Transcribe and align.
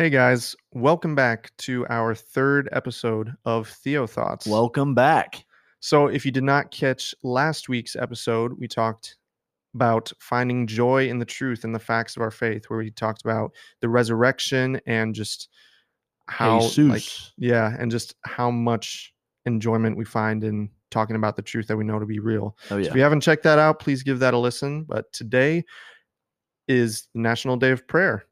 Hey 0.00 0.08
guys, 0.08 0.56
welcome 0.72 1.14
back 1.14 1.54
to 1.58 1.86
our 1.90 2.14
third 2.14 2.70
episode 2.72 3.36
of 3.44 3.68
Theo 3.68 4.06
Thoughts. 4.06 4.46
Welcome 4.46 4.94
back. 4.94 5.44
so, 5.80 6.06
if 6.06 6.24
you 6.24 6.32
did 6.32 6.42
not 6.42 6.70
catch 6.70 7.14
last 7.22 7.68
week's 7.68 7.96
episode, 7.96 8.54
we 8.58 8.66
talked 8.66 9.16
about 9.74 10.10
finding 10.18 10.66
joy 10.66 11.06
in 11.06 11.18
the 11.18 11.26
truth 11.26 11.64
and 11.64 11.74
the 11.74 11.78
facts 11.78 12.16
of 12.16 12.22
our 12.22 12.30
faith, 12.30 12.64
where 12.68 12.78
we 12.78 12.90
talked 12.90 13.20
about 13.20 13.52
the 13.82 13.90
resurrection 13.90 14.80
and 14.86 15.14
just 15.14 15.50
how, 16.28 16.66
like, 16.78 17.04
yeah, 17.36 17.76
and 17.78 17.90
just 17.90 18.14
how 18.24 18.50
much 18.50 19.12
enjoyment 19.44 19.98
we 19.98 20.06
find 20.06 20.44
in 20.44 20.70
talking 20.90 21.14
about 21.14 21.36
the 21.36 21.42
truth 21.42 21.66
that 21.66 21.76
we 21.76 21.84
know 21.84 21.98
to 21.98 22.06
be 22.06 22.20
real. 22.20 22.56
oh 22.70 22.82
So 22.82 22.88
if 22.88 22.94
you 22.94 23.02
haven't 23.02 23.20
checked 23.20 23.42
that 23.42 23.58
out, 23.58 23.80
please 23.80 24.02
give 24.02 24.20
that 24.20 24.32
a 24.32 24.38
listen. 24.38 24.84
But 24.84 25.12
today 25.12 25.62
is 26.68 27.06
National 27.14 27.58
Day 27.58 27.72
of 27.72 27.86
Prayer. 27.86 28.24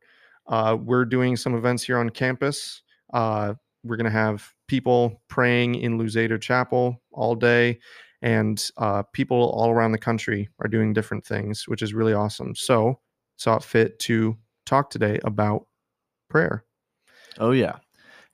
Uh, 0.49 0.77
we're 0.81 1.05
doing 1.05 1.37
some 1.37 1.55
events 1.55 1.83
here 1.83 1.99
on 1.99 2.11
campus. 2.11 2.83
Uh, 3.13 3.55
we're 3.85 3.97
going 3.97 4.05
to 4.05 4.11
have 4.11 4.53
people 4.67 5.21
praying 5.29 5.77
in 5.77 5.99
Luzader 5.99 6.41
Chapel 6.41 7.01
all 7.13 7.35
day, 7.35 7.79
and 8.23 8.69
uh, 8.79 9.03
people 9.13 9.51
all 9.51 9.71
around 9.71 9.93
the 9.93 9.99
country 9.99 10.49
are 10.61 10.69
doing 10.69 10.93
different 10.93 11.25
things, 11.25 11.65
which 11.69 11.83
is 11.83 11.95
really 11.95 12.13
awesome. 12.13 12.55
So, 12.55 12.99
saw 13.37 13.57
it 13.57 13.63
fit 13.63 13.99
to 14.01 14.37
talk 14.67 14.91
today 14.91 15.21
about 15.25 15.67
prayer. 16.29 16.65
Oh 17.39 17.53
yeah. 17.53 17.77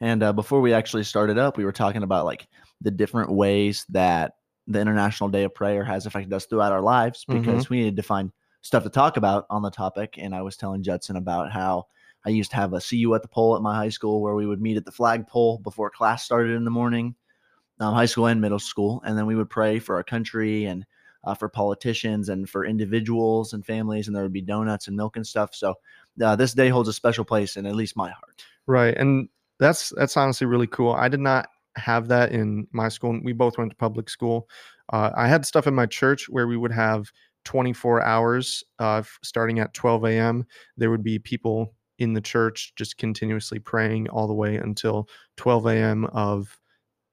And 0.00 0.22
uh, 0.22 0.32
before 0.32 0.60
we 0.60 0.72
actually 0.72 1.04
started 1.04 1.38
up, 1.38 1.56
we 1.56 1.64
were 1.64 1.72
talking 1.72 2.02
about 2.02 2.24
like 2.24 2.46
the 2.80 2.90
different 2.90 3.30
ways 3.30 3.84
that 3.90 4.32
the 4.66 4.80
International 4.80 5.28
Day 5.28 5.44
of 5.44 5.54
Prayer 5.54 5.84
has 5.84 6.06
affected 6.06 6.32
us 6.32 6.46
throughout 6.46 6.72
our 6.72 6.80
lives 6.80 7.24
Mhm. 7.28 7.40
because 7.40 7.68
we 7.70 7.78
needed 7.78 7.96
to 7.96 8.02
find 8.02 8.32
stuff 8.62 8.82
to 8.82 8.88
talk 8.90 9.16
about 9.18 9.44
on 9.50 9.62
the 9.62 9.70
topic. 9.70 10.14
And 10.18 10.34
I 10.34 10.40
was 10.42 10.56
telling 10.56 10.82
Judson 10.82 11.16
about 11.16 11.52
how 11.52 11.84
I 12.24 12.30
used 12.30 12.50
to 12.50 12.56
have 12.56 12.72
a 12.72 12.80
see 12.80 12.96
you 12.96 13.14
at 13.14 13.22
the 13.22 13.28
pole 13.28 13.54
at 13.56 13.62
my 13.62 13.74
high 13.74 13.90
school 13.90 14.22
where 14.22 14.34
we 14.34 14.46
would 14.46 14.60
meet 14.60 14.76
at 14.76 14.84
the 14.84 14.92
flagpole 14.92 15.58
before 15.58 15.90
class 15.90 16.24
started 16.24 16.54
in 16.54 16.64
the 16.64 16.70
morning, 16.70 17.14
um, 17.80 17.94
high 17.94 18.06
school 18.06 18.26
and 18.26 18.40
middle 18.40 18.58
school. 18.58 19.02
And 19.04 19.16
then 19.16 19.26
we 19.26 19.36
would 19.36 19.50
pray 19.50 19.78
for 19.78 19.96
our 19.96 20.04
country 20.04 20.64
and 20.64 20.86
uh, 21.24 21.34
for 21.34 21.48
politicians 21.48 22.28
and 22.28 22.48
for 22.48 22.64
individuals 22.64 23.52
and 23.52 23.64
families. 23.64 24.06
And 24.06 24.16
there 24.16 24.22
would 24.22 24.32
be 24.32 24.42
donuts 24.42 24.88
and 24.88 24.96
milk 24.96 25.16
and 25.16 25.26
stuff. 25.26 25.54
So 25.54 25.74
uh, 26.22 26.36
this 26.36 26.54
day 26.54 26.68
holds 26.68 26.88
a 26.88 26.92
special 26.92 27.24
place 27.24 27.56
in 27.56 27.66
at 27.66 27.74
least 27.74 27.96
my 27.96 28.10
heart. 28.10 28.44
Right. 28.66 28.96
And 28.96 29.28
that's 29.58 29.92
that's 29.96 30.16
honestly 30.16 30.46
really 30.46 30.66
cool. 30.66 30.92
I 30.92 31.08
did 31.08 31.20
not 31.20 31.48
have 31.76 32.08
that 32.08 32.32
in 32.32 32.66
my 32.72 32.88
school. 32.88 33.18
We 33.22 33.32
both 33.32 33.58
went 33.58 33.70
to 33.70 33.76
public 33.76 34.08
school. 34.08 34.48
Uh, 34.92 35.10
I 35.16 35.28
had 35.28 35.46
stuff 35.46 35.66
in 35.66 35.74
my 35.74 35.86
church 35.86 36.28
where 36.28 36.46
we 36.46 36.56
would 36.56 36.72
have 36.72 37.10
24 37.44 38.02
hours 38.02 38.64
uh, 38.78 39.02
starting 39.22 39.58
at 39.58 39.74
12 39.74 40.04
a.m. 40.04 40.46
There 40.76 40.90
would 40.90 41.04
be 41.04 41.18
people 41.18 41.74
in 41.98 42.14
the 42.14 42.20
church 42.20 42.72
just 42.76 42.98
continuously 42.98 43.58
praying 43.58 44.08
all 44.08 44.26
the 44.26 44.34
way 44.34 44.56
until 44.56 45.08
12 45.36 45.66
a.m. 45.66 46.04
of 46.06 46.58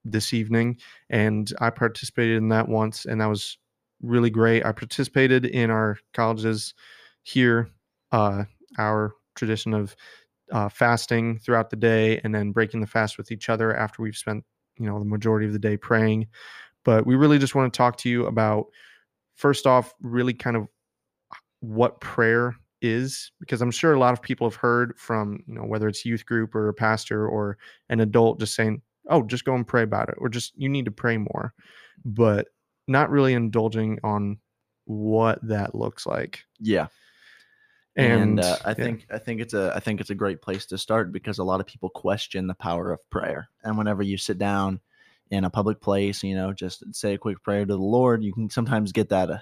this 0.04 0.34
evening. 0.34 0.78
And 1.10 1.52
I 1.60 1.70
participated 1.70 2.38
in 2.38 2.50
that 2.50 2.68
once, 2.68 3.06
and 3.06 3.22
that 3.22 3.28
was 3.28 3.58
really 4.02 4.30
great. 4.30 4.66
I 4.66 4.72
participated 4.72 5.46
in 5.46 5.70
our 5.70 5.98
colleges 6.14 6.74
here, 7.24 7.70
uh, 8.12 8.46
our 8.78 9.14
tradition 9.36 9.74
of 9.74 9.96
uh, 10.52 10.70
fasting 10.70 11.40
throughout 11.40 11.70
the 11.70 11.76
day 11.76 12.20
and 12.24 12.36
then 12.36 12.52
breaking 12.52 12.82
the 12.82 12.88
fast 12.88 13.18
with 13.18 13.32
each 13.32 13.50
other 13.50 13.76
after 13.76 14.02
we've 14.02 14.18
spent 14.18 14.44
you 14.78 14.86
know 14.86 15.00
the 15.00 15.06
majority 15.06 15.46
of 15.46 15.54
the 15.54 15.60
day 15.60 15.78
praying 15.78 16.28
but 16.84 17.06
we 17.06 17.16
really 17.16 17.38
just 17.40 17.56
want 17.56 17.72
to 17.72 17.78
talk 17.78 17.98
to 17.98 18.10
you 18.10 18.26
about 18.26 18.66
first 19.36 19.66
off 19.66 19.94
really 20.02 20.34
kind 20.34 20.58
of 20.58 20.68
what 21.62 22.02
prayer 22.02 22.56
is 22.82 23.32
because 23.40 23.62
i'm 23.62 23.72
sure 23.72 23.94
a 23.94 24.00
lot 24.00 24.14
of 24.14 24.22
people 24.22 24.50
have 24.50 24.56
heard 24.56 24.98
from 24.98 25.44
you 25.48 25.54
know 25.54 25.64
whether 25.64 25.88
it's 25.88 26.06
youth 26.06 26.26
group 26.26 26.56
or 26.56 26.68
a 26.70 26.74
pastor 26.74 27.28
or 27.28 27.58
an 27.90 28.00
adult 28.00 28.40
just 28.40 28.56
saying 28.56 28.82
oh 29.10 29.22
just 29.24 29.46
go 29.46 29.56
and 29.56 29.68
pray 29.68 29.84
about 29.84 30.10
it 30.10 30.16
or 30.18 30.30
just 30.30 30.54
you 30.56 30.68
need 30.70 30.86
to 30.86 30.92
pray 30.92 31.18
more 31.18 31.54
but 32.06 32.48
not 32.88 33.10
really 33.10 33.34
indulging 33.34 34.00
on 34.04 34.38
what 34.86 35.40
that 35.48 35.76
looks 35.76 36.06
like 36.06 36.44
Yeah. 36.60 36.88
and, 37.96 38.22
and, 38.22 38.40
uh, 38.40 38.58
I 38.66 38.70
yeah. 38.70 38.74
think 38.74 39.06
I 39.12 39.18
think 39.18 39.42
it's 39.42 39.54
a 39.54 39.72
I 39.76 39.80
think 39.80 40.02
it's 40.02 40.10
a 40.10 40.16
great 40.16 40.42
place 40.42 40.66
to 40.68 40.78
start 40.78 41.12
because 41.12 41.40
a 41.40 41.44
lot 41.44 41.60
of 41.60 41.68
people 41.68 41.90
question 41.90 42.48
the 42.48 42.54
power 42.56 42.92
of 42.92 43.08
prayer. 43.10 43.50
And 43.64 43.78
whenever 43.78 44.02
you 44.02 44.18
sit 44.18 44.38
down 44.38 44.80
in 45.30 45.44
a 45.46 45.50
public 45.50 45.80
place, 45.82 46.24
you 46.24 46.36
know, 46.36 46.52
just 46.54 46.84
say 46.96 47.14
a 47.14 47.18
quick 47.18 47.42
prayer 47.44 47.66
to 47.66 47.74
the 47.74 47.78
Lord, 47.78 48.24
you 48.24 48.34
can 48.34 48.50
sometimes 48.50 48.92
get 48.92 49.10
that 49.10 49.30
uh, 49.30 49.38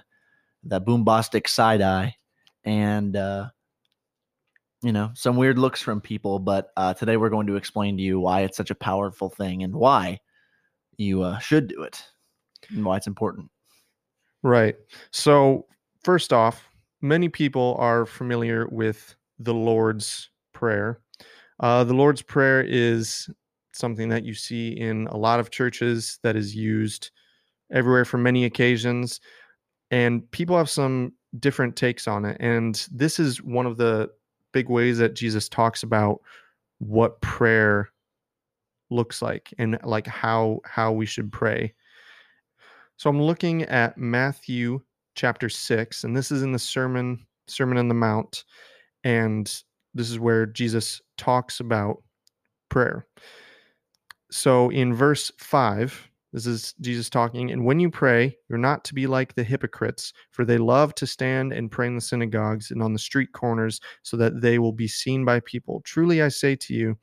that 0.64 0.84
boombastic 0.84 1.48
side 1.48 1.80
eye, 1.80 2.16
and 2.64 3.16
uh, 3.16 3.48
you 4.82 4.92
know 4.92 5.10
some 5.14 5.36
weird 5.36 5.58
looks 5.58 5.82
from 5.82 6.00
people. 6.00 6.38
But 6.38 6.70
uh, 6.76 6.94
today 6.94 7.16
we're 7.16 7.30
going 7.30 7.46
to 7.48 7.56
explain 7.56 7.96
to 7.96 8.02
you 8.02 8.20
why 8.20 8.42
it's 8.42 8.56
such 8.56 8.70
a 8.70 8.74
powerful 8.74 9.30
thing 9.30 9.62
and 9.62 9.74
why 9.74 10.20
you 10.96 11.22
uh, 11.22 11.38
should 11.38 11.68
do 11.68 11.82
it 11.82 12.04
and 12.70 12.84
why 12.84 12.96
it's 12.96 13.06
important. 13.06 13.50
Right. 14.42 14.76
So, 15.12 15.66
first 16.02 16.32
off, 16.32 16.68
many 17.00 17.28
people 17.28 17.76
are 17.78 18.06
familiar 18.06 18.66
with 18.68 19.14
the 19.38 19.54
Lord's 19.54 20.30
Prayer. 20.52 21.00
Uh, 21.58 21.84
the 21.84 21.94
Lord's 21.94 22.22
Prayer 22.22 22.62
is 22.62 23.28
something 23.72 24.08
that 24.08 24.24
you 24.24 24.34
see 24.34 24.68
in 24.68 25.06
a 25.08 25.16
lot 25.16 25.40
of 25.40 25.50
churches 25.50 26.18
that 26.22 26.36
is 26.36 26.54
used 26.54 27.10
everywhere 27.72 28.04
for 28.04 28.18
many 28.18 28.44
occasions. 28.44 29.20
And 29.90 30.28
people 30.30 30.56
have 30.56 30.70
some 30.70 31.12
different 31.38 31.76
takes 31.76 32.08
on 32.08 32.24
it. 32.24 32.36
And 32.40 32.86
this 32.90 33.18
is 33.18 33.42
one 33.42 33.66
of 33.66 33.76
the 33.76 34.10
big 34.52 34.68
ways 34.68 34.98
that 34.98 35.14
Jesus 35.14 35.48
talks 35.48 35.82
about 35.82 36.20
what 36.78 37.20
prayer 37.20 37.90
looks 38.90 39.22
like 39.22 39.54
and 39.58 39.78
like 39.84 40.06
how 40.06 40.60
how 40.64 40.92
we 40.92 41.06
should 41.06 41.30
pray. 41.30 41.72
So 42.96 43.08
I'm 43.08 43.22
looking 43.22 43.62
at 43.62 43.96
Matthew 43.96 44.80
chapter 45.14 45.48
6 45.48 46.04
and 46.04 46.16
this 46.16 46.30
is 46.30 46.42
in 46.42 46.52
the 46.52 46.58
sermon 46.58 47.24
Sermon 47.46 47.78
on 47.78 47.88
the 47.88 47.94
Mount 47.94 48.44
and 49.04 49.46
this 49.94 50.10
is 50.10 50.18
where 50.18 50.46
Jesus 50.46 51.00
talks 51.16 51.60
about 51.60 52.02
prayer. 52.68 53.06
So 54.30 54.70
in 54.70 54.94
verse 54.94 55.32
5 55.38 56.09
this 56.32 56.46
is 56.46 56.74
Jesus 56.80 57.10
talking. 57.10 57.50
And 57.50 57.64
when 57.64 57.80
you 57.80 57.90
pray, 57.90 58.36
you're 58.48 58.58
not 58.58 58.84
to 58.84 58.94
be 58.94 59.06
like 59.06 59.34
the 59.34 59.44
hypocrites, 59.44 60.12
for 60.30 60.44
they 60.44 60.58
love 60.58 60.94
to 60.96 61.06
stand 61.06 61.52
and 61.52 61.70
pray 61.70 61.86
in 61.86 61.96
the 61.96 62.00
synagogues 62.00 62.70
and 62.70 62.82
on 62.82 62.92
the 62.92 62.98
street 62.98 63.32
corners 63.32 63.80
so 64.02 64.16
that 64.16 64.40
they 64.40 64.58
will 64.58 64.72
be 64.72 64.88
seen 64.88 65.24
by 65.24 65.40
people. 65.40 65.80
Truly, 65.84 66.22
I 66.22 66.28
say 66.28 66.54
to 66.56 66.74
you, 66.74 66.96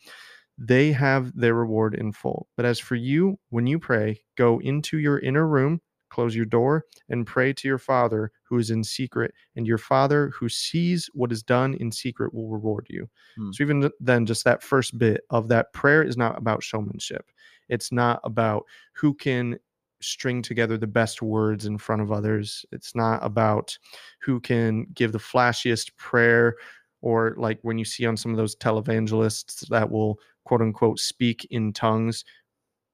they 0.58 0.92
have 0.92 1.36
their 1.36 1.54
reward 1.54 1.94
in 1.94 2.12
full. 2.12 2.48
But 2.56 2.66
as 2.66 2.80
for 2.80 2.96
you, 2.96 3.38
when 3.50 3.68
you 3.68 3.80
pray, 3.80 4.22
go 4.38 4.60
into 4.60 4.98
your 4.98 5.20
inner 5.20 5.48
room, 5.48 5.82
close 6.10 6.36
your 6.36 6.46
door, 6.46 6.86
and 7.10 7.28
pray 7.28 7.54
to 7.54 7.68
your 7.68 7.78
Father 7.78 8.32
who 8.44 8.58
is 8.58 8.72
in 8.72 8.84
secret, 8.84 9.34
and 9.56 9.68
your 9.68 9.78
Father 9.78 10.32
who 10.34 10.50
sees 10.50 11.10
what 11.14 11.32
is 11.32 11.44
done 11.44 11.76
in 11.76 11.92
secret 11.92 12.34
will 12.34 12.50
reward 12.50 12.88
you. 12.90 13.08
Hmm. 13.38 13.52
So, 13.52 13.64
even 13.64 13.92
then, 14.00 14.26
just 14.26 14.46
that 14.46 14.64
first 14.64 14.98
bit 14.98 15.22
of 15.30 15.48
that 15.50 15.74
prayer 15.74 16.02
is 16.02 16.18
not 16.18 16.38
about 16.38 16.64
showmanship. 16.64 17.30
It's 17.70 17.92
not 17.92 18.20
about 18.24 18.66
who 18.94 19.14
can 19.14 19.58
string 20.02 20.42
together 20.42 20.78
the 20.78 20.88
best 20.88 21.22
words 21.22 21.66
in 21.66 21.78
front 21.78 22.02
of 22.02 22.12
others. 22.12 22.66
It's 22.72 22.96
not 22.96 23.24
about 23.26 23.78
who 24.22 24.40
can 24.40 24.86
give 24.94 25.12
the 25.12 25.18
flashiest 25.18 25.96
prayer 25.98 26.56
or 27.02 27.36
like 27.38 27.60
when 27.64 27.78
you 27.78 27.86
see 27.86 28.06
on 28.06 28.18
some 28.18 28.32
of 28.32 28.38
those 28.38 28.56
televangelists 28.56 29.68
that 29.70 29.90
will 29.90 30.20
quote 30.46 30.62
unquote 30.62 31.00
speak 31.00 31.48
in 31.52 31.74
tongues, 31.74 32.24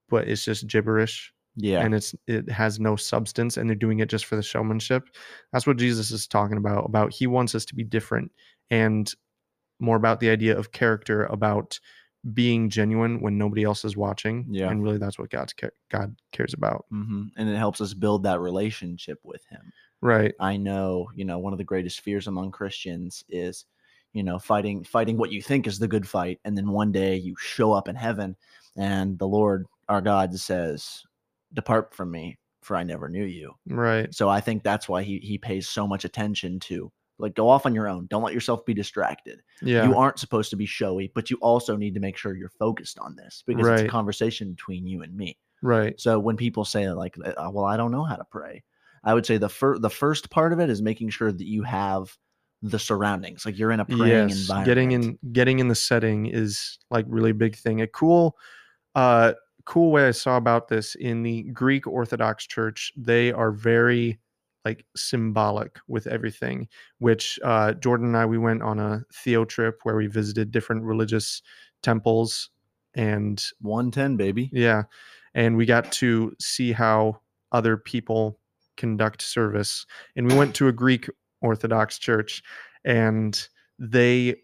but 0.10 0.28
it's 0.28 0.46
just 0.46 0.68
gibberish 0.68 1.34
Yeah. 1.56 1.82
and 1.84 1.94
it's 1.96 2.16
it 2.28 2.50
has 2.50 2.80
no 2.80 2.96
substance 2.96 3.58
and 3.58 3.70
they're 3.70 3.76
doing 3.76 4.00
it 4.00 4.10
just 4.10 4.26
for 4.26 4.36
the 4.36 4.44
showmanship. 4.44 5.10
That's 5.52 5.68
what 5.68 5.78
Jesus 5.78 6.12
is 6.12 6.28
talking 6.28 6.58
about. 6.58 6.86
About 6.86 7.14
he 7.14 7.28
wants 7.28 7.56
us 7.56 7.66
to 7.66 7.76
be 7.76 7.84
different 7.84 8.32
and 8.70 9.12
more 9.80 9.98
about 9.98 10.20
the 10.20 10.30
idea 10.30 10.58
of 10.58 10.72
character, 10.72 11.26
about 11.26 11.80
being 12.32 12.70
genuine 12.70 13.20
when 13.20 13.38
nobody 13.38 13.64
else 13.64 13.84
is 13.84 13.98
watching. 13.98 14.46
Yeah. 14.50 14.70
and 14.70 14.82
really 14.82 14.98
that's 14.98 15.20
what 15.20 15.30
God's 15.30 15.54
ca- 15.54 15.70
God 15.90 16.16
cares 16.32 16.54
about. 16.54 16.86
hmm 16.90 17.26
And 17.36 17.50
it 17.50 17.58
helps 17.58 17.82
us 17.82 17.94
build 17.94 18.24
that 18.24 18.40
relationship 18.40 19.20
with 19.24 19.44
Him. 19.50 19.74
Right. 20.02 20.34
I 20.40 20.58
know, 20.58 21.10
you 21.16 21.26
know, 21.26 21.40
one 21.40 21.54
of 21.54 21.58
the 21.58 21.66
greatest 21.66 22.02
fears 22.02 22.28
among 22.28 22.52
Christians 22.52 23.24
is, 23.30 23.66
you 24.14 24.24
know, 24.24 24.40
fighting 24.40 24.84
fighting 24.84 25.18
what 25.18 25.32
you 25.32 25.42
think 25.42 25.68
is 25.68 25.80
the 25.80 25.88
good 25.88 26.08
fight, 26.08 26.40
and 26.46 26.58
then 26.58 26.70
one 26.70 26.92
day 26.92 27.16
you 27.16 27.36
show 27.38 27.74
up 27.74 27.88
in 27.88 27.96
heaven, 27.96 28.36
and 28.78 29.18
the 29.20 29.28
Lord 29.28 29.66
our 29.90 30.02
God 30.02 30.38
says, 30.40 31.04
"Depart 31.54 31.94
from 31.94 32.12
me, 32.12 32.38
for 32.62 32.78
I 32.78 32.84
never 32.84 33.10
knew 33.10 33.26
you." 33.26 33.54
Right. 33.68 34.14
So 34.14 34.30
I 34.30 34.40
think 34.40 34.64
that's 34.64 34.88
why 34.88 35.04
he 35.04 35.20
he 35.20 35.38
pays 35.38 35.68
so 35.68 35.88
much 35.88 36.06
attention 36.06 36.60
to 36.62 36.92
like 37.20 37.36
go 37.36 37.50
off 37.50 37.66
on 37.66 37.76
your 37.76 37.88
own. 37.88 38.08
Don't 38.08 38.24
let 38.24 38.34
yourself 38.34 38.66
be 38.66 38.74
distracted. 38.74 39.42
Yeah. 39.62 39.88
You 39.88 39.96
aren't 39.96 40.20
supposed 40.20 40.50
to 40.52 40.56
be 40.56 40.66
showy, 40.66 41.12
but 41.14 41.30
you 41.30 41.38
also 41.42 41.76
need 41.76 41.94
to 41.94 42.00
make 42.00 42.18
sure 42.18 42.36
you're 42.36 42.50
focused 42.50 43.00
on 43.00 43.16
this 43.16 43.44
because 43.46 43.68
it's 43.68 43.84
a 43.84 43.88
conversation 43.88 44.52
between 44.52 44.88
you 44.88 45.04
and 45.04 45.16
me. 45.16 45.38
right. 45.62 46.00
So 46.00 46.20
when 46.20 46.38
people 46.38 46.66
say 46.66 46.90
like, 46.90 47.16
uh, 47.24 47.50
"Well, 47.52 47.66
I 47.66 47.78
don't 47.78 47.92
know 47.92 48.04
how 48.04 48.16
to 48.16 48.26
pray," 48.26 48.64
I 49.04 49.14
would 49.14 49.26
say 49.26 49.38
the 49.38 49.50
fir- 49.50 49.80
the 49.80 49.90
first 49.90 50.30
part 50.30 50.54
of 50.54 50.60
it 50.60 50.70
is 50.70 50.82
making 50.82 51.10
sure 51.10 51.32
that 51.32 51.48
you 51.48 51.64
have 51.64 52.16
the 52.62 52.80
surroundings. 52.80 53.46
Like 53.46 53.60
you're 53.60 53.72
in 53.72 53.82
a 53.82 53.86
praying 53.86 54.30
yes, 54.30 54.42
environment. 54.42 54.66
getting 54.66 54.92
in 54.92 55.20
getting 55.34 55.60
in 55.60 55.68
the 55.68 55.76
setting 55.76 56.28
is 56.28 56.80
like 56.90 57.06
really 57.08 57.34
big 57.34 57.56
thing. 57.56 57.82
A 57.82 57.88
cool 57.88 58.38
uh 58.96 59.34
cool 59.66 59.92
way 59.92 60.08
I 60.08 60.12
saw 60.12 60.38
about 60.38 60.68
this 60.68 60.96
in 60.96 61.24
the 61.24 61.44
Greek 61.44 61.88
Orthodox 61.88 62.48
Church, 62.48 62.92
they 62.98 63.32
are 63.32 63.52
very 63.52 64.20
like 64.66 64.86
symbolic 64.96 65.80
with 65.88 66.08
everything. 66.08 66.68
Which 67.00 67.40
uh, 67.44 67.74
Jordan 67.74 68.08
and 68.08 68.18
I 68.18 68.26
we 68.26 68.38
went 68.38 68.62
on 68.62 68.80
a 68.80 69.04
Theo 69.14 69.46
trip 69.46 69.80
where 69.84 69.96
we 69.96 70.08
visited 70.08 70.52
different 70.52 70.84
religious 70.84 71.42
temples 71.82 72.50
and 72.96 73.44
110, 73.62 74.18
baby. 74.18 74.50
yeah, 74.54 74.84
and 75.34 75.58
we 75.58 75.66
got 75.66 75.92
to 75.94 76.34
see 76.40 76.72
how 76.72 77.20
other 77.52 77.78
people 77.78 78.40
conduct 78.78 79.22
service. 79.22 79.86
And 80.16 80.30
we 80.30 80.38
went 80.38 80.56
to 80.56 80.68
a 80.68 80.72
Greek 80.72 81.10
Orthodox 81.42 82.00
church, 82.00 82.44
and 82.86 83.48
they 83.80 84.36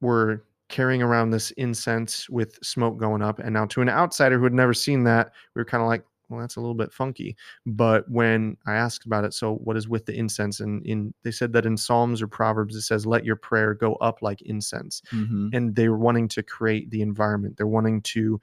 were 0.00 0.44
carrying 0.68 1.02
around 1.02 1.30
this 1.30 1.50
incense 1.52 2.28
with 2.28 2.58
smoke 2.62 2.98
going 2.98 3.22
up. 3.22 3.38
And 3.38 3.52
now, 3.54 3.66
to 3.66 3.82
an 3.82 3.88
outsider 3.88 4.38
who 4.38 4.44
had 4.44 4.52
never 4.52 4.74
seen 4.74 5.04
that, 5.04 5.32
we 5.54 5.60
were 5.60 5.64
kind 5.64 5.82
of 5.82 5.88
like, 5.88 6.04
well, 6.28 6.40
that's 6.40 6.56
a 6.56 6.60
little 6.60 6.74
bit 6.74 6.92
funky. 6.92 7.36
But 7.66 8.08
when 8.10 8.56
I 8.66 8.74
asked 8.74 9.06
about 9.06 9.24
it, 9.24 9.34
so 9.34 9.54
what 9.56 9.76
is 9.76 9.88
with 9.88 10.06
the 10.06 10.14
incense? 10.14 10.60
And 10.60 10.84
in 10.86 11.14
they 11.22 11.30
said 11.30 11.52
that 11.52 11.66
in 11.66 11.76
Psalms 11.76 12.22
or 12.22 12.28
Proverbs 12.28 12.74
it 12.76 12.82
says, 12.82 13.06
"Let 13.06 13.24
your 13.24 13.36
prayer 13.36 13.74
go 13.74 13.94
up 13.96 14.22
like 14.22 14.42
incense." 14.42 15.02
hmm 15.10 15.48
and 15.52 15.76
they 15.76 15.88
were 15.88 15.98
wanting 15.98 16.26
to 16.28 16.42
create 16.42 16.90
the 16.90 17.02
environment. 17.02 17.56
They're 17.56 17.66
wanting 17.66 18.02
to 18.02 18.40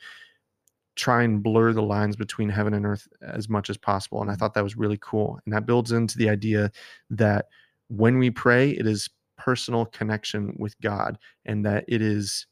try 0.96 1.24
and 1.24 1.42
blur 1.42 1.74
the 1.74 1.82
lines 1.82 2.16
between 2.16 2.50
heaven 2.50 2.74
and 2.74 2.86
earth 2.86 3.08
as 3.22 3.50
much 3.50 3.70
as 3.70 3.78
possible. 3.78 4.22
And 4.22 4.30
I 4.30 4.36
thought 4.36 4.54
that 4.54 4.64
was 4.64 4.78
really 4.78 5.00
cool. 5.02 5.40
And 5.46 5.54
that 5.54 5.66
builds 5.66 5.92
into 5.92 6.18
the 6.18 6.30
idea 6.30 6.72
that 7.10 7.48
when 7.88 8.18
we 8.18 8.30
pray, 8.30 8.72
it 8.72 8.86
is 8.86 9.10
personal 9.38 9.86
connection 9.86 10.56
with 10.60 10.80
God 10.82 11.18
and 11.46 11.66
that 11.66 11.86
it 11.88 12.02
is 12.02 12.46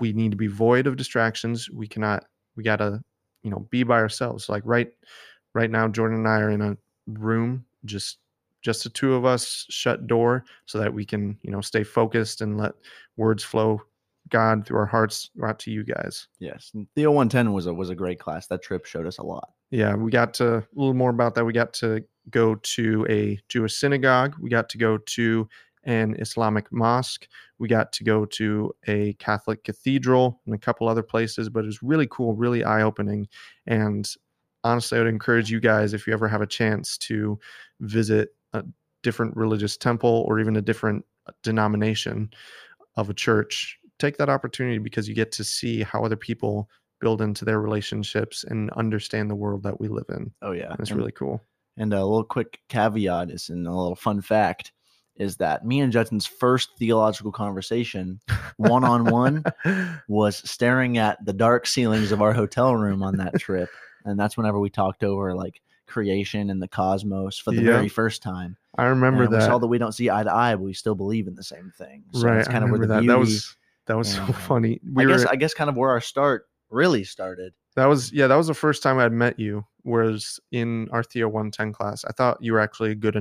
we 0.00 0.12
need 0.12 0.30
to 0.32 0.36
be 0.36 0.46
void 0.46 0.86
of 0.86 0.96
distractions. 0.96 1.68
We 1.70 1.86
cannot 1.88 2.24
we 2.56 2.62
gotta, 2.62 3.02
you 3.44 3.50
know, 3.50 3.68
be 3.70 3.84
by 3.84 3.98
ourselves. 4.00 4.48
Like 4.48 4.62
right 4.64 4.90
right 5.54 5.70
now, 5.70 5.86
Jordan 5.86 6.18
and 6.18 6.28
I 6.28 6.40
are 6.40 6.50
in 6.50 6.60
a 6.60 6.76
room, 7.06 7.64
just 7.84 8.18
just 8.62 8.82
the 8.82 8.90
two 8.90 9.14
of 9.14 9.24
us, 9.24 9.66
shut 9.68 10.06
door, 10.06 10.44
so 10.64 10.78
that 10.78 10.92
we 10.92 11.04
can, 11.04 11.38
you 11.42 11.50
know, 11.50 11.60
stay 11.60 11.84
focused 11.84 12.40
and 12.40 12.58
let 12.58 12.72
words 13.16 13.44
flow 13.44 13.80
God 14.30 14.66
through 14.66 14.78
our 14.78 14.86
hearts 14.86 15.30
out 15.44 15.58
to 15.60 15.70
you 15.70 15.84
guys. 15.84 16.28
Yes. 16.38 16.72
Theo 16.96 17.10
110 17.10 17.52
was 17.52 17.66
a 17.66 17.74
was 17.74 17.90
a 17.90 17.94
great 17.94 18.18
class. 18.18 18.46
That 18.46 18.62
trip 18.62 18.86
showed 18.86 19.06
us 19.06 19.18
a 19.18 19.22
lot. 19.22 19.50
Yeah, 19.70 19.94
we 19.94 20.10
got 20.10 20.34
to 20.34 20.56
a 20.56 20.64
little 20.74 20.94
more 20.94 21.10
about 21.10 21.34
that. 21.34 21.44
We 21.44 21.52
got 21.52 21.74
to 21.74 22.02
go 22.30 22.54
to 22.54 23.06
a 23.10 23.38
Jewish 23.48 23.76
synagogue. 23.76 24.34
We 24.40 24.48
got 24.48 24.68
to 24.70 24.78
go 24.78 24.98
to 24.98 25.48
an 25.84 26.16
Islamic 26.18 26.72
mosque. 26.72 27.28
We 27.58 27.68
got 27.68 27.92
to 27.92 28.04
go 28.04 28.24
to 28.26 28.74
a 28.86 29.12
Catholic 29.14 29.64
cathedral 29.64 30.40
and 30.46 30.54
a 30.54 30.58
couple 30.58 30.88
other 30.88 31.02
places, 31.02 31.48
but 31.48 31.64
it 31.64 31.66
was 31.66 31.82
really 31.82 32.06
cool, 32.10 32.34
really 32.34 32.64
eye 32.64 32.82
opening. 32.82 33.28
And 33.66 34.10
honestly, 34.62 34.98
I 34.98 35.02
would 35.02 35.08
encourage 35.08 35.50
you 35.50 35.60
guys, 35.60 35.92
if 35.94 36.06
you 36.06 36.12
ever 36.12 36.28
have 36.28 36.42
a 36.42 36.46
chance 36.46 36.98
to 36.98 37.38
visit 37.80 38.34
a 38.52 38.64
different 39.02 39.36
religious 39.36 39.76
temple 39.76 40.24
or 40.26 40.40
even 40.40 40.56
a 40.56 40.62
different 40.62 41.04
uh, 41.26 41.32
denomination 41.42 42.30
of 42.96 43.10
a 43.10 43.14
church, 43.14 43.78
take 43.98 44.16
that 44.16 44.28
opportunity 44.30 44.78
because 44.78 45.08
you 45.08 45.14
get 45.14 45.32
to 45.32 45.44
see 45.44 45.82
how 45.82 46.04
other 46.04 46.16
people 46.16 46.68
build 47.00 47.20
into 47.20 47.44
their 47.44 47.60
relationships 47.60 48.44
and 48.44 48.70
understand 48.70 49.28
the 49.30 49.34
world 49.34 49.62
that 49.62 49.78
we 49.78 49.88
live 49.88 50.06
in. 50.08 50.32
Oh 50.40 50.52
yeah. 50.52 50.70
And 50.70 50.80
it's 50.80 50.90
And- 50.90 50.98
really 50.98 51.12
cool. 51.12 51.42
And 51.76 51.92
a 51.92 52.04
little 52.04 52.22
quick 52.22 52.60
caveat 52.68 53.30
is, 53.30 53.48
and 53.48 53.66
a 53.66 53.72
little 53.72 53.96
fun 53.96 54.20
fact 54.20 54.72
is 55.16 55.36
that 55.36 55.64
me 55.64 55.80
and 55.80 55.92
Judson's 55.92 56.26
first 56.26 56.70
theological 56.78 57.30
conversation, 57.32 58.20
one 58.56 58.84
on 58.84 59.04
one, 59.04 59.44
was 60.08 60.36
staring 60.48 60.98
at 60.98 61.24
the 61.24 61.32
dark 61.32 61.66
ceilings 61.66 62.12
of 62.12 62.20
our 62.22 62.32
hotel 62.32 62.74
room 62.74 63.02
on 63.02 63.16
that 63.16 63.38
trip. 63.38 63.68
And 64.04 64.18
that's 64.18 64.36
whenever 64.36 64.58
we 64.58 64.70
talked 64.70 65.04
over 65.04 65.34
like 65.34 65.60
creation 65.86 66.50
and 66.50 66.60
the 66.62 66.68
cosmos 66.68 67.38
for 67.38 67.52
the 67.52 67.62
Yeah. 67.62 67.72
very 67.72 67.88
first 67.88 68.22
time. 68.22 68.56
I 68.76 68.86
remember 68.86 69.22
and 69.22 69.30
we 69.32 69.36
that. 69.38 69.46
saw 69.46 69.58
that 69.58 69.66
we 69.68 69.78
don't 69.78 69.92
see 69.92 70.10
eye 70.10 70.24
to 70.24 70.34
eye, 70.34 70.54
but 70.56 70.62
we 70.62 70.72
still 70.72 70.94
believe 70.96 71.28
in 71.28 71.34
the 71.36 71.44
same 71.44 71.72
thing. 71.78 72.02
So 72.12 72.22
right. 72.22 72.36
that's 72.36 72.48
kind 72.48 72.64
I 72.64 72.66
of 72.66 72.70
where 72.72 72.80
the 72.80 72.86
that. 72.88 73.00
beauty. 73.00 73.06
That 73.12 73.18
was 73.18 73.56
that 73.86 73.96
was 73.96 74.12
so 74.12 74.20
and, 74.22 74.30
uh, 74.30 74.38
funny. 74.38 74.80
We 74.92 75.04
I 75.04 75.06
were 75.06 75.12
guess 75.16 75.26
I 75.26 75.36
guess 75.36 75.54
kind 75.54 75.70
of 75.70 75.76
where 75.76 75.90
our 75.90 76.00
start 76.00 76.48
really 76.70 77.04
started. 77.04 77.52
that 77.76 77.86
was 77.86 78.12
yeah, 78.12 78.26
that 78.26 78.34
was 78.36 78.48
the 78.48 78.54
first 78.54 78.82
time 78.82 78.98
I'd 78.98 79.12
met 79.12 79.38
you, 79.38 79.64
was 79.84 80.40
in 80.50 80.88
our 80.90 81.02
Theo 81.04 81.28
110 81.28 81.72
class. 81.72 82.04
I 82.04 82.12
thought 82.12 82.38
you 82.42 82.52
were 82.52 82.60
actually 82.60 82.94
good 82.96 83.14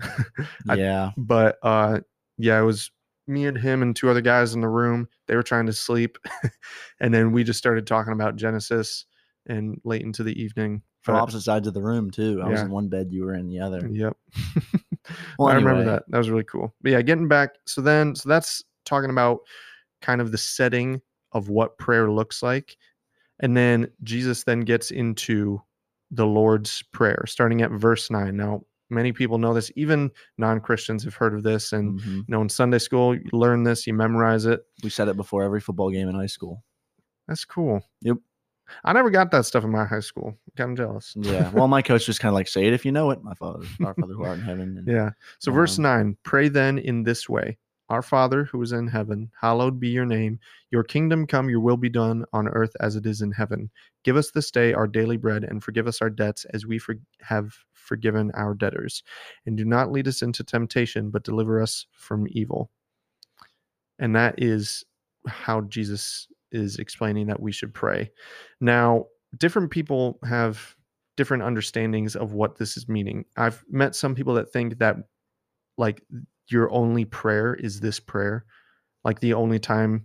now. 0.00 0.44
I- 0.68 0.74
yeah. 0.76 1.10
but 1.16 1.58
uh 1.62 2.00
yeah 2.38 2.58
it 2.60 2.64
was 2.64 2.90
me 3.26 3.46
and 3.46 3.56
him 3.56 3.82
and 3.82 3.94
two 3.94 4.10
other 4.10 4.20
guys 4.20 4.54
in 4.54 4.60
the 4.60 4.68
room 4.68 5.08
they 5.28 5.36
were 5.36 5.42
trying 5.42 5.66
to 5.66 5.72
sleep 5.72 6.18
and 7.00 7.12
then 7.14 7.30
we 7.32 7.44
just 7.44 7.58
started 7.58 7.86
talking 7.86 8.12
about 8.12 8.36
genesis 8.36 9.06
and 9.46 9.80
late 9.84 10.02
into 10.02 10.22
the 10.24 10.40
evening 10.40 10.82
From 11.02 11.14
But- 11.14 11.22
opposite 11.22 11.42
sides 11.42 11.66
of 11.68 11.74
the 11.74 11.82
room 11.82 12.10
too. 12.10 12.40
I 12.42 12.48
was 12.48 12.60
in 12.62 12.70
one 12.70 12.88
bed, 12.88 13.08
you 13.10 13.24
were 13.24 13.34
in 13.34 13.46
the 13.48 13.60
other. 13.60 13.86
yep 13.90 14.16
Well, 15.38 15.48
i 15.48 15.54
remember 15.54 15.84
that 15.84 16.04
that 16.08 16.18
was 16.18 16.30
really 16.30 16.44
cool 16.44 16.72
but 16.82 16.92
yeah 16.92 17.02
getting 17.02 17.26
back 17.28 17.50
so 17.66 17.80
then 17.80 18.14
so 18.14 18.28
that's 18.28 18.62
talking 18.84 19.10
about 19.10 19.40
kind 20.02 20.20
of 20.20 20.30
the 20.32 20.38
setting 20.38 21.00
of 21.32 21.48
what 21.48 21.78
prayer 21.78 22.10
looks 22.10 22.42
like 22.42 22.76
and 23.40 23.56
then 23.56 23.88
jesus 24.02 24.44
then 24.44 24.60
gets 24.60 24.90
into 24.90 25.60
the 26.10 26.26
lord's 26.26 26.82
prayer 26.92 27.24
starting 27.26 27.62
at 27.62 27.70
verse 27.70 28.10
9 28.10 28.36
now 28.36 28.62
many 28.90 29.12
people 29.12 29.38
know 29.38 29.54
this 29.54 29.70
even 29.76 30.10
non-christians 30.38 31.04
have 31.04 31.14
heard 31.14 31.34
of 31.34 31.42
this 31.42 31.72
and 31.72 32.00
Mhm. 32.00 32.16
you 32.16 32.24
know 32.28 32.42
in 32.42 32.48
sunday 32.48 32.78
school 32.78 33.14
you 33.14 33.28
learn 33.32 33.62
this 33.62 33.86
you 33.86 33.94
memorize 33.94 34.44
it 34.46 34.64
We 34.82 34.90
said 34.90 35.08
it 35.08 35.16
before 35.16 35.42
every 35.44 35.60
football 35.60 35.90
game 35.90 36.08
in 36.08 36.14
high 36.14 36.26
school. 36.26 36.64
that's 37.28 37.44
cool 37.44 37.82
Yep. 38.02 38.16
i 38.84 38.92
never 38.92 39.10
got 39.10 39.30
that 39.30 39.46
stuff 39.46 39.64
in 39.64 39.70
my 39.70 39.84
high 39.84 40.00
school 40.00 40.36
i'm 40.58 40.76
jealous 40.76 41.14
Yeah. 41.16 41.50
Well, 41.50 41.68
my 41.68 41.82
coach 41.82 42.06
just 42.06 42.20
kind 42.20 42.30
of 42.30 42.34
like 42.34 42.48
say 42.56 42.66
it 42.66 42.72
if 42.72 42.84
you 42.84 42.92
know 42.92 43.10
it. 43.10 43.22
My 43.22 43.34
father, 43.34 43.64
our 43.84 43.94
Father 43.94 44.14
who 44.14 44.22
art 44.24 44.38
in 44.38 44.44
heaven. 44.44 44.76
And, 44.78 44.86
yeah 44.88 45.10
so 45.38 45.52
verse 45.52 45.78
Um, 45.78 45.82
9 45.84 46.16
pray 46.24 46.48
then 46.48 46.78
in 46.78 47.02
this 47.04 47.28
way 47.28 47.58
our 47.88 48.02
father 48.02 48.44
who 48.44 48.62
is 48.62 48.70
in 48.70 48.86
heaven 48.86 49.30
hallowed 49.40 49.80
be 49.80 49.88
your 49.88 50.06
name 50.06 50.38
your 50.70 50.84
kingdom 50.84 51.26
come 51.26 51.50
your 51.50 51.58
will 51.58 51.76
be 51.76 51.88
done 51.88 52.24
on 52.32 52.46
earth 52.46 52.70
as 52.80 52.94
it 52.94 53.04
is 53.04 53.20
in 53.20 53.32
heaven 53.32 53.68
give 54.04 54.16
us 54.16 54.30
this 54.30 54.50
day 54.52 54.72
our 54.72 54.86
daily 54.86 55.16
bread 55.16 55.42
and 55.42 55.64
forgive 55.64 55.88
us 55.88 56.00
our 56.00 56.08
debts 56.10 56.44
as 56.54 56.64
we 56.66 56.78
for- 56.78 56.94
have 57.20 57.52
forgiven 57.80 58.30
our 58.34 58.54
debtors 58.54 59.02
and 59.46 59.56
do 59.56 59.64
not 59.64 59.90
lead 59.90 60.08
us 60.08 60.22
into 60.22 60.44
temptation 60.44 61.10
but 61.10 61.24
deliver 61.24 61.60
us 61.60 61.86
from 61.92 62.26
evil. 62.30 62.70
And 63.98 64.14
that 64.16 64.42
is 64.42 64.84
how 65.26 65.62
jesus 65.62 66.28
is 66.52 66.76
explaining 66.76 67.26
that 67.28 67.40
we 67.40 67.52
should 67.52 67.74
pray. 67.74 68.10
Now 68.60 69.06
different 69.36 69.70
people 69.70 70.18
have 70.24 70.74
different 71.16 71.42
understandings 71.42 72.16
of 72.16 72.32
what 72.32 72.56
this 72.56 72.76
is 72.76 72.88
meaning. 72.88 73.24
I've 73.36 73.62
met 73.70 73.94
some 73.94 74.14
people 74.14 74.34
that 74.34 74.52
think 74.52 74.78
that 74.78 74.96
like 75.76 76.02
your 76.48 76.70
only 76.72 77.04
prayer 77.04 77.54
is 77.54 77.80
this 77.80 78.00
prayer 78.00 78.44
like 79.04 79.20
the 79.20 79.34
only 79.34 79.58
time 79.58 80.04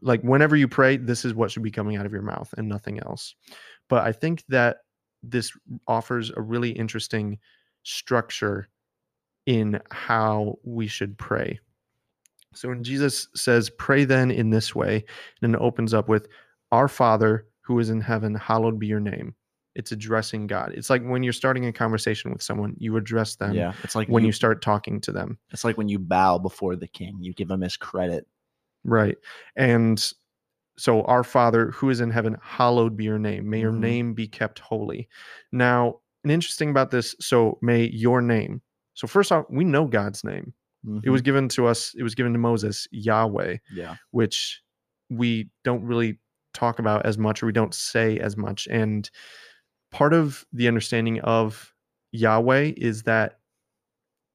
like 0.00 0.22
whenever 0.22 0.56
you 0.56 0.68
pray 0.68 0.96
this 0.96 1.24
is 1.24 1.34
what 1.34 1.50
should 1.50 1.62
be 1.62 1.70
coming 1.70 1.96
out 1.96 2.06
of 2.06 2.12
your 2.12 2.22
mouth 2.22 2.52
and 2.56 2.68
nothing 2.68 2.98
else. 3.00 3.34
But 3.88 4.04
i 4.04 4.12
think 4.12 4.44
that 4.48 4.78
this 5.22 5.52
offers 5.86 6.30
a 6.36 6.40
really 6.40 6.70
interesting 6.70 7.38
structure 7.82 8.68
in 9.46 9.80
how 9.90 10.58
we 10.64 10.86
should 10.86 11.18
pray 11.18 11.58
so 12.54 12.68
when 12.68 12.84
jesus 12.84 13.28
says 13.34 13.70
pray 13.70 14.04
then 14.04 14.30
in 14.30 14.50
this 14.50 14.74
way 14.74 15.04
and 15.42 15.54
it 15.54 15.60
opens 15.60 15.92
up 15.92 16.08
with 16.08 16.28
our 16.70 16.88
father 16.88 17.46
who 17.60 17.78
is 17.78 17.90
in 17.90 18.00
heaven 18.00 18.34
hallowed 18.34 18.78
be 18.78 18.86
your 18.86 19.00
name 19.00 19.34
it's 19.74 19.90
addressing 19.90 20.46
god 20.46 20.72
it's 20.74 20.90
like 20.90 21.02
when 21.02 21.22
you're 21.22 21.32
starting 21.32 21.66
a 21.66 21.72
conversation 21.72 22.30
with 22.30 22.42
someone 22.42 22.74
you 22.78 22.96
address 22.96 23.36
them 23.36 23.54
yeah. 23.54 23.72
It's 23.82 23.96
like 23.96 24.08
when 24.08 24.22
you, 24.22 24.28
you 24.28 24.32
start 24.32 24.62
talking 24.62 25.00
to 25.00 25.12
them 25.12 25.38
It's 25.50 25.64
like 25.64 25.76
when 25.76 25.88
you 25.88 25.98
bow 25.98 26.38
before 26.38 26.76
the 26.76 26.86
king, 26.88 27.18
you 27.20 27.32
give 27.32 27.50
him 27.50 27.62
his 27.62 27.76
credit. 27.76 28.26
Right. 28.84 29.16
And 29.56 30.04
so, 30.78 31.02
our 31.02 31.24
Father 31.24 31.70
who 31.72 31.90
is 31.90 32.00
in 32.00 32.10
heaven, 32.10 32.36
hallowed 32.42 32.96
be 32.96 33.04
your 33.04 33.18
name. 33.18 33.48
May 33.50 33.60
your 33.60 33.72
Mhm. 33.72 33.78
name 33.80 34.14
be 34.14 34.26
kept 34.26 34.58
holy. 34.58 35.08
Now, 35.52 36.00
an 36.24 36.30
interesting 36.30 36.70
about 36.70 36.90
this, 36.90 37.14
so 37.20 37.58
may 37.62 37.88
your 37.90 38.22
name. 38.22 38.62
So, 38.94 39.06
first 39.06 39.32
off, 39.32 39.46
we 39.50 39.64
know 39.64 39.86
God's 39.86 40.24
name. 40.24 40.54
It 41.04 41.10
was 41.10 41.20
Mhm. 41.20 41.24
given 41.24 41.48
to 41.50 41.66
us, 41.66 41.94
it 41.96 42.02
was 42.02 42.14
given 42.14 42.32
to 42.32 42.38
Moses, 42.38 42.88
Yahweh, 42.90 43.58
yeah. 43.72 43.96
which 44.10 44.62
we 45.10 45.48
don't 45.62 45.84
really 45.84 46.18
talk 46.54 46.78
about 46.78 47.06
as 47.06 47.16
much 47.18 47.42
or 47.42 47.46
we 47.46 47.52
don't 47.52 47.74
say 47.74 48.18
as 48.18 48.36
much. 48.36 48.66
And 48.68 49.08
part 49.90 50.12
of 50.12 50.44
the 50.52 50.68
understanding 50.68 51.20
of 51.20 51.72
Yahweh 52.12 52.72
is 52.76 53.04
that 53.04 53.38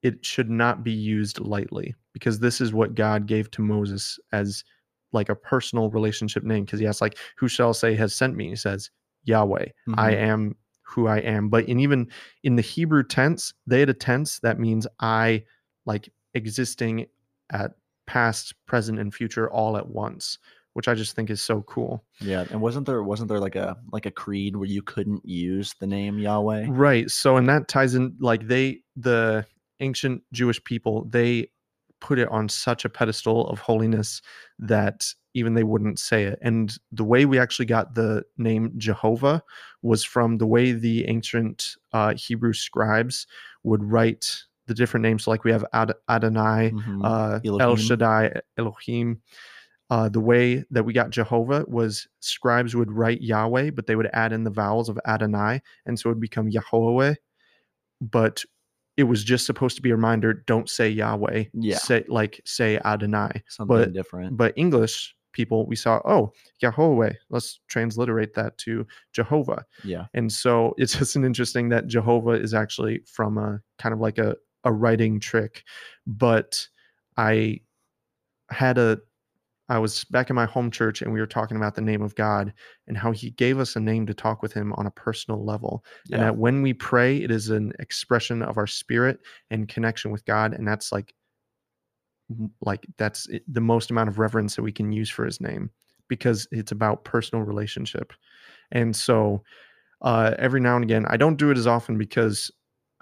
it 0.04 0.26
should 0.26 0.50
not 0.50 0.84
be 0.84 0.92
used 0.92 1.40
lightly 1.40 1.96
because 2.14 2.40
this 2.40 2.62
is 2.62 2.74
what 2.74 2.96
God 2.96 3.26
gave 3.26 3.52
to 3.52 3.62
Moses 3.62 4.20
as 4.32 4.64
like 5.12 5.30
a 5.30 5.36
personal 5.36 5.90
relationship 5.90 6.44
name. 6.44 6.66
Because 6.66 6.80
he 6.80 6.88
asks, 6.88 7.02
like, 7.02 7.18
who 7.38 7.48
shall 7.48 7.74
say 7.74 7.96
has 7.96 8.14
sent 8.16 8.36
me? 8.36 8.50
He 8.50 8.56
says, 8.56 8.90
Yahweh, 9.24 9.66
I 9.96 10.12
Mhm. 10.12 10.18
am 10.18 10.56
who 10.84 11.08
I 11.08 11.18
am. 11.18 11.50
But 11.50 11.68
in 11.68 11.80
even 11.80 12.08
in 12.44 12.56
the 12.56 12.62
Hebrew 12.62 13.04
tense, 13.04 13.54
they 13.66 13.82
had 13.82 13.90
a 13.90 13.94
tense 13.94 14.40
that 14.40 14.60
means 14.60 14.88
I 15.00 15.44
like 15.86 16.10
existing 16.34 17.08
at 17.50 17.72
past, 18.06 18.54
present, 18.66 19.00
and 19.00 19.14
future 19.14 19.50
all 19.50 19.76
at 19.76 19.90
once, 19.90 20.38
which 20.74 20.88
I 20.88 20.94
just 20.94 21.14
think 21.14 21.30
is 21.30 21.42
so 21.42 21.62
cool. 21.64 22.06
Yeah, 22.22 22.46
and 22.52 22.62
wasn't 22.62 22.86
there 22.86 23.04
wasn't 23.04 23.28
there 23.28 23.40
like 23.40 23.58
a 23.58 23.78
like 23.92 24.06
a 24.06 24.12
creed 24.12 24.56
where 24.56 24.68
you 24.68 24.82
couldn't 24.82 25.26
use 25.26 25.74
the 25.80 25.88
name 25.88 26.20
Yahweh? 26.20 26.68
Right. 26.70 27.12
So, 27.12 27.36
and 27.36 27.50
that 27.50 27.68
ties 27.68 27.96
in 27.96 28.16
like 28.20 28.48
they, 28.48 28.80
the 28.96 29.46
ancient 29.82 30.24
Jewish 30.32 30.64
people, 30.64 31.04
they 31.06 31.50
put 32.00 32.20
it 32.20 32.28
on 32.30 32.50
such 32.50 32.86
a 32.86 32.90
pedestal 32.90 33.48
of 33.50 33.60
holiness 33.60 34.22
that 34.60 35.06
even 35.34 35.54
they 35.54 35.64
wouldn't 35.64 36.00
say 36.00 36.24
it. 36.24 36.40
And 36.42 36.76
the 36.92 37.04
way 37.04 37.26
we 37.26 37.38
actually 37.40 37.66
got 37.66 37.94
the 37.96 38.24
name 38.38 38.74
Jehovah 38.78 39.44
was 39.82 40.04
from 40.04 40.38
the 40.38 40.48
way 40.48 40.72
the 40.72 41.08
ancient 41.08 41.76
uh, 41.94 42.14
Hebrew 42.16 42.54
scribes 42.54 43.28
would 43.64 43.84
write 43.84 44.44
the 44.66 44.74
different 44.74 45.04
names. 45.04 45.24
So 45.24 45.32
like 45.32 45.44
we 45.44 45.52
have 45.52 45.66
Ad- 45.74 45.94
Adonai, 46.10 46.72
Mhm. 46.72 47.02
uh, 47.04 47.40
El 47.46 47.62
Elohim. 47.62 47.78
Shaddai, 47.78 48.42
Elohim. 48.58 49.22
Uh, 49.90 50.10
the 50.10 50.20
way 50.20 50.66
that 50.70 50.84
we 50.84 50.92
got 50.92 51.12
Jehovah 51.12 51.64
was 51.68 52.08
scribes 52.20 52.76
would 52.76 52.92
write 52.92 53.22
Yahweh, 53.22 53.70
but 53.72 53.88
they 53.88 53.96
would 53.96 54.10
add 54.12 54.34
in 54.34 54.44
the 54.44 54.50
vowels 54.50 54.90
of 54.90 55.00
Adonai, 55.06 55.62
and 55.86 55.98
so 55.98 56.10
it 56.10 56.14
would 56.14 56.20
become 56.20 56.50
Yahweh. 56.50 57.14
But 58.02 58.44
it 58.98 59.04
was 59.04 59.24
just 59.24 59.46
supposed 59.46 59.76
to 59.78 59.82
be 59.82 59.92
a 59.92 59.96
reminder: 59.96 60.34
don't 60.34 60.70
say 60.70 60.90
Yahweh. 60.90 61.46
Yeah. 61.54 61.78
Say 61.78 62.04
like 62.08 62.42
say 62.46 62.80
Adonai. 62.84 63.44
Something 63.48 63.78
but- 63.78 63.94
different. 63.94 64.36
But 64.36 64.54
English 64.58 65.16
people, 65.34 65.68
we 65.68 65.76
saw, 65.76 66.02
oh 66.04 66.34
Yahweh. 66.62 67.14
Let's 67.30 67.60
transliterate 67.68 68.34
that 68.34 68.58
to 68.60 68.88
Jehovah. 69.14 69.66
yeah. 69.84 70.06
And 70.16 70.32
so 70.32 70.74
it's 70.78 70.98
just 70.98 71.16
an 71.16 71.24
interesting 71.24 71.70
that 71.70 71.88
Jehovah 71.88 72.32
is 72.32 72.56
actually 72.56 73.02
from 73.06 73.38
a 73.38 73.62
kind 73.78 73.94
of 73.94 74.00
like 74.00 74.18
a, 74.18 74.36
a 74.64 74.74
writing 74.74 75.20
trick. 75.20 75.64
But 76.08 76.68
I 77.18 77.62
had 78.50 78.80
a, 78.80 79.00
I 79.70 79.80
was 79.80 80.06
back 80.06 80.30
in 80.30 80.36
my 80.36 80.46
home 80.46 80.72
church 80.72 81.02
and 81.02 81.12
we 81.12 81.20
were 81.20 81.28
talking 81.28 81.58
about 81.58 81.76
the 81.76 81.82
name 81.82 82.02
of 82.02 82.16
God 82.16 82.54
and 82.88 82.98
how 82.98 83.12
he 83.12 83.32
gave 83.32 83.60
us 83.60 83.76
a 83.76 83.80
name 83.80 84.06
to 84.06 84.14
talk 84.14 84.42
with 84.42 84.54
him 84.54 84.72
on 84.74 84.88
a 84.88 84.92
personal 84.92 85.44
level. 85.44 85.84
And 86.12 86.22
that 86.22 86.38
when 86.38 86.62
we 86.62 86.74
pray, 86.74 87.18
it 87.18 87.32
is 87.32 87.50
an 87.50 87.74
expression 87.80 88.42
of 88.42 88.58
our 88.58 88.68
spirit 88.68 89.20
and 89.50 89.68
connection 89.68 90.12
with 90.12 90.26
God. 90.26 90.54
And 90.54 90.68
that's 90.68 90.92
like, 90.92 91.14
like 92.62 92.86
that's 92.98 93.28
the 93.48 93.62
most 93.62 93.92
amount 93.92 94.10
of 94.10 94.20
reverence 94.20 94.56
that 94.56 94.62
we 94.62 94.72
can 94.72 94.92
use 94.92 95.10
for 95.10 95.26
his 95.26 95.42
name 95.42 95.70
because 96.08 96.48
it's 96.52 96.72
about 96.72 97.04
personal 97.04 97.44
relationship. 97.44 98.14
And 98.72 98.96
so 98.96 99.44
uh, 100.02 100.34
every 100.40 100.62
now 100.62 100.76
and 100.76 100.84
again, 100.84 101.06
I 101.10 101.18
don't 101.18 101.38
do 101.38 101.52
it 101.52 101.58
as 101.58 101.68
often 101.68 101.98
because 101.98 102.52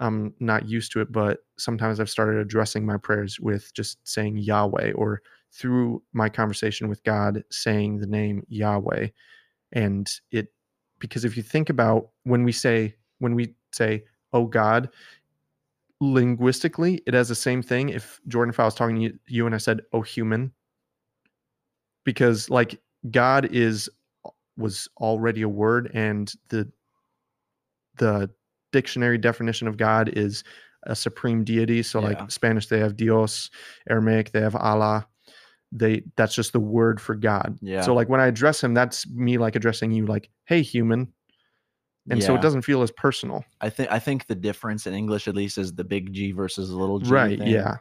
I'm 0.00 0.34
not 0.40 0.68
used 0.68 0.92
to 0.92 1.00
it, 1.00 1.12
but 1.12 1.38
sometimes 1.58 2.00
I've 2.00 2.10
started 2.10 2.40
addressing 2.40 2.84
my 2.84 2.96
prayers 2.96 3.40
with 3.40 3.72
just 3.74 3.98
saying 4.06 4.38
Yahweh 4.38 4.92
or 4.92 5.22
through 5.56 6.02
my 6.12 6.28
conversation 6.28 6.88
with 6.88 7.02
God 7.04 7.42
saying 7.50 7.98
the 7.98 8.06
name 8.06 8.42
Yahweh. 8.48 9.08
And 9.72 10.10
it, 10.30 10.48
because 10.98 11.24
if 11.24 11.36
you 11.36 11.42
think 11.42 11.70
about 11.70 12.10
when 12.24 12.44
we 12.44 12.52
say, 12.52 12.94
when 13.18 13.34
we 13.34 13.54
say, 13.72 14.04
oh 14.32 14.44
God, 14.46 14.90
linguistically, 16.00 17.02
it 17.06 17.14
has 17.14 17.28
the 17.28 17.34
same 17.34 17.62
thing. 17.62 17.88
If 17.88 18.20
Jordan, 18.28 18.50
if 18.50 18.60
I 18.60 18.64
was 18.64 18.74
talking 18.74 18.96
to 18.96 19.02
you, 19.02 19.18
you 19.26 19.46
and 19.46 19.54
I 19.54 19.58
said, 19.58 19.80
oh 19.92 20.02
human, 20.02 20.52
because 22.04 22.50
like 22.50 22.80
God 23.10 23.46
is 23.46 23.88
was 24.58 24.88
already 24.98 25.42
a 25.42 25.48
word 25.48 25.90
and 25.94 26.32
the 26.48 26.70
the 27.98 28.30
dictionary 28.72 29.18
definition 29.18 29.68
of 29.68 29.76
God 29.76 30.10
is 30.10 30.44
a 30.84 30.94
supreme 30.94 31.44
deity. 31.44 31.82
So 31.82 32.00
Yeah. 32.00 32.06
like 32.06 32.30
Spanish 32.30 32.66
they 32.68 32.78
have 32.78 32.96
Dios, 32.96 33.50
Aramaic 33.88 34.32
they 34.32 34.40
have 34.40 34.56
Allah. 34.56 35.06
They 35.72 36.02
that's 36.16 36.34
just 36.34 36.52
the 36.52 36.60
word 36.60 37.00
for 37.00 37.14
God. 37.14 37.58
Yeah. 37.60 37.82
So 37.82 37.94
like 37.94 38.08
when 38.08 38.20
I 38.20 38.26
address 38.26 38.62
him, 38.62 38.74
that's 38.74 39.08
me 39.08 39.38
like 39.38 39.56
addressing 39.56 39.90
you 39.90 40.06
like, 40.06 40.30
hey 40.44 40.62
human. 40.62 41.12
And 42.08 42.22
so 42.22 42.34
it 42.36 42.42
doesn't 42.42 42.62
feel 42.62 42.82
as 42.82 42.92
personal. 42.92 43.44
I 43.60 43.68
think 43.68 43.90
I 43.90 43.98
think 43.98 44.26
the 44.26 44.34
difference 44.34 44.86
in 44.86 44.94
English 44.94 45.26
at 45.26 45.34
least 45.34 45.58
is 45.58 45.74
the 45.74 45.84
big 45.84 46.12
G 46.12 46.32
versus 46.32 46.70
the 46.70 46.76
little 46.76 47.00
G. 47.00 47.10
right. 47.10 47.38
thing. 47.38 47.48
Yeah. 47.48 47.76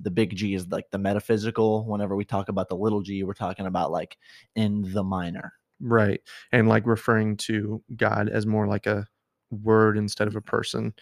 The 0.00 0.10
big 0.10 0.36
G 0.36 0.54
is 0.54 0.68
like 0.68 0.90
the 0.90 0.98
metaphysical. 0.98 1.86
Whenever 1.86 2.14
we 2.14 2.24
talk 2.24 2.48
about 2.48 2.68
the 2.68 2.76
little 2.76 3.00
G, 3.00 3.22
we're 3.22 3.32
talking 3.32 3.66
about 3.66 3.90
like 3.90 4.18
in 4.54 4.82
the 4.92 5.02
minor. 5.02 5.54
Right. 5.80 6.20
And 6.52 6.68
like 6.68 6.86
referring 6.86 7.36
to 7.38 7.82
God 7.96 8.28
as 8.28 8.46
more 8.46 8.66
like 8.66 8.86
a 8.86 9.06
word 9.50 9.96
instead 9.96 10.28
of 10.28 10.36
a 10.36 10.42
person. 10.42 10.92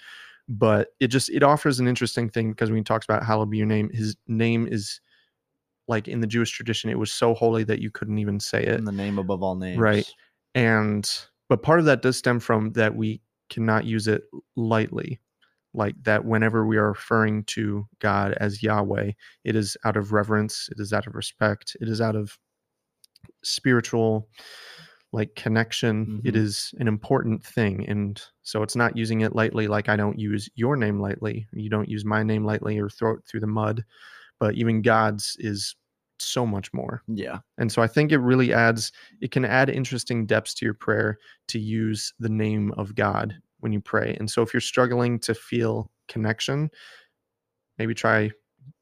But 0.49 0.88
it 1.00 1.09
just 1.09 1.31
it 1.31 1.43
offers 1.43 1.81
an 1.81 1.88
interesting 1.88 2.29
thing 2.29 2.50
because 2.50 2.71
when 2.71 2.79
he 2.79 2.85
talks 2.85 3.05
about 3.07 3.25
hallowed 3.25 3.50
be 3.50 3.59
your 3.59 3.67
name, 3.67 3.91
his 3.91 4.17
name 4.29 4.67
is 4.69 5.00
like 5.88 6.08
in 6.08 6.20
the 6.20 6.26
Jewish 6.26 6.50
tradition, 6.50 6.90
it 6.90 6.98
was 6.98 7.12
so 7.12 7.34
holy 7.34 7.64
that 7.64 7.80
you 7.80 7.90
couldn't 7.90 8.18
even 8.18 8.38
say 8.40 8.62
it. 8.62 8.78
In 8.78 8.84
the 8.84 8.92
name 8.92 9.18
above 9.18 9.42
all 9.42 9.56
names. 9.56 9.78
Right. 9.78 10.08
And 10.54 11.10
but 11.48 11.62
part 11.62 11.78
of 11.80 11.84
that 11.86 12.02
does 12.02 12.16
stem 12.16 12.40
from 12.40 12.72
that 12.72 12.94
we 12.96 13.20
cannot 13.50 13.84
use 13.84 14.08
it 14.08 14.22
lightly. 14.56 15.20
Like 15.74 15.94
that 16.02 16.24
whenever 16.24 16.66
we 16.66 16.76
are 16.76 16.88
referring 16.88 17.44
to 17.44 17.86
God 17.98 18.32
as 18.34 18.62
Yahweh, 18.62 19.12
it 19.44 19.56
is 19.56 19.76
out 19.84 19.96
of 19.96 20.12
reverence, 20.12 20.68
it 20.70 20.78
is 20.80 20.92
out 20.92 21.06
of 21.06 21.14
respect, 21.14 21.76
it 21.80 21.88
is 21.88 22.00
out 22.00 22.14
of 22.16 22.38
spiritual 23.42 24.28
like 25.12 25.34
connection. 25.34 26.22
It 26.24 26.34
Mhm. 26.34 26.38
is 26.38 26.74
an 26.78 26.88
important 26.88 27.44
thing. 27.44 27.86
And 27.86 28.22
so 28.42 28.62
it's 28.62 28.76
not 28.76 28.96
using 28.96 29.20
it 29.20 29.34
lightly 29.34 29.68
like 29.68 29.88
I 29.90 29.96
don't 29.96 30.18
use 30.18 30.48
your 30.54 30.74
name 30.76 31.00
lightly. 31.00 31.46
You 31.52 31.68
don't 31.68 31.88
use 31.88 32.04
my 32.04 32.22
name 32.22 32.44
lightly 32.46 32.78
or 32.78 32.88
throw 32.88 33.14
it 33.14 33.24
through 33.26 33.40
the 33.40 33.46
mud. 33.46 33.84
But 34.42 34.56
even 34.56 34.82
God's 34.82 35.37
is 35.38 35.76
so 36.18 36.44
much 36.44 36.72
more. 36.72 37.04
Yeah. 37.06 37.38
And 37.58 37.70
so 37.70 37.80
I 37.80 37.87
think 37.87 38.11
it 38.11 38.18
really 38.18 38.52
adds, 38.52 38.90
it 39.20 39.30
can 39.30 39.44
add 39.44 39.70
interesting 39.70 40.26
depths 40.26 40.52
to 40.54 40.64
your 40.64 40.75
prayer 40.75 41.16
to 41.46 41.61
use 41.61 42.12
the 42.18 42.28
name 42.28 42.72
of 42.72 42.96
God 42.96 43.37
when 43.61 43.72
you 43.72 43.80
pray. 43.80 44.16
And 44.18 44.28
so 44.28 44.42
if 44.42 44.52
you're 44.52 44.61
struggling 44.61 45.20
to 45.20 45.32
feel 45.32 45.92
connection, 46.08 46.70
maybe 47.78 47.94
try 47.94 48.32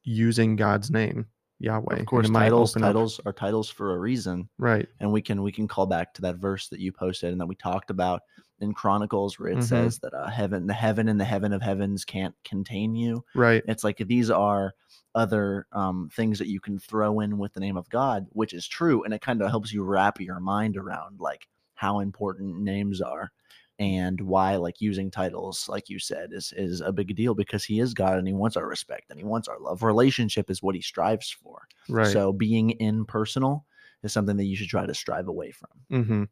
using 0.03 0.55
God's 0.55 0.89
name, 0.89 1.27
Yahweh. 1.59 1.99
Of 1.99 2.07
course, 2.07 2.27
it 2.27 2.31
might 2.31 2.45
titles 2.45 2.75
up- 2.75 2.81
titles 2.81 3.21
are 3.27 3.33
titles 3.33 3.69
for 3.69 3.93
a 3.93 3.99
reason. 3.99 4.49
Right. 4.57 4.87
and 4.99 5.11
we 5.11 5.21
can 5.21 5.43
we 5.43 5.51
can 5.51 5.67
call 5.67 5.85
back 5.85 6.11
to 6.15 6.23
that 6.23 6.37
verse 6.37 6.69
that 6.69 6.79
you 6.79 6.91
posted 6.91 7.33
and 7.33 7.39
that 7.39 7.45
we 7.45 7.53
talked 7.53 7.91
about 7.91 8.23
in 8.61 8.73
chronicles 8.73 9.37
where 9.39 9.49
it 9.49 9.57
Mhm. 9.59 9.63
says 9.63 9.99
that 9.99 10.13
uh, 10.13 10.27
heaven 10.29 10.67
the 10.67 10.73
heaven 10.73 11.07
and 11.09 11.19
the 11.19 11.25
heaven 11.25 11.53
of 11.53 11.61
heavens 11.61 12.05
can't 12.05 12.35
contain 12.43 12.95
you 12.95 13.23
Right. 13.35 13.63
it's 13.67 13.83
like 13.83 13.97
these 13.97 14.29
are 14.29 14.73
other 15.13 15.67
um, 15.73 16.09
things 16.13 16.39
that 16.39 16.47
you 16.47 16.59
can 16.61 16.79
throw 16.79 17.19
in 17.19 17.37
with 17.37 17.53
the 17.53 17.59
name 17.59 17.77
of 17.77 17.89
god 17.89 18.27
which 18.31 18.53
is 18.53 18.67
true 18.67 19.03
and 19.03 19.13
it 19.13 19.21
kind 19.21 19.41
of 19.41 19.49
helps 19.49 19.73
you 19.73 19.83
wrap 19.83 20.19
your 20.21 20.39
mind 20.39 20.77
around 20.77 21.19
like 21.19 21.47
how 21.75 21.99
important 21.99 22.59
names 22.59 23.01
are 23.01 23.31
and 23.79 24.21
why 24.21 24.55
like 24.57 24.79
using 24.79 25.09
titles 25.09 25.67
like 25.67 25.89
you 25.89 25.97
said 25.99 26.31
is 26.33 26.53
is 26.55 26.81
a 26.81 26.91
big 26.91 27.15
deal 27.15 27.33
because 27.33 27.63
he 27.63 27.79
is 27.79 27.93
god 27.93 28.17
and 28.17 28.27
he 28.27 28.33
wants 28.33 28.55
our 28.55 28.67
respect 28.67 29.09
and 29.09 29.19
he 29.19 29.25
wants 29.25 29.47
our 29.47 29.59
love 29.59 29.81
relationship 29.83 30.49
is 30.49 30.61
what 30.61 30.75
he 30.75 30.81
strives 30.81 31.29
for 31.31 31.67
Right. 31.89 32.07
so 32.07 32.31
being 32.31 32.71
impersonal 32.79 33.65
is 34.03 34.13
something 34.13 34.37
that 34.37 34.45
you 34.45 34.55
should 34.55 34.67
try 34.69 34.85
to 34.85 34.93
strive 34.95 35.27
away 35.27 35.51
from. 35.51 35.69
hmm 35.89 36.23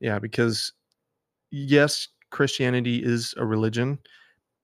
Yeah, 0.00 0.18
because 0.18 0.72
yes, 1.50 2.08
Christianity 2.30 3.02
is 3.02 3.34
a 3.36 3.46
religion, 3.46 3.98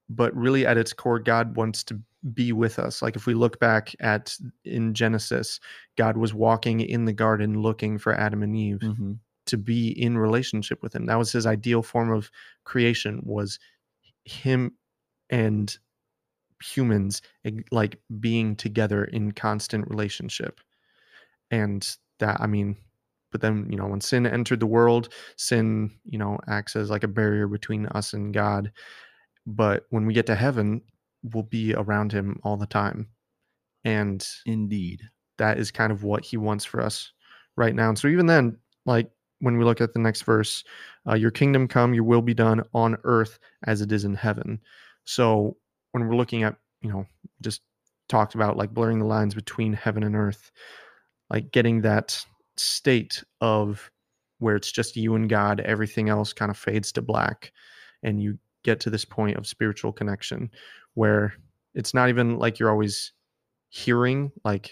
but 0.09 0.35
really 0.37 0.67
at 0.67 0.77
its 0.77 0.93
core, 0.93 1.19
God 1.19 1.57
wants 1.57 1.83
to 1.85 2.01
be 2.33 2.53
with 2.53 2.79
us. 2.79 3.03
Like 3.03 3.17
if 3.17 3.27
we 3.27 3.35
look 3.35 3.59
back 3.61 3.95
at 4.01 4.37
in 4.65 4.95
Genesis, 4.95 5.61
God 5.97 6.17
was 6.17 6.33
walking 6.35 6.81
in 6.81 7.05
the 7.05 7.13
garden 7.13 7.61
looking 7.61 7.99
for 7.99 8.15
Adam 8.15 8.43
and 8.43 8.57
Eve 8.57 8.81
Mm-hmm. 8.83 9.13
to 9.47 9.57
be 9.59 9.89
in 9.91 10.17
relationship 10.17 10.83
with 10.83 10.95
him. 10.95 11.07
That 11.07 11.19
was 11.19 11.33
his 11.33 11.47
ideal 11.47 11.83
form 11.83 12.11
of 12.11 12.31
creation 12.65 13.21
was 13.25 13.59
him 14.25 14.73
and 15.29 15.77
humans 16.63 17.21
like 17.71 17.99
being 18.21 18.57
together 18.57 19.05
in 19.05 19.33
constant 19.33 19.89
relationship. 19.89 20.61
And 21.51 21.87
that 22.21 22.41
I 22.41 22.47
mean, 22.47 22.77
but 23.35 23.41
then, 23.41 23.67
you 23.69 23.77
know, 23.77 23.89
when 23.89 24.01
sin 24.01 24.29
entered 24.29 24.61
the 24.61 24.67
world, 24.67 25.09
sin, 25.37 25.91
you 26.05 26.19
know, 26.19 26.39
acts 26.47 26.77
as 26.77 26.89
like 26.89 27.03
a 27.03 27.09
barrier 27.09 27.49
between 27.49 27.87
us 27.87 28.13
and 28.13 28.33
God. 28.33 28.71
But 29.45 29.87
when 29.91 30.07
we 30.07 30.15
get 30.15 30.27
to 30.27 30.37
heaven, 30.37 30.83
we'll 31.25 31.43
be 31.43 31.75
around 31.75 32.13
him 32.13 32.39
all 32.45 32.57
the 32.57 32.65
time. 32.65 33.09
And 33.85 34.25
Indeed. 34.47 35.01
that 35.39 35.59
is 35.59 35.73
kind 35.73 35.91
of 35.91 36.05
what 36.05 36.25
he 36.25 36.37
wants 36.37 36.65
for 36.65 36.81
us 36.81 37.11
right 37.57 37.75
now. 37.75 37.89
And 37.89 37.99
so 37.99 38.07
even 38.07 38.27
then, 38.27 38.57
like 38.87 39.11
when 39.41 39.59
we 39.59 39.65
look 39.65 39.81
at 39.81 39.95
the 39.95 39.99
next 39.99 40.23
verse, 40.23 40.63
uh, 41.09 41.15
your 41.15 41.33
kingdom 41.33 41.67
come, 41.67 41.93
your 41.93 42.05
will 42.05 42.23
be 42.23 42.35
done 42.35 42.63
on 42.73 42.97
earth 43.03 43.41
as 43.67 43.81
it 43.81 43.91
is 43.91 44.05
in 44.05 44.15
heaven. 44.15 44.61
So 45.07 45.57
when 45.91 46.07
we're 46.07 46.15
looking 46.15 46.45
at, 46.45 46.55
you 46.83 46.93
know, 46.93 47.05
just 47.43 47.63
talked 48.09 48.37
about 48.37 48.57
like 48.57 48.73
blurring 48.73 49.01
the 49.01 49.07
lines 49.07 49.35
between 49.35 49.73
heaven 49.73 50.05
and 50.05 50.15
earth, 50.15 50.53
like 51.31 51.51
getting 51.51 51.81
that 51.81 52.25
state 52.57 53.23
of 53.41 53.91
where 54.39 54.57
it's 54.57 54.73
just 54.73 54.97
you 54.97 55.15
and 55.15 55.29
God, 55.29 55.61
everything 55.61 56.09
else 56.09 56.33
kind 56.33 56.51
of 56.51 56.59
fades 56.59 56.93
to 56.93 57.03
black, 57.03 57.53
and 58.03 58.23
you 58.23 58.39
get 58.63 58.81
to 58.81 58.91
this 58.91 59.05
point 59.05 59.37
of 59.37 59.47
spiritual 59.47 59.93
connection 59.93 60.51
where 60.95 61.35
it's 61.75 61.95
not 61.95 62.09
even 62.09 62.39
like 62.39 62.59
you're 62.59 62.71
always 62.71 63.13
hearing 63.69 64.31
like 64.45 64.71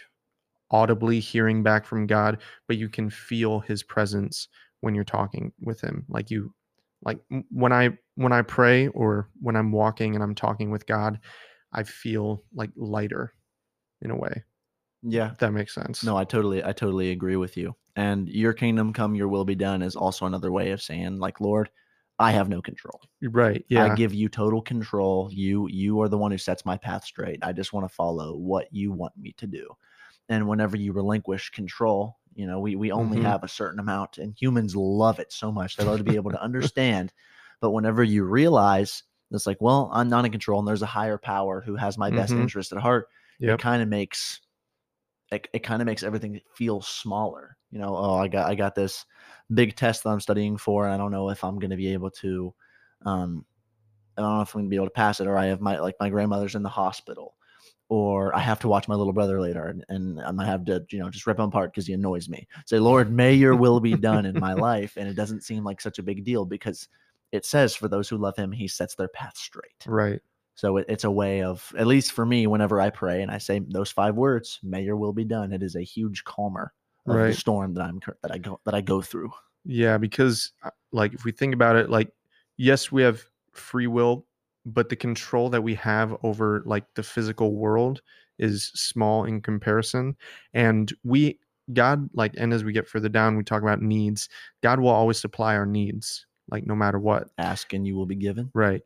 audibly 0.70 1.20
hearing 1.20 1.62
back 1.62 1.84
from 1.84 2.06
God, 2.06 2.38
but 2.66 2.78
you 2.78 2.88
can 2.88 3.10
feel 3.10 3.60
his 3.60 3.82
presence 3.82 4.48
when 4.80 4.94
you're 4.94 5.04
talking 5.04 5.52
with 5.60 5.80
him. 5.80 6.04
Like 6.08 6.30
you 6.30 6.54
like 7.04 7.18
when 7.50 7.72
I 7.72 7.90
when 8.14 8.32
I 8.32 8.42
pray 8.42 8.88
or 8.88 9.28
when 9.40 9.56
I'm 9.56 9.72
walking 9.72 10.14
and 10.14 10.22
I'm 10.22 10.34
talking 10.34 10.70
with 10.70 10.86
God, 10.86 11.18
I 11.72 11.82
feel 11.82 12.42
like 12.54 12.70
lighter 12.76 13.34
in 14.00 14.10
a 14.10 14.16
way. 14.16 14.42
Yeah. 15.02 15.34
That 15.38 15.52
makes 15.52 15.74
sense. 15.74 16.02
No, 16.02 16.16
I 16.16 16.24
totally 16.24 16.64
I 16.64 16.72
totally 16.72 17.10
agree 17.10 17.36
with 17.36 17.56
you. 17.56 17.76
And 17.96 18.28
your 18.28 18.52
kingdom 18.52 18.92
come, 18.92 19.14
your 19.14 19.28
will 19.28 19.44
be 19.44 19.54
done 19.54 19.82
is 19.82 19.96
also 19.96 20.26
another 20.26 20.50
way 20.52 20.70
of 20.70 20.82
saying 20.82 21.18
like 21.18 21.40
Lord, 21.40 21.70
I 22.18 22.32
have 22.32 22.48
no 22.48 22.62
control. 22.62 23.00
Right. 23.22 23.64
Yeah. 23.68 23.82
I 23.82 23.90
give 23.90 24.14
you 24.14 24.28
total 24.28 24.62
control. 24.62 25.30
You 25.32 25.68
you 25.68 26.00
are 26.02 26.08
the 26.08 26.18
one 26.18 26.32
who 26.32 26.38
sets 26.38 26.66
my 26.66 26.76
path 26.78 27.04
straight. 27.04 27.40
I 27.44 27.52
just 27.52 27.72
want 27.72 27.88
to 27.88 27.94
follow 27.94 28.36
what 28.36 28.68
you 28.72 28.92
want 28.92 29.16
me 29.16 29.32
to 29.38 29.46
do. 29.46 29.68
And 30.28 30.48
whenever 30.48 30.76
you 30.76 30.92
relinquish 30.92 31.50
control, 31.50 32.18
you 32.34 32.46
know, 32.46 32.60
we 32.60 32.76
we 32.76 32.92
only 32.92 33.18
Mhm. 33.18 33.22
have 33.22 33.44
a 33.44 33.48
certain 33.48 33.80
amount 33.80 34.18
and 34.18 34.36
humans 34.40 34.76
love 34.76 35.18
it 35.20 35.32
so 35.32 35.52
much. 35.52 35.76
They 35.76 35.84
love 35.84 35.98
to 35.98 36.04
be 36.04 36.16
able 36.16 36.32
to 36.32 36.42
understand. 36.42 37.12
But 37.60 37.70
whenever 37.72 38.02
you 38.04 38.24
realize 38.24 39.04
it's 39.30 39.46
like, 39.46 39.60
well, 39.60 39.90
I'm 39.92 40.08
not 40.08 40.24
in 40.26 40.32
control 40.32 40.58
and 40.60 40.68
there's 40.68 40.82
a 40.82 40.86
higher 40.86 41.18
power 41.18 41.60
who 41.62 41.76
has 41.76 41.98
my 41.98 42.10
best 42.10 42.36
Mhm. 42.36 42.38
interest 42.38 42.72
at 42.72 42.78
heart, 42.78 43.08
Yep. 43.38 43.52
it 43.52 43.58
kind 43.58 43.82
of 43.82 43.88
makes 43.88 44.40
it, 45.32 45.48
it 45.52 45.60
kind 45.60 45.80
of 45.80 45.86
makes 45.86 46.02
everything 46.02 46.40
feel 46.54 46.80
smaller 46.82 47.56
you 47.70 47.78
know 47.78 47.96
oh 47.96 48.14
i 48.14 48.28
got 48.28 48.48
i 48.48 48.54
got 48.54 48.74
this 48.74 49.04
big 49.52 49.74
test 49.74 50.04
that 50.04 50.10
i'm 50.10 50.20
studying 50.20 50.56
for 50.56 50.84
and 50.84 50.94
i 50.94 50.96
don't 50.96 51.10
know 51.10 51.30
if 51.30 51.42
i'm 51.42 51.58
going 51.58 51.70
to 51.70 51.76
be 51.76 51.92
able 51.92 52.10
to 52.10 52.54
um 53.04 53.44
i 54.16 54.22
don't 54.22 54.36
know 54.36 54.42
if 54.42 54.54
i'm 54.54 54.60
going 54.60 54.66
to 54.66 54.70
be 54.70 54.76
able 54.76 54.86
to 54.86 54.90
pass 54.90 55.20
it 55.20 55.26
or 55.26 55.36
i 55.36 55.46
have 55.46 55.60
my 55.60 55.78
like 55.78 55.96
my 55.98 56.10
grandmother's 56.10 56.54
in 56.54 56.62
the 56.62 56.68
hospital 56.68 57.34
or 57.88 58.34
i 58.36 58.38
have 58.38 58.60
to 58.60 58.68
watch 58.68 58.88
my 58.88 58.94
little 58.94 59.12
brother 59.12 59.40
later 59.40 59.68
and, 59.68 59.84
and 59.88 60.16
going 60.16 60.36
to 60.36 60.44
have 60.44 60.64
to 60.64 60.84
you 60.90 60.98
know 60.98 61.10
just 61.10 61.26
rip 61.26 61.38
him 61.38 61.46
apart 61.46 61.72
because 61.72 61.86
he 61.86 61.94
annoys 61.94 62.28
me 62.28 62.46
say 62.66 62.78
lord 62.78 63.10
may 63.10 63.32
your 63.32 63.56
will 63.56 63.80
be 63.80 63.96
done 63.96 64.26
in 64.26 64.38
my 64.38 64.52
life 64.52 64.96
and 64.96 65.08
it 65.08 65.14
doesn't 65.14 65.42
seem 65.42 65.64
like 65.64 65.80
such 65.80 65.98
a 65.98 66.02
big 66.02 66.24
deal 66.24 66.44
because 66.44 66.88
it 67.32 67.46
says 67.46 67.74
for 67.74 67.88
those 67.88 68.08
who 68.08 68.18
love 68.18 68.36
him 68.36 68.52
he 68.52 68.68
sets 68.68 68.94
their 68.94 69.08
path 69.08 69.36
straight 69.36 69.84
Right. 69.86 70.20
So 70.54 70.76
it, 70.76 70.86
it's 70.88 71.04
a 71.04 71.10
way 71.10 71.42
of, 71.42 71.72
at 71.78 71.86
least 71.86 72.12
for 72.12 72.26
me, 72.26 72.46
whenever 72.46 72.80
I 72.80 72.90
pray 72.90 73.22
and 73.22 73.30
I 73.30 73.38
say 73.38 73.60
those 73.60 73.90
five 73.90 74.14
words, 74.14 74.58
"May 74.62 74.82
your 74.82 74.96
will 74.96 75.12
be 75.12 75.24
done," 75.24 75.52
it 75.52 75.62
is 75.62 75.76
a 75.76 75.82
huge 75.82 76.24
calmer 76.24 76.72
of 77.06 77.16
the 77.16 77.34
storm 77.34 77.74
that 77.74 77.82
I'm 77.82 78.00
that 78.22 78.32
I 78.32 78.38
go 78.38 78.60
that 78.64 78.74
I 78.74 78.80
go 78.80 79.00
through. 79.00 79.32
Yeah, 79.64 79.98
because 79.98 80.52
uh, 80.62 80.70
like 80.92 81.14
if 81.14 81.24
we 81.24 81.32
think 81.32 81.54
about 81.54 81.76
it, 81.76 81.90
like 81.90 82.10
yes, 82.56 82.92
we 82.92 83.02
have 83.02 83.22
free 83.52 83.86
will, 83.86 84.26
but 84.66 84.88
the 84.88 84.96
control 84.96 85.48
that 85.50 85.62
we 85.62 85.74
have 85.76 86.16
over 86.22 86.62
like 86.66 86.84
the 86.94 87.02
physical 87.02 87.54
world 87.54 88.02
is 88.38 88.70
small 88.74 89.24
in 89.24 89.40
comparison. 89.40 90.16
And 90.54 90.92
we 91.04 91.38
God 91.72 92.08
like 92.14 92.34
and 92.36 92.52
as 92.52 92.64
we 92.64 92.72
get 92.72 92.88
further 92.88 93.08
down, 93.08 93.36
we 93.36 93.44
talk 93.44 93.62
about 93.62 93.82
needs. 93.82 94.28
God 94.62 94.80
will 94.80 94.88
always 94.88 95.18
supply 95.18 95.54
our 95.56 95.66
needs, 95.66 96.26
like 96.50 96.66
no 96.66 96.74
matter 96.74 96.98
what. 96.98 97.28
Ask 97.38 97.72
and 97.72 97.86
you 97.86 97.96
will 97.96 98.06
be 98.06 98.16
given. 98.16 98.50
Right. 98.54 98.82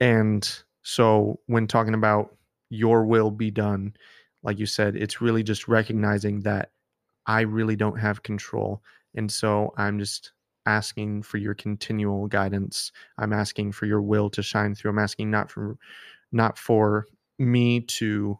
And 0.00 0.48
so 0.82 1.40
when 1.46 1.66
talking 1.66 1.94
about 1.94 2.36
your 2.70 3.04
will 3.04 3.30
be 3.30 3.50
done, 3.50 3.94
like 4.42 4.58
you 4.58 4.66
said, 4.66 4.96
it's 4.96 5.20
really 5.20 5.42
just 5.42 5.68
recognizing 5.68 6.40
that 6.40 6.70
I 7.26 7.42
really 7.42 7.76
don't 7.76 7.98
have 7.98 8.22
control. 8.22 8.82
And 9.14 9.30
so 9.30 9.74
I'm 9.76 9.98
just 9.98 10.32
asking 10.66 11.22
for 11.22 11.38
your 11.38 11.54
continual 11.54 12.26
guidance. 12.26 12.92
I'm 13.18 13.32
asking 13.32 13.72
for 13.72 13.86
your 13.86 14.02
will 14.02 14.30
to 14.30 14.42
shine 14.42 14.74
through. 14.74 14.92
I'm 14.92 14.98
asking 14.98 15.30
not 15.30 15.50
for 15.50 15.76
not 16.32 16.56
for 16.56 17.06
me 17.38 17.80
to 17.80 18.38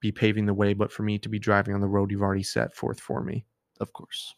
be 0.00 0.12
paving 0.12 0.46
the 0.46 0.54
way, 0.54 0.74
but 0.74 0.92
for 0.92 1.02
me 1.02 1.18
to 1.18 1.28
be 1.28 1.38
driving 1.38 1.74
on 1.74 1.80
the 1.80 1.86
road 1.86 2.10
you've 2.10 2.22
already 2.22 2.42
set 2.42 2.74
forth 2.74 3.00
for 3.00 3.22
me. 3.22 3.44
Of 3.80 3.92
course. 3.92 4.34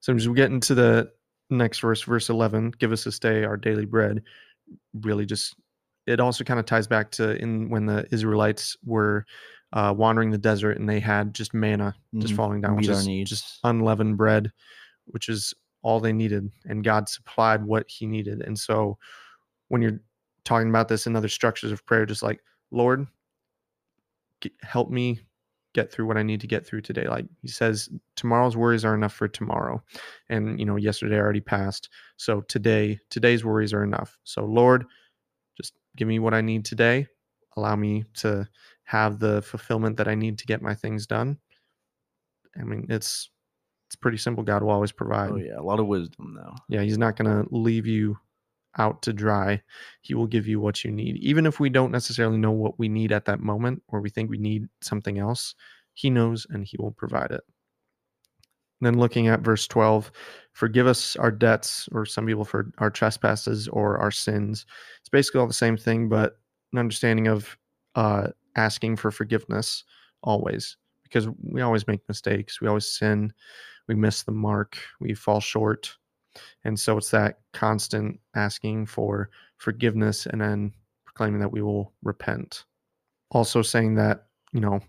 So 0.00 0.14
as 0.14 0.28
we 0.28 0.34
get 0.34 0.50
into 0.50 0.74
the 0.74 1.10
next 1.50 1.80
verse, 1.80 2.02
verse 2.02 2.28
11, 2.28 2.72
give 2.78 2.92
us 2.92 3.04
this 3.04 3.18
day 3.18 3.44
our 3.44 3.56
daily 3.56 3.84
bread, 3.84 4.22
really 4.94 5.26
just, 5.26 5.56
it 6.08 6.20
also 6.20 6.42
kind 6.44 6.58
of 6.58 6.66
ties 6.66 6.86
back 6.86 7.10
to 7.12 7.36
in 7.36 7.68
when 7.68 7.86
the 7.86 8.06
Israelites 8.10 8.76
were 8.84 9.26
uh, 9.74 9.92
wandering 9.96 10.30
the 10.30 10.38
desert 10.38 10.78
and 10.78 10.88
they 10.88 10.98
had 11.00 11.34
just 11.34 11.52
manna 11.52 11.94
just 12.18 12.32
Mhm. 12.32 12.36
falling 12.36 12.60
down, 12.62 12.76
which 12.76 12.88
is 12.88 13.06
needs. 13.06 13.30
just 13.30 13.58
unleavened 13.64 14.16
bread, 14.16 14.50
which 15.04 15.28
is 15.28 15.52
all 15.82 16.00
they 16.00 16.12
needed. 16.12 16.50
And 16.64 16.82
God 16.82 17.08
supplied 17.08 17.62
what 17.64 17.84
he 17.88 18.06
needed. 18.06 18.40
And 18.42 18.58
so 18.58 18.98
when 19.68 19.82
you're 19.82 20.00
talking 20.44 20.70
about 20.70 20.88
this 20.88 21.06
in 21.06 21.14
other 21.14 21.28
structures 21.28 21.70
of 21.70 21.84
prayer, 21.84 22.06
just 22.06 22.22
like, 22.22 22.40
Lord, 22.70 23.06
g- 24.40 24.52
help 24.62 24.90
me 24.90 25.20
get 25.74 25.92
through 25.92 26.06
what 26.06 26.16
I 26.16 26.22
need 26.22 26.40
to 26.40 26.46
get 26.46 26.66
through 26.66 26.80
today. 26.80 27.06
Like 27.06 27.26
he 27.42 27.48
says, 27.48 27.88
tomorrow's 28.16 28.56
worries 28.56 28.84
are 28.84 28.94
enough 28.94 29.12
for 29.12 29.28
tomorrow. 29.28 29.82
And, 30.30 30.58
you 30.58 30.64
know, 30.64 30.76
yesterday 30.76 31.16
already 31.18 31.40
passed. 31.40 31.90
So 32.16 32.40
today, 32.42 32.98
today's 33.10 33.44
worries 33.44 33.74
are 33.74 33.84
enough. 33.84 34.18
So, 34.24 34.44
Lord, 34.44 34.86
give 35.98 36.08
me 36.08 36.20
what 36.20 36.32
I 36.32 36.40
need 36.40 36.64
today. 36.64 37.08
Allow 37.56 37.76
me 37.76 38.04
to 38.18 38.48
have 38.84 39.18
the 39.18 39.42
fulfillment 39.42 39.96
that 39.96 40.08
I 40.08 40.14
need 40.14 40.38
to 40.38 40.46
get 40.46 40.62
my 40.62 40.74
things 40.74 41.06
done. 41.06 41.38
I 42.58 42.62
mean, 42.62 42.86
it's 42.88 43.30
it's 43.88 43.96
pretty 43.96 44.18
simple. 44.18 44.44
God 44.44 44.62
will 44.62 44.70
always 44.70 44.92
oh, 44.92 44.96
provide. 44.96 45.30
Oh 45.32 45.36
yeah, 45.36 45.58
a 45.58 45.62
lot 45.62 45.80
of 45.80 45.86
wisdom 45.86 46.36
though. 46.36 46.54
Yeah, 46.68 46.82
he's 46.82 46.98
not 46.98 47.16
going 47.16 47.30
to 47.30 47.48
leave 47.54 47.86
you 47.86 48.16
out 48.76 49.02
to 49.02 49.12
dry. 49.12 49.62
He 50.02 50.14
will 50.14 50.26
give 50.26 50.46
you 50.46 50.60
what 50.60 50.84
you 50.84 50.92
need. 50.92 51.16
Even 51.16 51.46
if 51.46 51.58
we 51.58 51.68
don't 51.68 51.90
necessarily 51.90 52.38
know 52.38 52.52
what 52.52 52.78
we 52.78 52.88
need 52.88 53.12
at 53.12 53.24
that 53.24 53.40
moment 53.40 53.82
or 53.88 54.00
we 54.00 54.10
think 54.10 54.30
we 54.30 54.38
need 54.38 54.68
something 54.82 55.18
else, 55.18 55.54
he 55.94 56.10
knows 56.10 56.46
and 56.48 56.64
he 56.64 56.76
will 56.78 56.92
provide 56.92 57.32
it. 57.32 57.42
And 58.80 58.86
then 58.86 58.98
looking 58.98 59.28
at 59.28 59.40
verse 59.40 59.66
12, 59.66 60.12
forgive 60.52 60.86
us 60.86 61.16
our 61.16 61.30
debts, 61.30 61.88
or 61.92 62.06
some 62.06 62.26
people 62.26 62.44
for 62.44 62.70
our 62.78 62.90
trespasses 62.90 63.68
or 63.68 63.98
our 63.98 64.10
sins. 64.10 64.66
It's 65.00 65.08
basically 65.08 65.40
all 65.40 65.46
the 65.46 65.52
same 65.52 65.76
thing, 65.76 66.08
but 66.08 66.38
an 66.72 66.78
understanding 66.78 67.28
of 67.28 67.56
uh, 67.94 68.28
asking 68.56 68.96
for 68.96 69.10
forgiveness 69.10 69.84
always, 70.22 70.76
because 71.02 71.28
we 71.42 71.60
always 71.60 71.86
make 71.86 72.00
mistakes. 72.08 72.60
We 72.60 72.68
always 72.68 72.86
sin. 72.86 73.32
We 73.88 73.94
miss 73.94 74.22
the 74.22 74.32
mark. 74.32 74.78
We 75.00 75.14
fall 75.14 75.40
short. 75.40 75.96
And 76.64 76.78
so 76.78 76.98
it's 76.98 77.10
that 77.10 77.40
constant 77.52 78.20
asking 78.36 78.86
for 78.86 79.30
forgiveness 79.56 80.26
and 80.26 80.40
then 80.40 80.72
proclaiming 81.04 81.40
that 81.40 81.52
we 81.52 81.62
will 81.62 81.92
repent. 82.02 82.64
Also 83.30 83.62
saying 83.62 83.94
that, 83.96 84.26
you 84.52 84.60
know, 84.60 84.80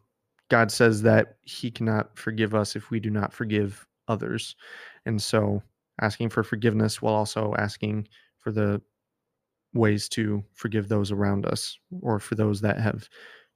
God 0.49 0.71
says 0.71 1.01
that 1.03 1.37
he 1.41 1.71
cannot 1.71 2.17
forgive 2.17 2.55
us 2.55 2.75
if 2.75 2.89
we 2.89 2.99
do 2.99 3.09
not 3.09 3.33
forgive 3.33 3.87
others. 4.07 4.55
And 5.05 5.21
so 5.21 5.61
asking 6.01 6.29
for 6.29 6.43
forgiveness 6.43 7.01
while 7.01 7.13
also 7.13 7.53
asking 7.57 8.07
for 8.37 8.51
the 8.51 8.81
ways 9.73 10.09
to 10.09 10.43
forgive 10.53 10.87
those 10.87 11.11
around 11.11 11.45
us 11.45 11.77
or 12.01 12.19
for 12.19 12.35
those 12.35 12.61
that 12.61 12.79
have 12.79 13.07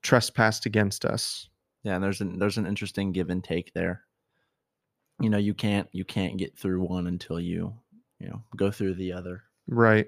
trespassed 0.03 0.65
against 0.65 1.05
us. 1.05 1.49
Yeah, 1.83 1.95
and 1.95 2.03
there's 2.03 2.21
an 2.21 2.39
there's 2.39 2.57
an 2.57 2.67
interesting 2.67 3.11
give 3.11 3.29
and 3.29 3.43
take 3.43 3.73
there. 3.73 4.03
You 5.19 5.29
know, 5.29 5.37
you 5.37 5.53
can't 5.53 5.87
you 5.91 6.05
can't 6.05 6.37
get 6.37 6.57
through 6.57 6.83
one 6.83 7.07
until 7.07 7.39
you 7.39 7.73
you 8.19 8.27
know 8.27 8.43
go 8.55 8.71
through 8.71 8.95
the 8.95 9.13
other. 9.13 9.43
Right. 9.67 10.07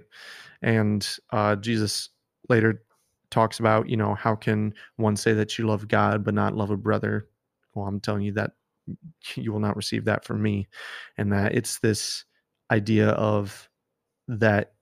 And 0.62 1.08
uh, 1.32 1.56
Jesus 1.56 2.10
later 2.50 2.84
talks 3.30 3.60
about, 3.60 3.90
you 3.90 3.98
know, 3.98 4.16
how 4.16 4.36
can 4.36 4.74
one 4.98 5.16
say 5.16 5.34
that 5.34 5.58
you 5.58 5.68
love 5.68 5.88
God 5.88 6.24
but 6.24 6.34
not 6.34 6.56
love 6.56 6.72
a 6.72 6.78
brother? 6.78 7.28
Well, 7.74 7.88
I'm 7.88 8.00
telling 8.00 8.24
you 8.24 8.34
that 8.34 8.52
you 9.36 9.52
will 9.52 9.60
not 9.60 9.76
receive 9.76 10.06
that 10.06 10.26
from 10.26 10.42
me. 10.42 10.68
And 11.18 11.32
that 11.34 11.56
it's 11.56 11.80
this 11.80 12.26
idea 12.72 13.10
of 13.10 13.70
that 14.28 14.74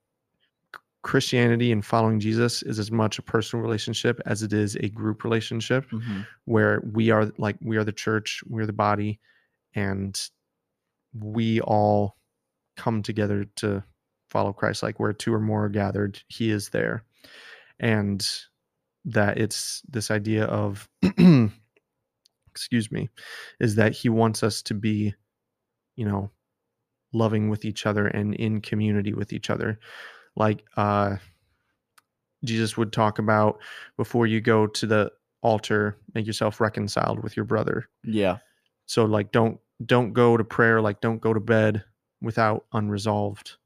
Christianity 1.02 1.70
and 1.70 1.84
following 1.84 2.18
Jesus 2.18 2.62
is 2.62 2.78
as 2.78 2.90
much 2.90 3.18
a 3.18 3.22
personal 3.22 3.62
relationship 3.62 4.20
as 4.24 4.42
it 4.42 4.54
is 4.54 4.74
a 4.76 4.88
group 4.88 5.22
relationship 5.22 5.88
mm-hmm. 5.90 6.22
where 6.46 6.82
we 6.92 7.10
are 7.10 7.30
like 7.36 7.56
we 7.60 7.76
are 7.76 7.84
the 7.84 7.92
church, 7.92 8.42
we're 8.48 8.64
the 8.64 8.72
body, 8.72 9.20
and 9.74 10.18
we 11.12 11.60
all 11.60 12.16
come 12.76 13.02
together 13.02 13.44
to 13.56 13.84
follow 14.30 14.54
Christ. 14.54 14.82
Like 14.82 14.98
where 14.98 15.12
two 15.12 15.34
or 15.34 15.40
more 15.40 15.66
are 15.66 15.68
gathered, 15.68 16.22
He 16.28 16.50
is 16.50 16.70
there, 16.70 17.04
and 17.80 18.26
that 19.04 19.38
it's 19.38 19.82
this 19.88 20.10
idea 20.10 20.44
of, 20.44 20.88
excuse 22.50 22.90
me, 22.90 23.10
is 23.60 23.74
that 23.76 23.92
He 23.92 24.08
wants 24.08 24.42
us 24.42 24.62
to 24.62 24.74
be, 24.74 25.14
you 25.96 26.06
know, 26.06 26.30
loving 27.12 27.48
with 27.48 27.64
each 27.64 27.86
other 27.86 28.06
and 28.08 28.34
in 28.34 28.60
community 28.60 29.12
with 29.12 29.32
each 29.32 29.50
other, 29.50 29.78
like 30.36 30.64
uh, 30.76 31.16
Jesus 32.44 32.76
would 32.76 32.92
talk 32.92 33.18
about 33.18 33.60
before 33.96 34.26
you 34.26 34.40
go 34.40 34.66
to 34.66 34.86
the 34.86 35.12
altar, 35.42 35.96
make 36.14 36.26
yourself 36.26 36.60
reconciled 36.60 37.22
with 37.22 37.36
your 37.36 37.44
brother. 37.44 37.88
Yeah. 38.02 38.38
So 38.86 39.04
like 39.04 39.32
don't 39.32 39.58
don't 39.84 40.12
go 40.12 40.36
to 40.36 40.44
prayer 40.44 40.80
like 40.80 41.00
don't 41.00 41.20
go 41.20 41.32
to 41.34 41.40
bed 41.40 41.84
without 42.20 42.64
unresolved 42.72 43.56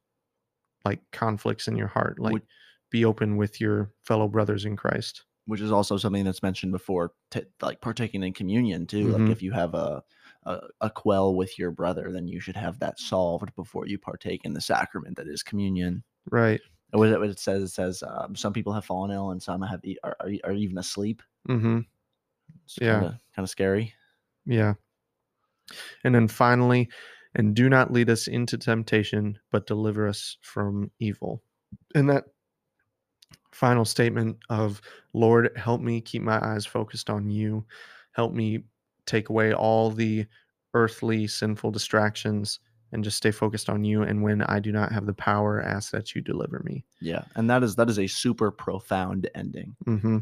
like 0.85 1.01
conflicts 1.13 1.69
in 1.69 1.77
your 1.77 1.89
heart. 1.89 2.19
Like 2.19 2.43
be 2.91 3.05
open 3.05 3.37
with 3.37 3.61
your 3.61 3.93
fellow 4.03 4.29
brothers 4.29 4.65
in 4.65 4.77
Christ. 4.77 5.25
which 5.47 5.63
is 5.63 5.73
also 5.73 5.97
something 5.97 6.25
that's 6.27 6.43
mentioned 6.43 6.73
before, 6.73 7.13
t- 7.31 7.41
like 7.63 7.81
partaking 7.81 8.23
in 8.23 8.35
communion 8.35 8.87
too. 8.87 9.07
Mhm. 9.07 9.13
Like 9.19 9.31
if 9.31 9.43
you 9.43 9.51
have 9.53 9.73
a, 9.75 10.03
a 10.45 10.61
a 10.83 10.91
quell 10.91 11.35
with 11.35 11.59
your 11.59 11.71
brother, 11.71 12.13
then 12.13 12.29
you 12.29 12.39
should 12.39 12.55
have 12.57 12.79
that 12.81 13.01
solved 13.01 13.55
before 13.57 13.87
you 13.87 13.99
partake 13.99 14.43
in 14.45 14.53
the 14.53 14.61
sacrament 14.61 15.17
that 15.17 15.27
is 15.27 15.43
communion. 15.43 16.05
Right. 16.31 16.61
What 16.91 17.09
it, 17.09 17.19
what 17.19 17.31
it 17.31 17.39
says, 17.39 17.63
it 17.63 17.69
says 17.69 18.03
um, 18.07 18.37
some 18.37 18.53
people 18.53 18.75
have 18.75 18.85
fallen 18.85 19.11
ill 19.11 19.31
and 19.31 19.43
some 19.43 19.63
have 19.63 19.83
e- 19.87 19.97
are, 20.05 20.17
are, 20.21 20.31
are 20.45 20.53
even 20.53 20.77
asleep. 20.77 21.23
Mm-hmm. 21.49 21.81
It's 22.67 22.77
Yeah. 22.81 23.01
kind 23.01 23.17
of 23.39 23.49
scary. 23.49 23.95
Yeah. 24.45 24.75
And 26.05 26.15
then 26.15 26.29
finally, 26.29 26.89
and 27.35 27.55
do 27.55 27.69
not 27.71 27.91
lead 27.93 28.11
us 28.11 28.27
into 28.27 28.59
temptation, 28.59 29.39
but 29.51 29.67
deliver 29.67 30.07
us 30.09 30.37
from 30.43 30.91
evil. 30.99 31.43
And 31.95 32.09
that 32.11 32.25
final 33.53 33.85
statement 33.85 34.37
of, 34.51 34.81
Lord, 35.13 35.51
help 35.57 35.81
me 35.81 36.01
keep 36.01 36.23
my 36.23 36.39
eyes 36.45 36.67
focused 36.67 37.09
on 37.11 37.31
you. 37.31 37.65
Help 38.13 38.33
me 38.33 38.65
take 39.07 39.29
away 39.29 39.53
all 39.55 39.91
the 39.91 40.27
earthly 40.75 41.27
sinful 41.27 41.71
distractions 41.71 42.61
and 42.93 43.05
just 43.05 43.17
stay 43.17 43.31
focused 43.31 43.69
on 43.69 43.85
you. 43.85 44.03
And 44.03 44.23
when 44.23 44.43
I 44.43 44.61
do 44.61 44.73
not 44.73 44.93
have 44.93 45.07
the 45.07 45.15
power, 45.15 45.61
ask 45.63 45.91
that 45.93 46.15
you 46.15 46.21
deliver 46.23 46.63
me. 46.65 46.85
Yeah, 47.01 47.23
and 47.37 47.49
that 47.51 47.63
is 47.63 47.77
that 47.77 47.89
is 47.91 47.99
a 47.99 48.07
super 48.07 48.51
profound 48.51 49.29
ending. 49.35 49.77
hmm 49.85 50.19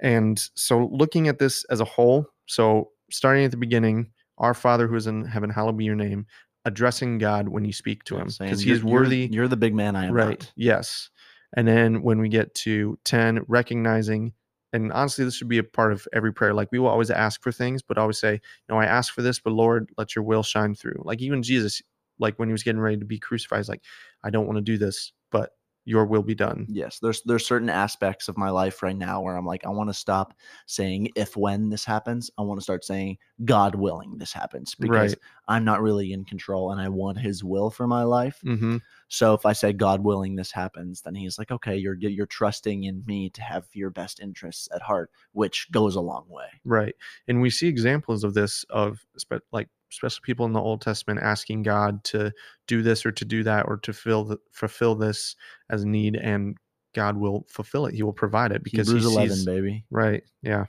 And 0.00 0.38
so, 0.54 0.88
looking 0.92 1.28
at 1.28 1.38
this 1.38 1.64
as 1.64 1.80
a 1.80 1.84
whole, 1.84 2.26
so 2.46 2.90
starting 3.10 3.44
at 3.44 3.50
the 3.52 3.56
beginning, 3.56 4.10
our 4.38 4.54
Father 4.54 4.86
who 4.88 4.96
is 4.96 5.06
in 5.06 5.24
heaven, 5.24 5.50
hallowed 5.50 5.76
be 5.76 5.84
your 5.84 5.94
name, 5.94 6.26
addressing 6.64 7.18
God 7.18 7.48
when 7.48 7.64
you 7.64 7.72
speak 7.72 8.02
to 8.04 8.16
him 8.16 8.28
because 8.38 8.64
"You're- 8.64 8.76
he's 8.78 8.84
you're- 8.84 8.92
worthy. 8.92 9.28
You're, 9.30 9.48
the 9.48 9.56
big 9.56 9.74
man 9.74 9.94
I 9.96 10.06
am. 10.06 10.12
right. 10.14 10.40
not." 10.40 10.52
Yes. 10.56 11.10
And 11.56 11.66
then 11.66 12.02
when 12.02 12.18
we 12.18 12.28
get 12.28 12.54
to 12.56 12.98
10, 13.04 13.44
recognizing, 13.48 14.32
and 14.72 14.92
honestly, 14.92 15.24
this 15.24 15.36
should 15.36 15.48
be 15.48 15.58
a 15.58 15.64
part 15.64 15.92
of 15.92 16.06
every 16.12 16.32
prayer. 16.32 16.52
Like 16.52 16.68
we 16.72 16.80
will 16.80 16.88
always 16.88 17.10
ask 17.10 17.42
for 17.42 17.52
things, 17.52 17.80
but 17.80 17.96
always 17.96 18.18
say, 18.18 18.40
No, 18.68 18.76
I 18.76 18.86
ask 18.86 19.14
for 19.14 19.22
this, 19.22 19.38
but 19.38 19.52
Lord, 19.52 19.88
let 19.96 20.16
your 20.16 20.24
will 20.24 20.42
shine 20.42 20.74
through. 20.74 21.00
Like 21.04 21.20
even 21.20 21.42
Jesus, 21.42 21.80
like 22.18 22.38
when 22.38 22.48
he 22.48 22.52
was 22.52 22.64
getting 22.64 22.80
ready 22.80 22.96
to 22.96 23.04
be 23.04 23.18
crucified, 23.18 23.60
he's 23.60 23.68
like, 23.68 23.82
I 24.24 24.30
don't 24.30 24.46
want 24.46 24.56
to 24.56 24.62
do 24.62 24.76
this, 24.76 25.12
but 25.30 25.50
your 25.84 26.06
will 26.06 26.22
be 26.22 26.34
done. 26.34 26.68
Yes, 26.68 26.98
there's 27.00 27.22
there's 27.24 27.46
certain 27.46 27.68
aspects 27.68 28.26
of 28.26 28.38
my 28.38 28.48
life 28.48 28.82
right 28.82 28.96
now 28.96 29.20
where 29.20 29.36
I'm 29.36 29.44
like, 29.44 29.66
I 29.66 29.68
want 29.68 29.90
to 29.90 29.94
stop 29.94 30.32
saying 30.66 31.10
if 31.14 31.36
when 31.36 31.68
this 31.68 31.84
happens. 31.84 32.30
I 32.38 32.42
want 32.42 32.58
to 32.58 32.62
start 32.64 32.84
saying 32.84 33.18
God 33.44 33.74
willing 33.74 34.16
this 34.16 34.32
happens 34.32 34.74
because 34.74 35.14
Right. 35.14 35.18
I'm 35.46 35.64
not 35.64 35.82
really 35.82 36.10
in 36.12 36.24
control 36.24 36.72
and 36.72 36.80
I 36.80 36.88
want 36.88 37.18
His 37.18 37.44
will 37.44 37.70
for 37.70 37.86
my 37.86 38.02
life. 38.04 38.44
hmm 38.44 38.76
So 39.08 39.34
if 39.34 39.44
I 39.46 39.52
say 39.52 39.72
God 39.74 40.04
willing 40.04 40.36
this 40.36 40.52
happens, 40.52 41.02
then 41.02 41.14
He's 41.14 41.38
like, 41.38 41.50
okay, 41.50 41.76
you're 41.76 41.96
you're 41.96 42.26
trusting 42.26 42.84
in 42.84 43.04
me 43.06 43.28
to 43.30 43.42
have 43.42 43.68
your 43.74 43.90
best 43.90 44.20
interests 44.20 44.68
at 44.74 44.82
heart, 44.82 45.10
which 45.32 45.70
goes 45.70 45.96
a 45.96 46.00
long 46.00 46.26
way. 46.30 46.48
Right. 46.64 46.94
And 47.28 47.42
we 47.42 47.50
see 47.50 47.68
examples 47.68 48.24
of 48.24 48.32
this 48.34 48.64
of 48.70 49.04
like 49.52 49.68
especially 49.94 50.20
people 50.22 50.46
in 50.46 50.52
the 50.52 50.60
Old 50.60 50.80
Testament 50.80 51.20
asking 51.22 51.62
God 51.62 52.02
to 52.04 52.32
do 52.68 52.82
this 52.82 53.06
or 53.06 53.12
to 53.12 53.24
do 53.24 53.42
that 53.44 53.66
or 53.66 53.76
to 53.78 53.92
fill 53.92 54.24
the, 54.24 54.38
fulfill 54.52 54.94
this 54.94 55.36
as 55.70 55.82
a 55.82 55.88
need 55.88 56.16
and 56.16 56.56
God 56.94 57.16
will 57.16 57.46
fulfill 57.48 57.86
it. 57.86 57.94
He 57.94 58.02
will 58.02 58.12
provide 58.12 58.52
it 58.52 58.62
because 58.62 58.88
Hebrews 58.88 59.04
he 59.06 59.12
11, 59.12 59.36
sees, 59.36 59.44
baby. 59.46 59.84
right. 59.90 60.22
Yeah. 60.42 60.66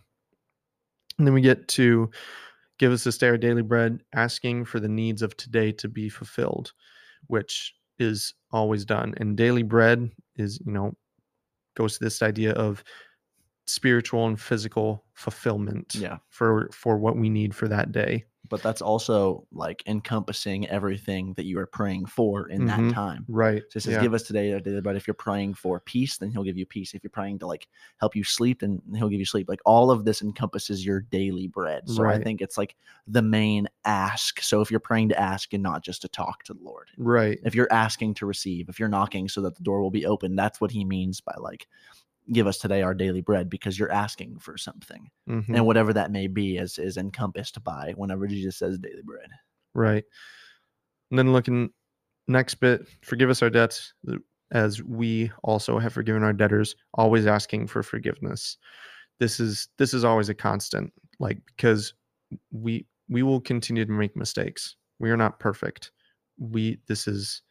And 1.18 1.26
then 1.28 1.34
we 1.34 1.42
get 1.42 1.68
to 1.70 2.10
give 2.80 2.92
us 2.92 3.04
this 3.04 3.18
day 3.18 3.28
our 3.30 3.38
daily 3.38 3.62
bread, 3.62 4.02
asking 4.14 4.66
for 4.66 4.80
the 4.80 4.88
needs 4.90 5.22
of 5.22 5.38
today 5.38 5.72
to 5.74 5.88
be 5.88 6.10
fulfilled, 6.10 6.74
which 7.28 7.74
is 8.00 8.34
always 8.52 8.84
done. 8.86 9.14
And 9.18 9.38
daily 9.38 9.64
bread 9.64 10.10
is, 10.36 10.60
you 10.66 10.74
know, 10.74 10.94
goes 11.78 11.98
to 11.98 12.04
this 12.04 12.22
idea 12.22 12.52
of 12.54 12.84
spiritual 13.68 14.28
and 14.28 14.40
physical 14.40 15.06
fulfillment 15.14 15.96
Yeah. 15.96 16.18
for 16.30 16.70
for 16.72 16.98
what 16.98 17.16
we 17.18 17.30
need 17.30 17.56
for 17.56 17.68
that 17.68 17.92
day. 17.92 18.26
But 18.50 18.62
that's 18.62 18.82
also 18.82 19.48
like 19.52 19.84
encompassing 19.88 20.68
everything 20.68 21.34
that 21.34 21.46
you 21.46 21.60
are 21.60 21.66
praying 21.66 22.06
for 22.06 22.50
in 22.50 22.62
Mhm. 22.62 22.68
that 22.68 22.94
time. 22.94 23.26
Right. 23.28 23.64
So 23.70 23.78
it 23.78 23.84
says, 23.84 23.94
yeah. 23.94 24.02
give 24.02 24.14
us 24.14 24.24
today 24.24 24.54
our 24.54 24.60
daily 24.60 24.82
bread. 24.82 24.96
If 24.96 25.08
you're 25.08 25.14
praying 25.14 25.56
for 25.56 25.80
peace, 25.80 26.18
then 26.18 26.32
he'll 26.32 26.44
give 26.44 26.58
you 26.58 26.66
peace. 26.66 26.94
If 26.94 27.04
you're 27.04 27.10
praying 27.10 27.40
to 27.40 27.48
like 27.48 27.68
help 27.98 28.16
you 28.16 28.24
sleep, 28.24 28.60
then 28.60 28.82
he'll 28.96 29.10
give 29.10 29.20
you 29.20 29.26
sleep. 29.26 29.50
Like 29.50 29.62
all 29.66 29.92
of 29.92 30.06
this 30.06 30.22
encompasses 30.22 30.86
your 30.86 31.02
daily 31.02 31.48
bread. 31.48 31.90
So 31.90 32.06
I 32.06 32.22
think 32.22 32.42
it's 32.42 32.58
like 32.58 32.76
the 33.08 33.22
main 33.22 33.68
ask. 33.86 34.42
So 34.42 34.62
if 34.62 34.72
you're 34.72 34.80
praying 34.80 35.10
to 35.10 35.20
ask 35.20 35.54
and 35.54 35.64
not 35.64 35.84
just 35.84 36.02
to 36.04 36.08
talk 36.08 36.44
to 36.44 36.54
the 36.54 36.64
Lord, 36.64 36.90
right. 36.98 37.40
if 37.44 37.56
you're 37.56 37.72
asking 37.72 38.16
to 38.16 38.26
receive, 38.26 38.70
if 38.70 38.80
you're 38.80 38.90
knocking 38.90 39.28
so 39.30 39.42
that 39.42 39.56
the 39.56 39.64
door 39.64 39.82
will 39.82 39.92
be 39.92 40.06
open, 40.06 40.36
that's 40.36 40.62
what 40.62 40.72
he 40.72 40.86
means 40.86 41.22
by 41.22 41.36
like, 41.40 41.68
give 42.32 42.48
us 42.48 42.58
today 42.58 42.82
our 42.82 42.94
daily 42.94 43.22
bread 43.22 43.50
because 43.50 43.78
you're 43.78 43.92
asking 43.92 44.40
for 44.40 44.58
something. 44.58 45.10
Mhm. 45.30 45.56
And 45.56 45.66
whatever 45.66 45.94
that 45.94 46.12
may 46.12 46.28
be 46.28 46.58
is, 46.58 46.78
is 46.78 46.98
encompassed 46.98 47.64
by 47.64 47.94
whenever 47.96 48.28
Jesus 48.28 48.58
says 48.58 48.80
daily 48.80 49.04
bread. 49.04 49.30
Right. 49.74 50.04
And 51.12 51.20
then 51.20 51.34
looking 51.34 51.70
next 52.28 52.56
bit, 52.56 52.88
forgive 53.04 53.30
us 53.30 53.44
our 53.44 53.50
debts 53.50 53.94
as 54.52 54.82
we 54.84 55.32
also 55.44 55.80
have 55.80 55.94
forgiven 55.94 56.24
our 56.24 56.34
debtors, 56.34 56.76
always 56.94 57.28
asking 57.28 57.68
for 57.68 57.84
forgiveness. 57.84 58.58
This 59.20 59.40
is 59.40 59.70
this 59.78 59.94
is 59.94 60.04
always 60.04 60.30
a 60.30 60.34
constant, 60.34 60.92
like 61.20 61.40
because 61.46 61.94
we 62.52 62.86
we 63.08 63.24
will 63.24 63.40
continue 63.40 63.86
to 63.86 63.92
make 63.92 64.16
mistakes. 64.16 64.76
We 65.00 65.12
are 65.12 65.18
not 65.18 65.40
perfect. 65.40 65.92
We 66.38 66.80
this 66.88 67.08
is 67.08 67.42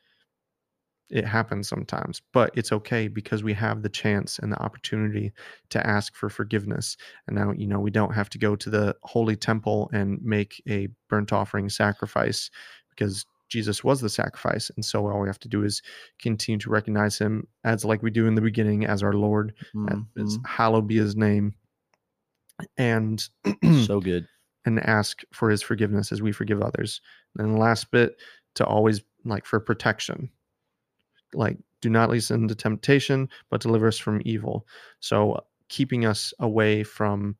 it 1.10 1.24
happens 1.26 1.68
sometimes, 1.68 2.22
but 2.32 2.50
it's 2.54 2.72
okay 2.72 3.08
because 3.08 3.44
we 3.44 3.52
have 3.54 3.82
the 3.82 3.88
chance 3.88 4.38
and 4.38 4.50
the 4.52 4.62
opportunity 4.62 5.32
to 5.70 5.86
ask 5.86 6.14
for 6.16 6.28
forgiveness. 6.28 6.96
And 7.26 7.36
now, 7.36 7.52
you 7.52 7.66
know, 7.66 7.78
we 7.80 7.90
don't 7.90 8.14
have 8.14 8.30
to 8.30 8.38
go 8.38 8.56
to 8.56 8.70
the 8.70 8.96
holy 9.02 9.36
temple 9.36 9.90
and 9.92 10.20
make 10.22 10.62
a 10.68 10.88
burnt 11.08 11.32
offering 11.32 11.68
sacrifice 11.68 12.50
because 12.90 13.26
Jesus 13.50 13.84
was 13.84 14.00
the 14.00 14.08
sacrifice. 14.08 14.70
And 14.74 14.84
so 14.84 15.06
all 15.06 15.20
we 15.20 15.28
have 15.28 15.38
to 15.40 15.48
do 15.48 15.62
is 15.62 15.82
continue 16.20 16.58
to 16.60 16.70
recognize 16.70 17.18
him 17.18 17.46
as 17.62 17.84
like 17.84 18.02
we 18.02 18.10
do 18.10 18.26
in 18.26 18.34
the 18.34 18.40
beginning 18.40 18.86
as 18.86 19.02
our 19.02 19.12
Lord, 19.12 19.54
as 20.18 20.38
Mhm. 20.38 20.46
hallowed 20.46 20.88
be 20.88 20.96
his 20.96 21.14
name. 21.14 21.54
And 22.76 23.22
so 23.86 24.00
good. 24.00 24.26
and 24.64 24.80
ask 24.80 25.22
for 25.32 25.50
his 25.50 25.62
forgiveness 25.62 26.10
as 26.10 26.22
we 26.22 26.32
forgive 26.32 26.62
others. 26.62 27.00
And 27.38 27.54
the 27.54 27.58
last 27.58 27.90
bit 27.90 28.16
to 28.54 28.64
always 28.64 29.02
like 29.24 29.44
for 29.44 29.60
protection. 29.60 30.30
Like 31.34 31.58
do 31.80 31.90
not 31.90 32.10
lead 32.10 32.18
us 32.18 32.30
into 32.30 32.54
temptation, 32.54 33.28
but 33.50 33.60
deliver 33.60 33.88
us 33.88 33.98
from 33.98 34.22
evil. 34.24 34.66
So 35.00 35.32
uh, 35.32 35.40
keeping 35.68 36.06
us 36.06 36.32
away 36.38 36.82
from 36.82 37.36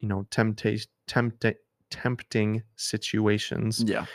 you 0.00 0.08
know 0.08 0.26
temptation 0.30 0.88
tempt, 1.06 1.44
tempting 1.90 2.62
situations 2.76 3.82
Yeah. 3.86 4.06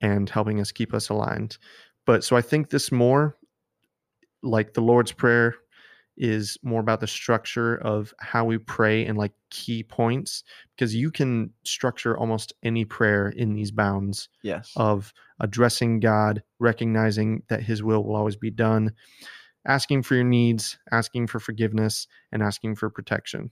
and 0.00 0.28
helping 0.28 0.60
us 0.60 0.72
keep 0.72 0.92
us 0.94 1.08
aligned. 1.08 1.58
But 2.06 2.24
so 2.24 2.36
I 2.36 2.42
think 2.42 2.70
this 2.70 2.90
more 2.90 3.36
like 4.42 4.74
the 4.74 4.80
Lord's 4.80 5.12
Prayer 5.12 5.54
is 6.20 6.58
more 6.62 6.80
about 6.80 7.00
the 7.00 7.06
structure 7.06 7.76
of 7.76 8.12
how 8.20 8.44
we 8.44 8.58
pray 8.58 9.06
and 9.06 9.16
like 9.16 9.32
key 9.50 9.82
points 9.82 10.44
because 10.76 10.94
you 10.94 11.10
can 11.10 11.50
structure 11.64 12.16
almost 12.16 12.52
any 12.62 12.84
prayer 12.84 13.30
in 13.30 13.54
these 13.54 13.70
bounds 13.70 14.28
Yes. 14.42 14.70
of 14.76 15.12
addressing 15.40 15.98
God, 15.98 16.42
recognizing 16.58 17.42
that 17.48 17.62
his 17.62 17.82
will 17.82 18.04
will 18.04 18.14
always 18.16 18.36
be 18.36 18.50
done, 18.50 18.92
asking 19.66 20.02
for 20.02 20.14
your 20.14 20.24
needs, 20.24 20.78
asking 20.92 21.26
for 21.26 21.40
forgiveness, 21.40 22.06
and 22.30 22.42
asking 22.42 22.76
for 22.76 22.90
protection. 22.90 23.50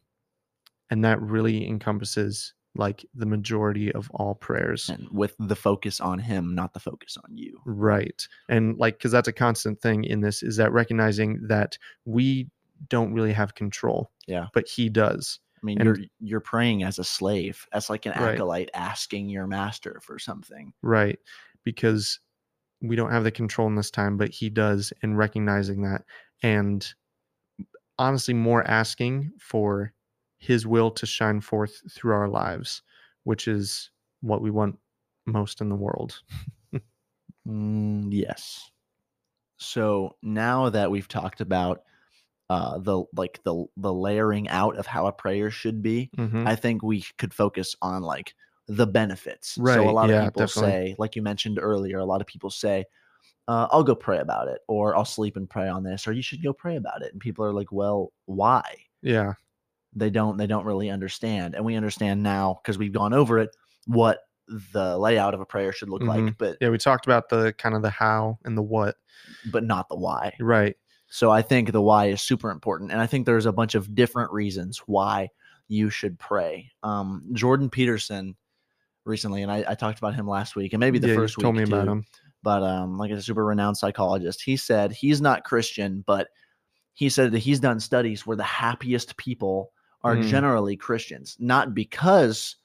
And 0.91 1.03
that 1.05 1.21
really 1.23 1.67
encompasses 1.67 2.53
like 2.75 3.05
the 3.15 3.27
majority 3.27 3.91
of 3.93 4.11
all 4.13 4.35
prayers. 4.35 4.89
and 4.91 5.09
with 5.11 5.35
the 5.39 5.57
focus 5.57 6.01
on 6.01 6.19
him, 6.19 6.55
not 6.55 6.75
the 6.75 6.81
focus 6.81 7.17
on 7.25 7.35
you. 7.37 7.59
Right. 7.65 8.29
And 8.49 8.77
like, 8.79 8.99
because 8.99 9.11
that's 9.11 9.27
a 9.27 9.33
constant 9.33 9.81
thing 9.81 10.05
in 10.05 10.21
this 10.21 10.43
is 10.43 10.57
that 10.59 10.71
recognizing 10.73 11.41
that 11.49 11.77
we 12.05 12.51
don't 12.89 13.13
really 13.13 13.33
have 13.33 13.55
control. 13.55 14.11
Yeah. 14.27 14.47
But 14.55 14.69
he 14.69 14.89
does. 14.89 15.41
I 15.57 15.67
mean, 15.67 15.81
And- 15.81 15.87
you're 15.97 16.07
you're 16.21 16.41
praying 16.41 16.83
as 16.85 16.99
a 16.99 17.05
slave, 17.05 17.67
as 17.73 17.91
like 17.91 18.07
an 18.07 18.13
Right. 18.13 18.35
acolyte 18.35 18.71
asking 18.75 19.29
your 19.29 19.47
master 19.47 20.01
for 20.03 20.19
something. 20.19 20.73
Right. 20.83 21.19
Because 21.65 22.21
we 22.81 22.95
don't 22.95 23.11
have 23.11 23.25
the 23.25 23.31
control 23.33 23.67
in 23.69 23.75
this 23.75 23.91
time, 23.91 24.17
but 24.17 24.31
he 24.31 24.49
does, 24.51 24.93
and 25.03 25.19
recognizing 25.19 25.83
that. 25.83 26.05
And 26.43 26.87
honestly, 27.99 28.35
more 28.35 28.63
asking 28.71 29.33
for 29.41 29.93
his 30.39 30.65
will 30.67 30.91
to 30.93 31.05
shine 31.07 31.41
forth 31.41 31.83
through 31.93 32.13
our 32.13 32.29
lives, 32.29 32.83
which 33.25 33.49
is 33.49 33.91
what 34.21 34.41
we 34.41 34.51
want 34.53 34.79
most 35.27 35.61
in 35.61 35.69
the 35.69 35.75
world. 35.77 36.23
Mm, 37.47 38.09
yes. 38.13 38.71
So 39.57 40.17
now 40.23 40.69
that 40.69 40.91
we've 40.91 41.09
talked 41.09 41.41
about 41.41 41.83
uh, 42.51 42.79
the 42.79 43.05
like 43.17 43.43
the 43.45 43.67
the 43.77 43.93
layering 43.93 44.49
out 44.49 44.77
of 44.79 44.87
how 44.87 45.07
a 45.07 45.13
prayer 45.13 45.51
should 45.51 45.83
be, 45.83 46.13
Mhm. 46.17 46.47
I 46.47 46.57
think 46.57 46.83
we 46.83 47.05
could 47.19 47.35
focus 47.35 47.75
on 47.83 48.03
like 48.03 48.35
the 48.69 48.87
benefits. 48.87 49.59
Right. 49.59 49.65
So 49.65 49.89
a 49.89 49.93
lot 49.93 50.11
yeah, 50.11 50.11
of 50.11 50.17
people 50.17 50.47
definitely. 50.47 50.79
say, 50.79 50.95
like 50.99 51.17
you 51.17 51.23
mentioned 51.23 51.59
earlier, 51.61 51.99
a 51.99 52.05
lot 52.07 52.21
of 52.21 52.27
people 52.27 52.51
say, 52.51 52.85
uh, 53.49 53.69
"I'll 53.73 53.85
go 53.85 53.95
pray 53.97 54.19
about 54.21 54.49
it," 54.49 54.61
or 54.69 54.97
"I'll 54.97 55.05
sleep 55.07 55.37
and 55.37 55.49
pray 55.51 55.69
on 55.69 55.85
this," 55.85 56.07
or 56.09 56.13
"You 56.13 56.23
should 56.23 56.43
go 56.43 56.53
pray 56.55 56.77
about 56.77 57.03
it." 57.03 57.13
And 57.13 57.21
people 57.23 57.45
are 57.45 57.53
like, 57.55 57.73
"Well, 57.73 58.13
why?" 58.27 58.63
Yeah. 59.03 59.35
they 59.95 60.11
don't 60.11 60.37
they 60.37 60.47
don't 60.47 60.65
really 60.67 60.91
understand 60.91 61.55
and 61.55 61.65
we 61.65 61.75
understand 61.77 62.23
now 62.23 62.61
because 62.63 62.79
we've 62.79 62.93
gone 62.93 63.13
over 63.13 63.39
it 63.39 63.51
what 63.87 64.21
the 64.47 64.99
layout 64.99 65.35
of 65.35 65.41
a 65.41 65.47
prayer 65.47 65.73
should 65.73 65.89
look 65.89 66.07
like 66.07 66.35
but 66.39 66.59
Yeah, 66.61 66.71
we 66.71 66.79
talked 66.79 67.07
about 67.07 67.29
the 67.29 67.53
kind 67.53 67.75
of 67.75 67.83
the 67.83 67.91
how 67.91 68.39
and 68.45 68.57
the 68.57 68.63
what. 68.63 68.97
but 69.45 69.65
not 69.65 69.89
the 69.89 69.97
why 69.97 70.41
Right. 70.41 70.77
So 71.09 71.31
i 71.31 71.41
think 71.43 71.73
the 71.73 71.81
why 71.81 72.07
is 72.07 72.23
super 72.23 72.51
important 72.51 72.93
and 72.93 73.01
i 73.01 73.07
think 73.07 73.25
there's 73.27 73.47
a 73.47 73.53
bunch 73.53 73.75
of 73.75 73.95
different 73.95 74.31
reasons 74.33 74.79
why 74.87 75.29
you 75.69 75.91
should 75.91 76.19
pray 76.19 76.71
um 76.83 77.23
jordan 77.33 77.69
peterson 77.71 78.37
recently 79.05 79.43
and 79.43 79.51
i, 79.51 79.65
I 79.69 79.75
talked 79.75 79.99
about 79.99 80.15
him 80.15 80.29
last 80.29 80.55
week 80.57 80.73
and 80.73 80.81
maybe 80.81 80.99
the 80.99 81.09
yeah, 81.09 81.15
first 81.15 81.37
week 81.39 81.43
told 81.45 81.57
me 81.57 81.63
about 81.63 81.89
him. 81.89 82.05
but 82.43 82.63
um 82.63 82.99
like 82.99 83.11
a 83.11 83.21
super 83.23 83.45
renowned 83.45 83.77
psychologist 83.77 84.43
he 84.43 84.57
said 84.57 84.93
he's 84.93 85.21
not 85.21 85.45
christian 85.45 86.05
but 86.07 86.29
he 86.95 87.09
said 87.09 87.33
that 87.33 87.39
he's 87.39 87.61
done 87.61 87.81
studies 87.81 88.27
where 88.27 88.37
the 88.37 88.43
happiest 88.43 89.17
people 89.17 89.73
are 90.03 90.17
Mm. 90.17 90.29
generally 90.29 90.77
christians 90.77 91.37
not 91.41 91.75
because 91.75 92.57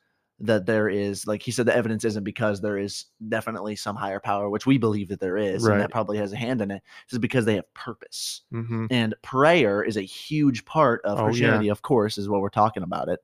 that 0.45 0.65
there 0.65 0.89
is 0.89 1.25
like 1.27 1.41
he 1.43 1.51
said 1.51 1.65
the 1.65 1.75
evidence 1.75 2.03
isn't 2.03 2.23
because 2.23 2.62
there 2.62 2.77
is 2.77 3.06
definitely 3.29 3.75
some 3.75 3.95
higher 3.95 4.19
power 4.19 4.49
which 4.49 4.65
we 4.65 4.77
believe 4.77 5.08
that 5.10 5.19
there 5.19 5.38
is 5.38 5.67
and 5.67 5.79
that 5.79 5.91
probably 5.91 6.17
has 6.17 6.34
a 6.34 6.38
hand 6.38 6.62
in 6.62 6.71
it 6.71 6.82
because 7.19 7.45
they 7.45 7.56
have 7.56 7.73
purpose 7.73 8.41
hmm 8.51 8.86
and 8.89 9.15
prayer 9.23 9.84
is 9.84 9.97
a 9.97 10.01
huge 10.01 10.65
part 10.65 11.01
of 11.06 11.17
Oh, 11.19 11.21
yeah. 11.21 11.25
christianity 11.25 11.69
of 11.69 11.82
course 11.82 12.17
is 12.17 12.29
what 12.29 12.41
we're 12.41 12.49
talking 12.49 12.84
about 12.84 13.10
it 13.10 13.19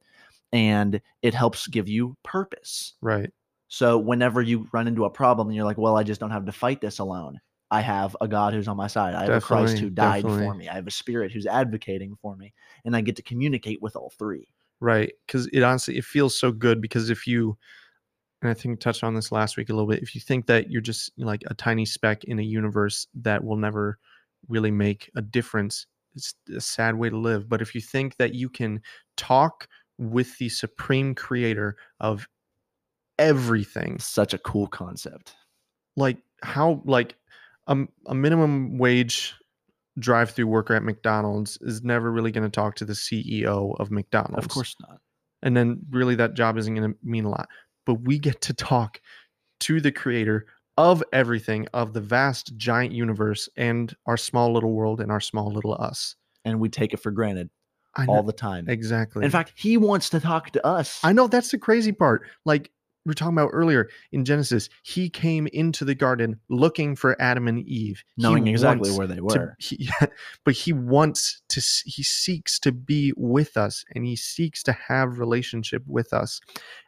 and 0.51 1.01
it 1.21 1.34
helps 1.34 1.67
give 1.67 1.88
you 1.89 2.17
purpose 2.23 2.93
Right. 3.01 3.32
so 3.67 3.97
whenever 3.97 4.41
you 4.41 4.67
run 4.73 4.88
into 4.88 5.05
a 5.05 5.10
problem 5.10 5.47
and 5.47 5.55
you're 5.55 5.65
like, 5.65 5.77
well, 5.77 5.95
I 5.97 6.03
just 6.03 6.19
don't 6.19 6.32
have 6.32 6.45
to 6.45 6.51
fight 6.51 6.82
this 6.82 6.99
alone. 6.99 7.39
I 7.71 7.82
have 7.82 8.17
a 8.19 8.27
God 8.27 8.53
who's 8.53 8.67
on 8.67 8.77
my 8.77 8.88
side. 8.88 9.13
I 9.13 9.23
have 9.23 9.36
a 9.36 9.39
Christ 9.41 9.77
who 9.79 9.89
died 9.91 10.32
for 10.32 10.55
me. 10.55 10.67
I 10.67 10.73
have 10.73 10.88
a 10.88 10.91
spirit 10.91 11.32
who's 11.32 11.45
advocating 11.45 12.15
for 12.21 12.36
me. 12.36 12.53
And 12.84 12.95
I 12.95 13.01
get 13.01 13.15
to 13.17 13.21
communicate 13.21 13.82
with 13.82 13.95
all 13.95 14.10
three. 14.17 14.47
Right. 14.81 15.11
Because 15.25 15.47
it 15.47 15.61
honestly 15.63 15.97
it 15.97 16.05
feels 16.05 16.37
so 16.39 16.51
good 16.51 16.81
because 16.81 17.09
if 17.09 17.27
you 17.27 17.57
and 18.41 18.51
I 18.51 18.53
think 18.53 18.79
touched 18.79 19.03
on 19.03 19.15
this 19.15 19.31
last 19.31 19.57
week 19.57 19.69
a 19.69 19.73
little 19.73 19.87
bit, 19.89 20.03
if 20.03 20.15
you 20.15 20.21
think 20.21 20.47
that 20.47 20.71
you're 20.71 20.81
just 20.81 21.11
like 21.17 21.43
a 21.47 21.53
tiny 21.55 21.85
speck 21.85 22.23
in 22.25 22.39
a 22.39 22.43
universe 22.43 23.07
that 23.15 23.43
will 23.43 23.57
never 23.57 23.99
really 24.47 24.71
make 24.71 25.11
a 25.15 25.21
difference, 25.21 25.87
it's 26.15 26.35
a 26.55 26.61
sad 26.61 26.95
way 26.95 27.09
to 27.09 27.17
live. 27.17 27.49
But 27.49 27.61
if 27.61 27.75
you 27.75 27.81
think 27.81 28.17
that 28.17 28.35
you 28.35 28.49
can 28.49 28.81
talk 29.17 29.67
with 29.97 30.37
the 30.37 30.49
supreme 30.49 31.15
creator 31.15 31.75
of 31.99 32.27
everything, 33.17 33.99
Such 33.99 34.33
a 34.33 34.37
cool 34.39 34.67
concept. 34.67 35.35
like 35.95 36.17
how 36.43 36.81
like 36.85 37.15
um, 37.67 37.89
a 38.07 38.15
minimum 38.15 38.77
wage 38.77 39.35
drive 39.99 40.31
through 40.31 40.47
worker 40.47 40.73
at 40.73 40.83
McDonald's 40.83 41.57
is 41.62 41.83
never 41.83 42.12
really 42.12 42.31
going 42.31 42.43
to 42.43 42.49
talk 42.49 42.75
to 42.75 42.85
the 42.85 42.93
CEO 42.93 43.75
of 43.79 43.91
McDonald's. 43.91 44.45
Of 44.45 44.51
course 44.51 44.75
not. 44.81 44.99
And 45.41 45.55
then 45.55 45.79
really 45.89 46.15
that 46.15 46.33
job 46.33 46.57
isn't 46.57 46.73
going 46.73 46.91
to 46.91 46.97
mean 47.03 47.25
a 47.25 47.29
lot. 47.29 47.49
But 47.85 47.95
we 47.95 48.19
get 48.19 48.41
to 48.41 48.53
talk 48.53 48.99
to 49.62 49.81
the 49.81 49.91
creator 49.91 50.45
of 50.77 51.03
everything, 51.12 51.67
of 51.73 51.93
the 51.93 52.01
vast 52.01 52.55
giant 52.55 52.93
universe 52.93 53.49
and 53.57 53.95
our 54.05 54.17
small 54.17 54.53
little 54.53 54.71
world 54.71 55.01
and 55.01 55.12
our 55.12 55.19
small 55.19 55.51
little 55.51 55.75
us. 55.79 56.15
And 56.45 56.59
we 56.59 56.69
take 56.69 56.93
it 56.93 56.97
for 56.97 57.12
granted 57.12 57.49
all 58.07 58.23
the 58.23 58.31
time. 58.31 58.69
exactly. 58.69 59.25
In 59.25 59.31
fact, 59.31 59.51
he 59.55 59.75
wants 59.75 60.09
to 60.12 60.19
talk 60.19 60.51
to 60.51 60.65
us. 60.65 60.99
I 61.03 61.12
know 61.12 61.27
that's 61.27 61.51
the 61.51 61.57
crazy 61.57 61.91
part. 61.91 62.23
Like 62.45 62.71
we 63.05 63.09
were 63.12 63.13
talking 63.13 63.38
about 63.38 63.51
earlier 63.53 63.89
in 64.12 64.25
Genesis, 64.25 64.69
he 64.83 65.09
came 65.09 65.47
into 65.47 65.85
the 65.85 65.95
garden 65.95 66.39
looking 66.49 66.95
for 66.95 67.19
Adam 67.21 67.47
and 67.47 67.59
Eve, 67.65 68.03
He 68.17 68.23
knowing 68.23 68.47
exactly 68.47 68.91
where 68.91 69.07
they 69.07 69.15
to- 69.15 69.23
were. 69.23 69.55
he, 69.57 69.89
but 70.45 70.53
he 70.53 70.73
wants 70.73 71.41
to 71.49 71.62
he 71.85 72.03
seeks 72.03 72.59
to 72.59 72.71
be 72.71 73.13
with 73.15 73.55
us 73.57 73.85
and 73.95 74.05
he 74.05 74.15
seeks 74.15 74.62
to 74.63 74.73
have 74.73 75.17
relationship 75.19 75.81
with 75.88 76.13
us 76.13 76.41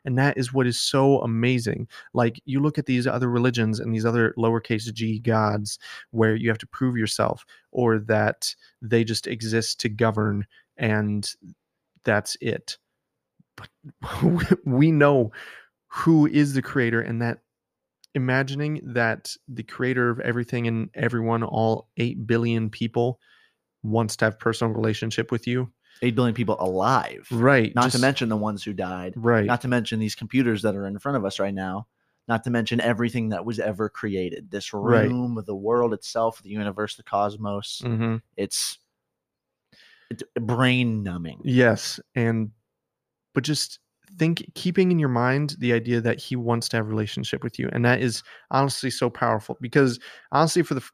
and 0.06 0.18
that 0.18 0.38
is 0.38 0.54
what 0.54 0.68
is 0.68 0.80
so 0.80 1.20
amazing. 1.22 1.88
Like 2.14 2.42
you 2.46 2.60
look 2.60 2.78
at 2.78 2.86
these 2.86 3.08
other 3.08 3.30
religions 3.30 3.80
and 3.80 3.94
these 3.94 4.06
other 4.06 4.34
lowercase 4.38 4.92
g 4.94 5.20
gods 5.20 5.80
where 6.12 6.36
you 6.36 6.50
have 6.50 6.58
to 6.60 6.68
prove 6.68 6.98
yourself 6.98 7.46
or 7.72 8.00
that 8.00 8.54
they 8.82 9.04
just 9.04 9.28
exist 9.28 9.80
to 9.82 9.90
govern 9.90 10.46
and 10.78 11.34
that's 12.04 12.36
it. 12.42 12.78
But 13.56 13.70
we 14.66 14.92
know 14.92 15.32
who 15.94 16.26
is 16.26 16.54
the 16.54 16.62
creator 16.62 17.02
and 17.02 17.22
that 17.22 17.40
imagining 18.16 18.82
that 18.94 19.36
the 19.48 19.64
creator 19.64 20.10
of 20.10 20.20
everything 20.22 20.68
and 20.68 20.90
everyone 20.94 21.44
all 21.44 21.90
8 21.98 22.26
billion 22.28 22.70
people 22.70 23.20
wants 23.84 24.16
to 24.18 24.26
have 24.26 24.40
personal 24.40 24.74
relationship 24.74 25.32
with 25.32 25.48
you 25.48 25.72
8 26.02 26.16
billion 26.16 26.34
people 26.36 26.56
alive. 26.60 27.28
right 27.32 27.74
Not 27.76 27.92
to 27.92 28.00
mention 28.00 28.30
the 28.30 28.38
ones 28.38 28.64
who 28.64 28.74
died. 28.74 29.14
right 29.16 29.46
Not 29.46 29.62
to 29.62 29.68
mention 29.68 30.00
these 30.00 30.16
computers 30.16 30.62
that 30.64 30.76
are 30.76 30.88
in 30.88 30.98
front 31.00 31.18
of 31.18 31.26
us 31.26 31.40
right 31.40 31.54
now. 31.54 31.88
Not 32.28 32.44
to 32.46 32.50
mention 32.50 32.80
everything 32.80 33.30
that 33.30 33.46
was 33.46 33.60
ever 33.60 33.90
created. 33.90 34.50
This 34.52 34.74
Right. 34.74 35.10
room, 35.10 35.42
the 35.46 35.56
world 35.56 35.94
itself, 35.94 36.42
the 36.42 36.50
universe, 36.50 36.96
the 36.96 37.04
cosmos. 37.04 37.82
hmm 37.84 38.18
It's, 38.38 38.78
it's 40.10 40.24
brain 40.40 41.04
numbing. 41.04 41.42
yes 41.44 42.00
and 42.16 42.52
but 43.34 43.44
just 43.44 43.80
think 44.18 44.44
keeping 44.56 44.92
in 44.92 45.00
your 45.00 45.10
mind 45.10 45.56
the 45.60 45.74
idea 45.74 46.02
that 46.02 46.20
he 46.20 46.36
wants 46.36 46.68
to 46.70 46.78
have 46.78 46.86
a 46.86 46.90
relationship 46.90 47.44
with 47.44 47.58
you 47.58 47.70
and 47.72 47.84
that 47.86 48.02
is 48.02 48.24
honestly 48.52 48.90
so 48.90 49.10
powerful 49.10 49.58
because 49.62 50.00
honestly 50.32 50.62
for 50.64 50.74
the 50.74 50.82
f- 50.82 50.92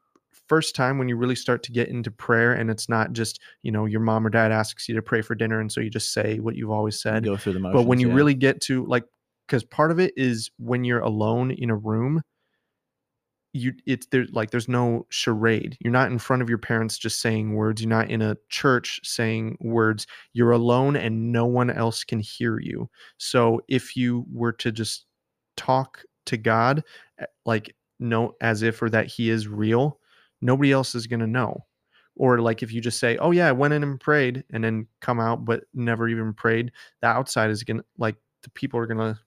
first 0.48 0.74
time 0.74 0.98
when 0.98 1.08
you 1.08 1.16
really 1.16 1.34
start 1.34 1.62
to 1.62 1.72
get 1.72 1.88
into 1.88 2.10
prayer 2.10 2.52
and 2.52 2.70
it's 2.70 2.88
not 2.88 3.12
just 3.12 3.40
you 3.62 3.70
know 3.72 3.84
your 3.86 4.00
mom 4.00 4.26
or 4.26 4.30
dad 4.30 4.52
asks 4.52 4.88
you 4.88 4.94
to 4.94 5.02
pray 5.02 5.20
for 5.20 5.34
dinner 5.34 5.60
and 5.60 5.70
so 5.70 5.80
you 5.80 5.90
just 5.90 6.12
say 6.12 6.38
what 6.38 6.54
you've 6.56 6.70
always 6.70 7.00
said 7.00 7.24
Go 7.24 7.36
through 7.36 7.54
the 7.54 7.60
motions. 7.60 7.82
but 7.82 7.88
when 7.88 7.98
you 8.00 8.08
yeah. 8.08 8.14
really 8.14 8.34
get 8.34 8.60
to 8.62 8.84
like 8.86 9.04
because 9.46 9.64
part 9.64 9.90
of 9.90 9.98
it 9.98 10.12
is 10.16 10.50
when 10.58 10.84
you're 10.84 11.00
alone 11.00 11.50
in 11.50 11.70
a 11.70 11.76
room 11.76 12.22
you 13.52 13.72
it's 13.86 14.06
there 14.06 14.26
like 14.32 14.50
there's 14.50 14.68
no 14.68 15.06
charade. 15.08 15.76
You're 15.80 15.92
not 15.92 16.10
in 16.10 16.18
front 16.18 16.42
of 16.42 16.48
your 16.48 16.58
parents 16.58 16.98
just 16.98 17.20
saying 17.20 17.54
words. 17.54 17.80
You're 17.80 17.88
not 17.88 18.10
in 18.10 18.22
a 18.22 18.36
church 18.48 19.00
saying 19.04 19.56
words. 19.60 20.06
You're 20.32 20.52
alone 20.52 20.96
and 20.96 21.32
no 21.32 21.46
one 21.46 21.70
else 21.70 22.04
can 22.04 22.20
hear 22.20 22.60
you. 22.60 22.88
So 23.16 23.60
if 23.68 23.96
you 23.96 24.26
were 24.32 24.52
to 24.52 24.72
just 24.72 25.06
talk 25.56 26.02
to 26.26 26.36
god 26.36 26.84
eh, 27.18 27.26
like 27.46 27.74
no 27.98 28.34
as 28.40 28.62
if 28.62 28.80
or 28.80 28.88
that 28.90 29.06
he 29.06 29.28
is 29.30 29.48
real 29.48 29.98
nobody 30.40 30.70
else 30.72 30.94
is 30.94 31.06
going 31.06 31.20
to 31.20 31.26
know. 31.26 31.64
Or 32.16 32.40
like 32.40 32.62
if 32.62 32.72
you 32.72 32.80
just 32.80 32.98
say 32.98 33.16
oh 33.18 33.30
yeah 33.30 33.48
i 33.48 33.52
went 33.52 33.74
in 33.74 33.82
and 33.84 34.00
prayed 34.00 34.44
and 34.52 34.62
then 34.64 34.88
come 35.00 35.20
out 35.20 35.44
but 35.44 35.64
never 35.72 36.08
even 36.08 36.34
prayed 36.34 36.72
the 37.00 37.06
outside 37.06 37.50
is 37.50 37.62
gonna 37.62 37.84
like 37.96 38.16
the 38.42 38.50
people 38.50 38.80
are 38.80 38.86
gonna 38.86 39.20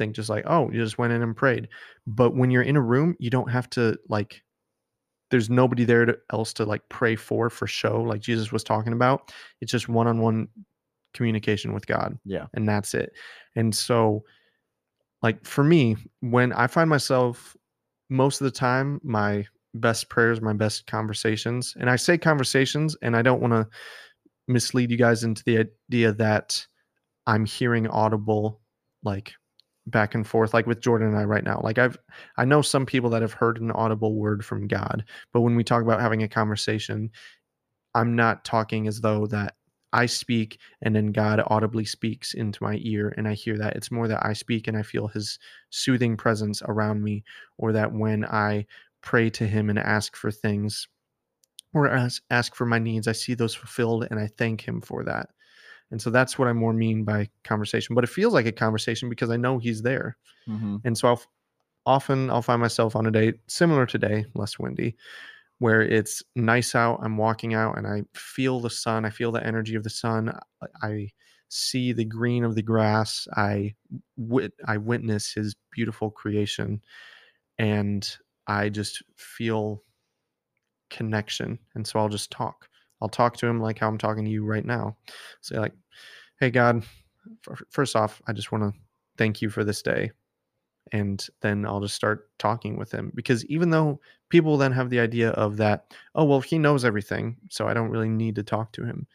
think 0.00 0.16
just 0.16 0.28
like 0.30 0.44
oh 0.46 0.70
you 0.72 0.82
just 0.82 0.98
went 0.98 1.12
in 1.12 1.22
and 1.22 1.36
prayed. 1.36 1.68
But 2.06 2.34
when 2.34 2.50
you're 2.50 2.62
in 2.62 2.76
a 2.76 2.80
room 2.82 3.14
you 3.18 3.30
don't 3.30 3.50
have 3.50 3.68
to 3.70 3.96
like 4.08 4.42
there's 5.30 5.48
nobody 5.48 5.84
there 5.84 6.06
to, 6.06 6.18
else 6.32 6.52
to 6.54 6.64
like 6.64 6.82
pray 6.88 7.14
for 7.14 7.48
for 7.50 7.66
show 7.68 8.00
like 8.02 8.20
jesus 8.20 8.50
was 8.50 8.64
talking 8.64 8.92
about. 8.92 9.32
It's 9.60 9.70
just 9.70 9.88
one-on-one 9.88 10.48
communication 11.14 11.72
with 11.72 11.86
god 11.86 12.18
Yeah. 12.24 12.46
and 12.54 12.68
that's 12.68 12.94
it. 12.94 13.12
And 13.56 13.74
so 13.74 14.22
like 15.22 15.44
for 15.44 15.62
me 15.62 15.96
when 16.20 16.52
i 16.54 16.66
find 16.66 16.88
myself 16.88 17.56
most 18.08 18.40
of 18.40 18.46
the 18.46 18.50
time 18.50 19.00
my 19.04 19.46
best 19.74 20.08
prayers 20.08 20.40
my 20.40 20.52
best 20.54 20.86
conversations 20.86 21.74
and 21.78 21.90
i 21.90 21.96
say 21.96 22.16
conversations 22.18 22.96
and 23.02 23.14
i 23.14 23.22
don't 23.22 23.40
want 23.42 23.52
to 23.52 23.68
mislead 24.48 24.90
you 24.90 24.96
guys 24.96 25.22
into 25.22 25.42
the 25.44 25.58
idea 25.90 26.12
that 26.12 26.66
i'm 27.26 27.44
hearing 27.44 27.86
audible 27.88 28.60
like 29.04 29.32
back 29.90 30.14
and 30.14 30.26
forth 30.26 30.54
like 30.54 30.66
with 30.66 30.80
jordan 30.80 31.08
and 31.08 31.16
i 31.16 31.24
right 31.24 31.44
now. 31.44 31.60
Like 31.62 31.78
i've 31.78 31.96
i 32.36 32.44
know 32.44 32.62
some 32.62 32.86
people 32.86 33.10
that 33.10 33.22
have 33.22 33.32
heard 33.32 33.60
an 33.60 33.70
audible 33.72 34.14
word 34.14 34.44
from 34.44 34.66
god 34.66 35.04
but 35.32 35.40
when 35.40 35.56
we 35.56 35.64
talk 35.64 35.82
about 35.82 36.00
having 36.00 36.22
a 36.22 36.28
conversation 36.28 37.10
i'm 37.94 38.14
not 38.14 38.44
talking 38.44 38.86
as 38.86 39.00
though 39.00 39.26
that 39.26 39.56
i 39.92 40.06
speak 40.06 40.58
and 40.82 40.94
then 40.94 41.12
god 41.12 41.42
audibly 41.48 41.84
speaks 41.84 42.34
into 42.34 42.62
my 42.62 42.78
ear 42.82 43.12
and 43.16 43.26
i 43.26 43.34
hear 43.34 43.58
that. 43.58 43.76
It's 43.76 43.90
more 43.90 44.08
that 44.08 44.24
i 44.24 44.32
speak 44.32 44.68
and 44.68 44.76
i 44.76 44.82
feel 44.82 45.08
his 45.08 45.38
soothing 45.70 46.16
presence 46.16 46.62
around 46.62 47.02
me 47.02 47.24
or 47.58 47.72
that 47.72 47.92
when 47.92 48.24
i 48.24 48.66
pray 49.02 49.30
to 49.30 49.46
him 49.46 49.70
and 49.70 49.78
ask 49.78 50.14
for 50.14 50.30
things 50.30 50.86
or 51.72 51.88
ask, 51.88 52.22
ask 52.30 52.54
for 52.54 52.66
my 52.66 52.78
needs 52.78 53.08
i 53.08 53.12
see 53.12 53.34
those 53.34 53.54
fulfilled 53.54 54.06
and 54.10 54.20
i 54.20 54.28
thank 54.38 54.60
him 54.60 54.80
for 54.80 55.04
that 55.04 55.30
and 55.90 56.00
so 56.02 56.10
that's 56.10 56.38
what 56.38 56.48
i 56.48 56.52
more 56.52 56.72
mean 56.72 57.04
by 57.04 57.28
conversation 57.44 57.94
but 57.94 58.04
it 58.04 58.08
feels 58.08 58.34
like 58.34 58.46
a 58.46 58.52
conversation 58.52 59.08
because 59.08 59.30
i 59.30 59.36
know 59.36 59.58
he's 59.58 59.82
there 59.82 60.16
Mhm. 60.46 60.84
and 60.84 60.96
so 60.98 61.08
I'll 61.08 61.22
often 61.86 62.30
I'll 62.30 62.42
find 62.42 62.60
myself 62.60 62.96
on 62.96 63.06
a 63.06 63.10
day 63.10 63.34
similar 63.48 63.86
today, 63.86 64.26
less 64.34 64.58
windy, 64.58 64.96
where 65.58 65.82
it's 65.82 66.22
nice 66.36 66.74
out. 66.74 67.00
I'm 67.02 67.16
walking 67.16 67.54
out 67.54 67.78
and 67.78 67.86
I 67.86 68.04
feel 68.14 68.60
the 68.60 68.70
sun. 68.70 69.04
I 69.04 69.10
feel 69.10 69.32
the 69.32 69.44
energy 69.46 69.74
of 69.76 69.84
the 69.84 69.90
sun. 69.90 70.30
I- 70.62 70.66
I 70.82 71.10
see 71.48 71.92
the 71.92 72.04
green 72.04 72.44
of 72.44 72.54
the 72.54 72.62
grass. 72.62 73.28
I 73.36 73.74
wit- 74.16 74.54
I 74.66 74.78
witness 74.78 75.34
his 75.34 75.56
beautiful 75.72 76.10
creation, 76.10 76.82
and 77.58 78.16
I 78.46 78.70
just 78.70 79.02
feel 79.16 79.84
connection. 80.90 81.58
And 81.74 81.86
so 81.86 81.98
I'll 82.00 82.08
just 82.08 82.30
talk. 82.30 82.68
I'll 83.00 83.08
talk 83.08 83.36
to 83.38 83.46
him 83.46 83.60
like 83.60 83.78
how 83.78 83.88
I'm 83.88 83.98
talking 83.98 84.24
to 84.24 84.30
you 84.30 84.44
right 84.44 84.64
now. 84.64 84.96
Say 85.40 85.58
like, 85.58 85.74
"Hey 86.38 86.50
God, 86.50 86.84
first 87.70 87.96
off, 87.96 88.20
I 88.26 88.32
just 88.32 88.52
want 88.52 88.64
to 88.64 88.80
thank 89.16 89.42
you 89.42 89.50
for 89.50 89.64
this 89.64 89.82
day." 89.82 90.10
And 90.92 91.24
then 91.40 91.66
I'll 91.66 91.80
just 91.80 91.94
start 91.94 92.30
talking 92.38 92.76
with 92.76 92.90
him 92.90 93.12
because 93.14 93.44
even 93.46 93.70
though 93.70 94.00
people 94.28 94.56
then 94.56 94.72
have 94.72 94.90
the 94.90 94.98
idea 94.98 95.30
of 95.30 95.56
that, 95.58 95.94
oh 96.14 96.24
well, 96.24 96.40
he 96.40 96.58
knows 96.58 96.84
everything, 96.84 97.36
so 97.48 97.68
I 97.68 97.74
don't 97.74 97.90
really 97.90 98.08
need 98.08 98.34
to 98.36 98.42
talk 98.42 98.72
to 98.72 98.84
him. 98.84 99.06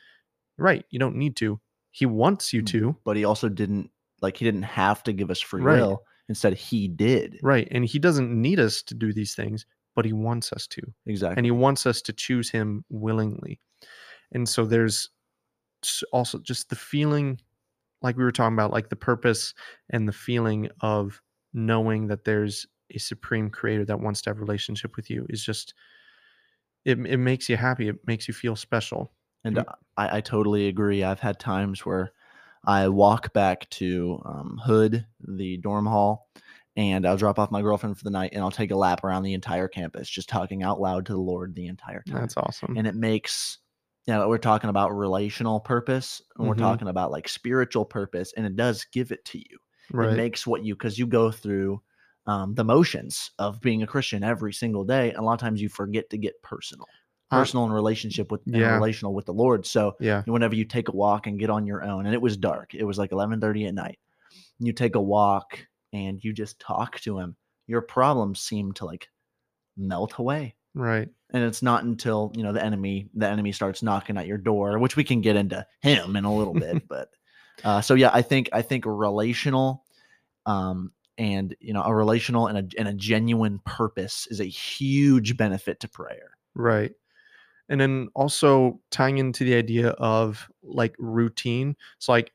Right, 0.57 0.85
you 0.89 0.99
don't 0.99 1.17
need 1.17 1.35
to. 1.37 1.59
He 1.91 2.05
wants 2.05 2.53
you 2.53 2.61
Mm. 2.61 2.67
to. 2.67 2.97
But 3.03 3.17
he 3.17 3.25
also 3.25 3.49
didn't 3.49 3.89
like 4.21 4.37
he 4.37 4.45
didn't 4.45 4.63
have 4.63 5.03
to 5.03 5.13
give 5.13 5.29
us 5.29 5.41
free 5.41 5.61
Right. 5.63 5.79
will. 5.81 6.03
Instead, 6.29 6.53
he 6.55 6.87
did. 6.87 7.39
Right, 7.43 7.67
and 7.71 7.83
he 7.85 7.99
doesn't 7.99 8.31
need 8.31 8.59
us 8.59 8.81
to 8.83 8.95
do 8.95 9.11
these 9.13 9.35
things, 9.35 9.65
but 9.95 10.05
he 10.05 10.13
wants 10.13 10.53
us 10.53 10.67
to. 10.67 10.81
Exactly. 11.05 11.37
and 11.37 11.45
he 11.45 11.51
wants 11.51 11.85
us 11.85 12.01
to 12.03 12.13
choose 12.13 12.49
him 12.49 12.85
willingly 12.89 13.59
and 14.31 14.47
so 14.47 14.65
there's 14.65 15.09
also 16.11 16.39
just 16.39 16.69
the 16.69 16.75
feeling 16.75 17.39
like 18.01 18.17
we 18.17 18.23
were 18.23 18.31
talking 18.31 18.55
about 18.55 18.71
like 18.71 18.89
the 18.89 18.95
purpose 18.95 19.53
and 19.89 20.07
the 20.07 20.13
feeling 20.13 20.69
of 20.81 21.21
knowing 21.53 22.07
that 22.07 22.25
there's 22.25 22.65
a 22.91 22.99
supreme 22.99 23.49
creator 23.49 23.85
that 23.85 23.99
wants 23.99 24.21
to 24.21 24.29
have 24.29 24.37
a 24.37 24.41
relationship 24.41 24.95
with 24.95 25.09
you 25.09 25.25
is 25.29 25.43
just 25.43 25.73
it, 26.85 26.99
it 26.99 27.17
makes 27.17 27.49
you 27.49 27.57
happy 27.57 27.87
it 27.87 27.95
makes 28.05 28.27
you 28.27 28.33
feel 28.33 28.55
special 28.55 29.11
And. 29.43 29.57
I, 29.97 30.17
I 30.17 30.21
totally 30.21 30.67
agree. 30.67 31.03
I've 31.03 31.19
had 31.19 31.39
times 31.39 31.85
where 31.85 32.11
I 32.65 32.87
walk 32.87 33.31
back 33.33 33.69
to 33.71 34.21
um, 34.25 34.59
Hood, 34.63 35.05
the 35.19 35.57
dorm 35.57 35.85
hall, 35.85 36.27
and 36.75 37.05
I'll 37.05 37.17
drop 37.17 37.37
off 37.39 37.51
my 37.51 37.61
girlfriend 37.61 37.97
for 37.97 38.03
the 38.03 38.09
night 38.09 38.31
and 38.33 38.41
I'll 38.41 38.51
take 38.51 38.71
a 38.71 38.75
lap 38.75 39.03
around 39.03 39.23
the 39.23 39.33
entire 39.33 39.67
campus, 39.67 40.09
just 40.09 40.27
talking 40.27 40.63
out 40.63 40.81
loud 40.81 41.05
to 41.05 41.13
the 41.13 41.19
Lord 41.19 41.53
the 41.55 41.67
entire 41.67 42.01
time. 42.07 42.21
that's 42.21 42.37
awesome 42.37 42.75
and 42.75 42.87
it 42.87 42.95
makes, 42.95 43.59
you 44.07 44.13
know, 44.13 44.27
we're 44.29 44.37
talking 44.37 44.69
about 44.69 44.91
relational 44.95 45.59
purpose 45.59 46.21
and 46.37 46.47
we're 46.47 46.53
Mhm. 46.53 46.55
talking 46.55 46.87
about 46.87 47.11
like 47.11 47.27
spiritual 47.27 47.85
purpose, 47.85 48.33
and 48.33 48.45
it 48.45 48.55
does 48.55 48.85
give 48.91 49.11
it 49.11 49.25
to 49.25 49.39
you. 49.39 49.57
It 49.99 50.11
makes 50.11 50.45
what 50.45 50.63
you, 50.63 50.75
because 50.75 50.99
you 50.99 51.07
go 51.07 51.31
through 51.31 51.81
um, 52.27 52.55
the 52.55 52.63
motions 52.63 53.31
of 53.39 53.61
being 53.61 53.83
a 53.83 53.87
Christian 53.87 54.23
every 54.23 54.53
single 54.53 54.83
day. 54.83 55.09
And 55.09 55.19
a 55.19 55.21
lot 55.21 55.33
of 55.33 55.39
times 55.39 55.61
you 55.61 55.69
forget 55.69 56.09
to 56.09 56.17
get 56.17 56.41
personal, 56.43 56.89
Uh, 57.31 57.45
personal 57.45 57.65
and 57.65 57.73
relationship 57.73 58.31
with, 58.31 58.41
and 58.53 58.67
yeah. 58.67 58.71
relational 58.71 59.13
with 59.13 59.25
the 59.25 59.33
Lord. 59.33 59.65
So, 59.65 59.97
yeah 59.99 60.23
whenever 60.25 60.55
you 60.55 60.65
take 60.65 60.87
a 60.89 60.91
walk 60.95 61.27
and 61.27 61.39
get 61.39 61.51
on 61.51 61.67
your 61.67 61.83
own 61.83 62.05
and 62.07 62.15
it 62.15 62.21
was 62.21 62.35
dark 62.35 62.73
it 62.73 62.83
was 62.83 62.97
like 62.97 63.11
11:30 63.11 63.67
at 63.67 63.75
night 63.75 63.99
you 64.59 64.73
take 64.73 64.95
a 64.95 65.01
walk 65.01 65.67
and 65.93 66.23
you 66.23 66.33
just 66.33 66.59
talk 66.59 66.99
to 67.01 67.19
him 67.19 67.35
your 67.67 67.81
problems 67.81 68.39
seem 68.41 68.71
to 68.73 68.85
like 68.85 69.09
melt 69.77 70.15
away 70.17 70.55
right 70.75 71.09
and 71.31 71.43
it's 71.43 71.63
not 71.63 71.83
until 71.83 72.31
you 72.35 72.43
know 72.43 72.53
the 72.53 72.63
enemy 72.63 73.09
the 73.15 73.27
enemy 73.27 73.51
starts 73.51 73.81
knocking 73.81 74.17
at 74.17 74.27
your 74.27 74.37
door 74.37 74.77
which 74.77 74.95
we 74.95 75.03
can 75.03 75.21
get 75.21 75.35
into 75.35 75.65
him 75.81 76.15
in 76.15 76.25
a 76.25 76.35
little 76.35 76.53
bit 76.53 76.87
but 76.87 77.09
uh 77.63 77.81
so 77.81 77.95
yeah 77.95 78.11
i 78.13 78.21
think 78.21 78.47
i 78.53 78.61
think 78.61 78.85
relational 78.85 79.83
um 80.45 80.91
and 81.17 81.55
you 81.59 81.73
know 81.73 81.81
a 81.81 81.95
relational 81.95 82.47
and 82.47 82.57
a, 82.57 82.79
and 82.79 82.87
a 82.87 82.93
genuine 82.93 83.59
purpose 83.65 84.27
is 84.29 84.39
a 84.39 84.45
huge 84.45 85.35
benefit 85.35 85.79
to 85.79 85.87
prayer 85.87 86.35
Right. 86.55 86.93
And 87.67 87.79
then 87.79 88.09
also 88.15 88.79
tying 88.91 89.17
into 89.17 89.43
the 89.43 89.55
idea 89.55 89.89
of 89.89 90.49
like 90.63 90.95
routine. 90.97 91.75
So 91.99 92.13
like 92.13 92.31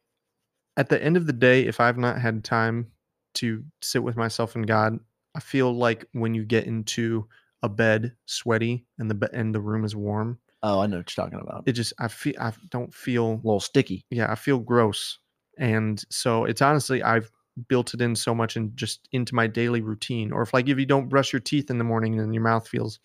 at 0.77 0.89
the 0.89 1.03
end 1.03 1.17
of 1.17 1.27
the 1.27 1.33
day, 1.33 1.67
if 1.67 1.81
I've 1.81 1.99
not 1.99 2.21
had 2.21 2.45
time 2.45 2.91
to 3.35 3.65
sit 3.81 4.03
with 4.03 4.17
myself 4.17 4.55
and 4.55 4.67
God, 4.67 4.99
I 5.35 5.41
feel 5.41 5.73
like 5.73 6.05
when 6.13 6.35
you 6.35 6.45
get 6.45 6.67
into 6.67 7.29
a 7.63 7.69
bed 7.69 8.15
sweaty 8.27 8.87
and 8.99 9.11
the 9.11 9.15
be- 9.15 9.27
and 9.33 9.55
the 9.55 9.61
room 9.61 9.85
is 9.85 9.95
warm, 9.95 10.39
oh 10.63 10.81
i 10.81 10.87
know 10.87 10.99
what 10.99 11.17
you're 11.17 11.25
talking 11.25 11.41
about 11.41 11.63
it 11.67 11.73
just 11.73 11.93
I 11.99 12.09
feel 12.09 12.35
I 12.39 12.53
don't 12.71 12.95
feel 12.95 13.33
a 13.33 13.43
little 13.45 13.61
sticky 13.61 14.05
yeah, 14.11 14.31
I 14.31 14.35
feel 14.35 14.59
gross. 14.59 15.19
And 15.59 16.03
so 16.11 16.45
it's 16.45 16.63
honestly 16.63 17.03
I've 17.03 17.31
built 17.69 17.95
it 17.95 18.01
in 18.01 18.17
so 18.17 18.35
much 18.35 18.57
and 18.57 18.77
just 18.77 19.09
into 19.13 19.35
my 19.35 19.47
daily 19.47 19.81
routine. 19.81 20.33
Or 20.33 20.43
if 20.43 20.55
like 20.55 20.69
if 20.69 20.79
you 20.79 20.87
don't 20.87 21.09
brush 21.09 21.33
your 21.33 21.41
teeth 21.41 21.71
in 21.71 21.79
the 21.79 21.85
morning 21.85 22.19
and 22.19 22.35
your 22.35 22.43
mouth 22.43 22.67
feels 22.67 22.99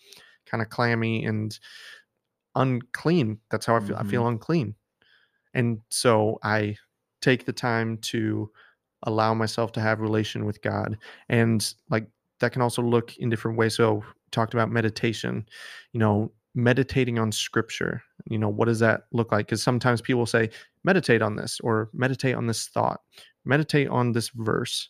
kind 0.46 0.62
of 0.62 0.70
clammy 0.70 1.24
and 1.24 1.58
unclean, 2.54 3.38
that's 3.50 3.66
how 3.66 3.76
I 3.76 3.80
feel. 3.80 3.96
I 3.96 4.04
feel 4.04 4.22
mm-hmm. 4.22 4.34
unclean. 4.34 4.74
And 5.54 5.80
so 5.90 6.38
I 6.42 6.76
take 7.20 7.44
the 7.44 7.52
time 7.52 7.98
to 7.98 8.50
allow 9.02 9.34
myself 9.34 9.72
to 9.72 9.80
have 9.80 10.00
relation 10.00 10.44
with 10.44 10.62
God. 10.62 10.98
And 11.28 11.74
like 11.90 12.08
that 12.40 12.52
can 12.52 12.62
also 12.62 12.82
look 12.82 13.16
in 13.16 13.30
different 13.30 13.58
ways. 13.58 13.74
So 13.74 14.04
talked 14.30 14.54
about 14.54 14.70
meditation, 14.70 15.46
you 15.92 16.00
know, 16.00 16.32
meditating 16.54 17.18
on 17.18 17.30
scripture. 17.32 18.02
You 18.28 18.38
know, 18.38 18.48
what 18.48 18.66
does 18.66 18.80
that 18.80 19.02
look 19.12 19.32
like? 19.32 19.46
Because 19.46 19.62
sometimes 19.62 20.00
people 20.00 20.26
say, 20.26 20.50
meditate 20.84 21.22
on 21.22 21.36
this 21.36 21.60
or 21.62 21.90
meditate 21.92 22.34
on 22.34 22.46
this 22.46 22.66
thought, 22.68 23.00
meditate 23.44 23.88
on 23.88 24.12
this 24.12 24.30
verse. 24.30 24.88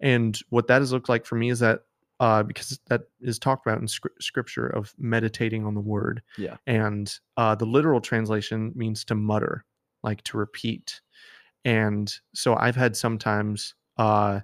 And 0.00 0.38
what 0.50 0.66
that 0.68 0.82
has 0.82 0.92
looked 0.92 1.08
like 1.08 1.24
for 1.24 1.36
me 1.36 1.50
is 1.50 1.60
that 1.60 1.80
uh, 2.20 2.42
because 2.42 2.78
that 2.88 3.02
is 3.20 3.38
talked 3.38 3.66
about 3.66 3.80
in 3.80 3.88
scr- 3.88 4.08
scripture 4.20 4.66
of 4.66 4.94
meditating 4.98 5.66
on 5.66 5.74
the 5.74 5.80
word. 5.80 6.22
Yeah. 6.38 6.56
And 6.66 7.12
uh, 7.36 7.54
the 7.54 7.66
literal 7.66 8.00
translation 8.00 8.72
means 8.74 9.04
to 9.06 9.14
mutter, 9.14 9.64
like 10.02 10.22
to 10.24 10.38
repeat. 10.38 11.00
And 11.64 12.12
so 12.34 12.56
I've 12.56 12.76
had 12.76 12.96
sometimes, 12.96 13.74
uh, 13.98 14.40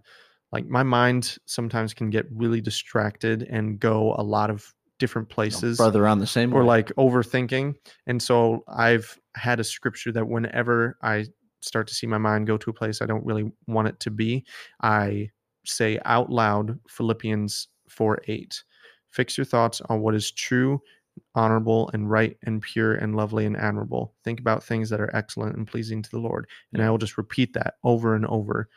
like 0.53 0.67
my 0.67 0.83
mind 0.83 1.39
sometimes 1.47 1.95
can 1.95 2.11
get 2.11 2.27
really 2.31 2.61
distracted 2.61 3.43
and 3.45 3.81
go 3.81 4.15
a 4.19 4.23
lot 4.23 4.51
of 4.51 4.73
different 4.99 5.29
places 5.29 5.79
brother 5.79 6.07
on 6.07 6.19
the 6.21 6.27
same 6.27 6.53
or 6.53 6.61
way. 6.61 6.67
like 6.67 6.89
overthinking. 6.97 7.75
And 8.07 8.23
so 8.23 8.63
I've 8.69 9.19
had 9.35 9.59
a 9.59 9.65
scripture 9.65 10.13
that 10.13 10.29
whenever 10.29 10.97
I 11.03 11.27
start 11.61 11.87
to 11.89 11.95
see 11.95 12.07
my 12.07 12.19
mind 12.19 12.47
go 12.47 12.57
to 12.57 12.71
a 12.71 12.73
place 12.73 13.01
I 13.03 13.07
don't 13.07 13.25
really 13.25 13.51
want 13.67 13.89
it 13.89 13.99
to 14.01 14.11
be, 14.11 14.45
I 14.83 15.31
say 15.65 15.99
out 16.05 16.31
loud 16.31 16.79
Philippians 16.89 17.69
4 17.89 18.21
8. 18.29 18.63
Fix 19.11 19.37
your 19.37 19.45
thoughts 19.45 19.81
on 19.89 20.01
what 20.01 20.15
is 20.15 20.31
true, 20.31 20.81
honorable, 21.35 21.91
and 21.93 22.11
right, 22.11 22.37
and 22.45 22.63
pure, 22.63 22.95
and 22.95 23.15
lovely, 23.17 23.45
and 23.45 23.57
admirable. 23.57 24.15
Think 24.25 24.41
about 24.41 24.65
things 24.65 24.89
that 24.91 25.01
are 25.01 25.15
excellent 25.15 25.57
and 25.57 25.67
pleasing 25.67 26.01
to 26.03 26.11
the 26.11 26.19
Lord. 26.19 26.47
And 26.73 26.81
Yeah. 26.81 26.87
I 26.89 26.91
will 26.91 26.99
just 26.99 27.19
repeat 27.19 27.53
that 27.55 27.75
over 27.85 28.15
and 28.15 28.25
over 28.27 28.69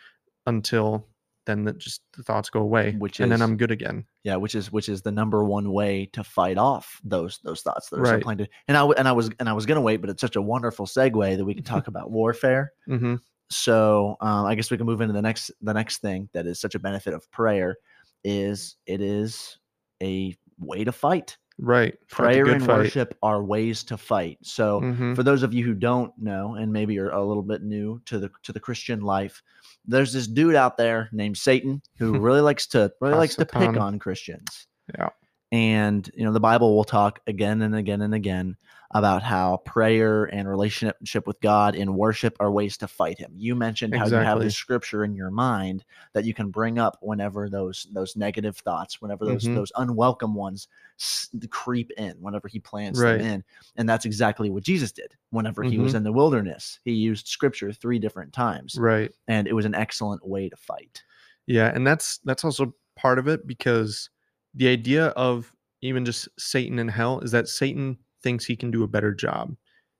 until 0.45 1.07
then 1.45 1.63
that 1.65 1.77
just 1.77 2.01
the 2.17 2.23
thoughts 2.23 2.49
go 2.49 2.59
away. 2.61 2.95
Which 2.97 3.19
and 3.19 3.31
then 3.31 3.41
I'm 3.41 3.57
good 3.57 3.71
again. 3.71 4.05
yeah 4.23 4.35
which 4.35 4.55
is 4.55 4.71
which 4.71 4.89
is 4.89 5.01
the 5.01 5.11
number 5.11 5.43
one 5.43 5.71
way 5.71 6.09
to 6.13 6.23
fight 6.23 6.57
off 6.57 6.99
those 7.03 7.39
those 7.43 7.61
thoughts 7.61 7.89
that 7.89 7.99
are 7.99 8.05
so 8.05 8.23
planted 8.23 8.49
and 8.67 8.75
i 8.77 8.83
and 8.97 9.07
i 9.07 9.11
was 9.11 9.29
and 9.39 9.47
i 9.47 9.53
was 9.53 9.65
gonna 9.65 9.81
wait 9.81 9.97
but 10.01 10.09
it's 10.09 10.21
such 10.21 10.35
a 10.35 10.41
wonderful 10.41 10.85
segue 10.85 11.37
that 11.37 11.45
we 11.45 11.53
can 11.53 11.63
talk 11.63 11.87
about 11.87 12.09
warfare 12.11 12.71
hmm 12.87 13.15
so 13.51 14.17
um, 14.21 14.45
i 14.47 14.55
guess 14.55 14.71
we 14.71 14.77
can 14.77 14.87
move 14.87 15.01
into 15.01 15.13
the 15.13 15.21
next 15.21 15.51
the 15.61 15.73
next 15.73 15.97
thing 15.99 16.27
that 16.33 16.47
is 16.47 16.59
such 16.59 16.73
a 16.73 16.79
benefit 16.79 17.13
of 17.13 17.29
prayer 17.31 17.77
is 18.23 18.75
it 18.87 19.01
is 19.01 19.59
a 20.01 20.35
way 20.59 20.83
to 20.83 20.91
fight 20.91 21.37
Right. 21.57 21.95
Prayer 22.09 22.47
and 22.47 22.65
fight. 22.65 22.77
worship 22.77 23.17
are 23.23 23.41
ways 23.43 23.83
to 23.85 23.95
fight 23.97 24.37
so 24.41 24.81
Mhm. 24.81 25.15
for 25.15 25.23
those 25.23 25.41
of 25.41 25.53
you 25.53 25.63
who 25.63 25.73
don't 25.73 26.11
know 26.17 26.55
and 26.55 26.71
maybe 26.73 26.99
are 26.99 27.11
a 27.11 27.23
little 27.23 27.43
bit 27.43 27.63
new 27.63 28.01
to 28.05 28.19
the 28.19 28.29
to 28.43 28.51
the 28.51 28.59
christian 28.59 28.99
life 29.01 29.41
there's 29.87 30.11
this 30.11 30.27
dude 30.27 30.55
out 30.55 30.75
there 30.75 31.07
named 31.13 31.37
satan 31.37 31.81
who 31.97 32.19
really 32.19 32.41
likes 32.41 32.67
to 32.67 32.91
really 32.99 33.15
likes 33.15 33.35
to 33.35 33.45
pick 33.45 33.77
on 33.77 33.99
christians 33.99 34.67
Yeah. 34.97 35.09
and 35.53 36.09
you 36.13 36.25
know 36.25 36.33
the 36.33 36.41
bible 36.41 36.75
will 36.75 36.83
talk 36.83 37.21
again 37.25 37.61
and 37.61 37.73
again 37.73 38.01
and 38.01 38.13
again 38.13 38.57
about 38.91 39.23
how 39.23 39.57
prayer 39.65 40.25
and 40.25 40.47
relationship 40.47 41.25
with 41.27 41.39
god 41.41 41.75
and 41.75 41.95
worship 41.95 42.35
are 42.39 42.51
ways 42.51 42.77
to 42.77 42.87
fight 42.87 43.17
him 43.17 43.31
you 43.35 43.55
mentioned 43.55 43.93
how 43.93 44.05
you 44.05 44.13
have 44.13 44.17
Exactly. 44.17 44.45
this 44.45 44.55
scripture 44.55 45.03
in 45.03 45.15
your 45.15 45.31
mind 45.31 45.83
that 46.13 46.23
you 46.25 46.33
can 46.33 46.49
bring 46.49 46.77
up 46.79 46.97
whenever 47.01 47.49
those 47.49 47.87
those 47.93 48.15
negative 48.15 48.57
thoughts 48.57 49.01
whenever 49.01 49.25
those 49.25 49.45
Mhm. 49.45 49.55
those 49.55 49.71
unwelcome 49.77 50.35
ones 50.35 50.67
s- 50.99 51.29
creep 51.49 51.91
in 51.97 52.15
whenever 52.21 52.47
he 52.47 52.59
plants 52.59 52.99
Right. 52.99 53.17
them 53.17 53.27
in 53.27 53.43
and 53.75 53.89
that's 53.89 54.05
exactly 54.05 54.49
what 54.49 54.63
jesus 54.63 54.91
did 54.91 55.15
whenever 55.31 55.63
he 55.63 55.79
was 55.79 55.93
in 55.95 56.03
the 56.03 56.11
wilderness 56.11 56.79
he 56.85 56.91
used 56.93 57.27
scripture 57.27 57.73
three 57.73 57.99
different 57.99 58.31
times 58.33 58.77
Right. 58.79 59.11
and 59.27 59.47
it 59.47 59.53
was 59.53 59.65
an 59.65 59.75
excellent 59.75 60.25
way 60.25 60.49
to 60.49 60.55
fight 60.55 61.03
Yeah, 61.47 61.71
and 61.73 61.85
that's 61.85 62.19
that's 62.19 62.43
also 62.43 62.73
part 62.95 63.19
of 63.19 63.27
it 63.27 63.45
because 63.45 64.09
the 64.53 64.67
idea 64.67 65.07
of 65.09 65.53
even 65.81 66.05
just 66.05 66.29
Satan 66.39 66.79
in 66.79 66.87
hell 66.87 67.19
is 67.19 67.31
that 67.31 67.47
Satan 67.47 67.97
thinks 68.25 68.43
he 68.43 68.55
can 68.55 68.71
do 68.71 68.83
a 68.83 68.87
better 68.87 69.13
job. 69.13 69.55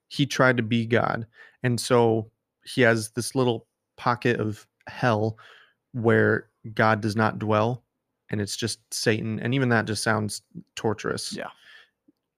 He 0.08 0.26
tried 0.26 0.58
to 0.58 0.64
be 0.64 0.88
God, 0.88 1.28
and 1.62 1.80
so 1.80 2.32
he 2.64 2.82
has 2.82 3.12
this 3.12 3.36
little 3.36 3.68
pocket 3.98 4.40
of 4.40 4.66
hell 4.88 5.38
where 5.94 6.50
God 6.74 7.02
does 7.02 7.16
not 7.16 7.38
dwell, 7.38 7.84
and 8.32 8.42
it's 8.42 8.58
just 8.58 8.80
Satan, 8.92 9.40
and 9.40 9.54
even 9.54 9.70
that 9.70 9.86
just 9.86 10.02
sounds 10.02 10.42
torturous. 10.76 11.32
Yeah. 11.32 11.50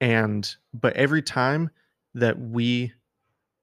And 0.02 0.54
but 0.74 0.94
every 0.98 1.22
time 1.22 1.70
that 2.14 2.38
we 2.38 2.92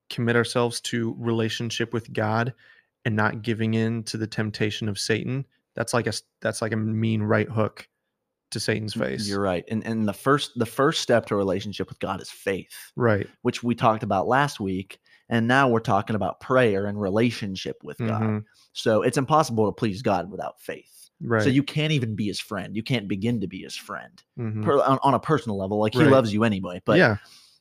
commit 0.09 0.35
ourselves 0.35 0.81
to 0.81 1.15
relationship 1.19 1.93
with 1.93 2.11
God 2.13 2.55
and 3.05 3.15
not 3.15 3.43
giving 3.43 3.75
in 3.75 4.03
to 4.05 4.17
the 4.17 4.27
temptation 4.27 4.89
of 4.89 4.99
Satan, 4.99 5.45
that's 5.75 5.93
like 5.93 6.07
a, 6.07 6.13
that's 6.41 6.63
like 6.63 6.73
a 6.73 6.77
mean 6.77 7.23
right 7.23 7.49
hook 7.49 7.87
to 8.55 8.61
Satan's 8.61 8.95
face. 8.95 9.29
You're 9.29 9.41
right. 9.41 9.65
And 9.69 9.85
and 9.87 10.09
the 10.09 10.13
first 10.13 10.59
the 10.59 10.67
first 10.67 11.03
step 11.03 11.27
to 11.27 11.35
a 11.35 11.37
relationship 11.37 11.89
with 11.89 11.99
God 12.01 12.21
is 12.23 12.31
faith, 12.31 12.93
right. 12.97 13.29
which 13.43 13.63
we 13.63 13.75
talked 13.75 14.03
about 14.03 14.27
last 14.27 14.59
week. 14.59 14.99
And 15.29 15.47
now 15.49 15.69
we're 15.69 15.81
talking 15.81 16.17
about 16.17 16.41
prayer 16.41 16.87
and 16.87 17.01
relationship 17.01 17.83
with 17.83 17.99
God. 17.99 18.23
Mhm. 18.23 18.45
So 18.73 19.03
it's 19.03 19.17
impossible 19.17 19.67
to 19.67 19.73
please 19.73 20.03
God 20.03 20.31
without 20.31 20.61
faith. 20.61 21.11
Right. 21.23 21.43
So 21.43 21.49
you 21.49 21.63
can't 21.63 21.93
even 21.93 22.15
be 22.15 22.27
his 22.27 22.41
friend. 22.41 22.77
You 22.77 22.83
can't 22.83 23.09
begin 23.09 23.41
to 23.41 23.47
be 23.47 23.61
his 23.63 23.75
friend 23.77 24.23
Mhm. 24.39 24.63
per, 24.65 24.83
on, 24.83 24.99
on 25.03 25.15
a 25.15 25.21
personal 25.21 25.57
level. 25.57 25.79
Like 25.79 25.95
he 25.95 26.01
Right. 26.03 26.11
loves 26.11 26.33
you 26.35 26.45
anyway, 26.45 26.83
but 26.85 26.99
yeah. 26.99 27.17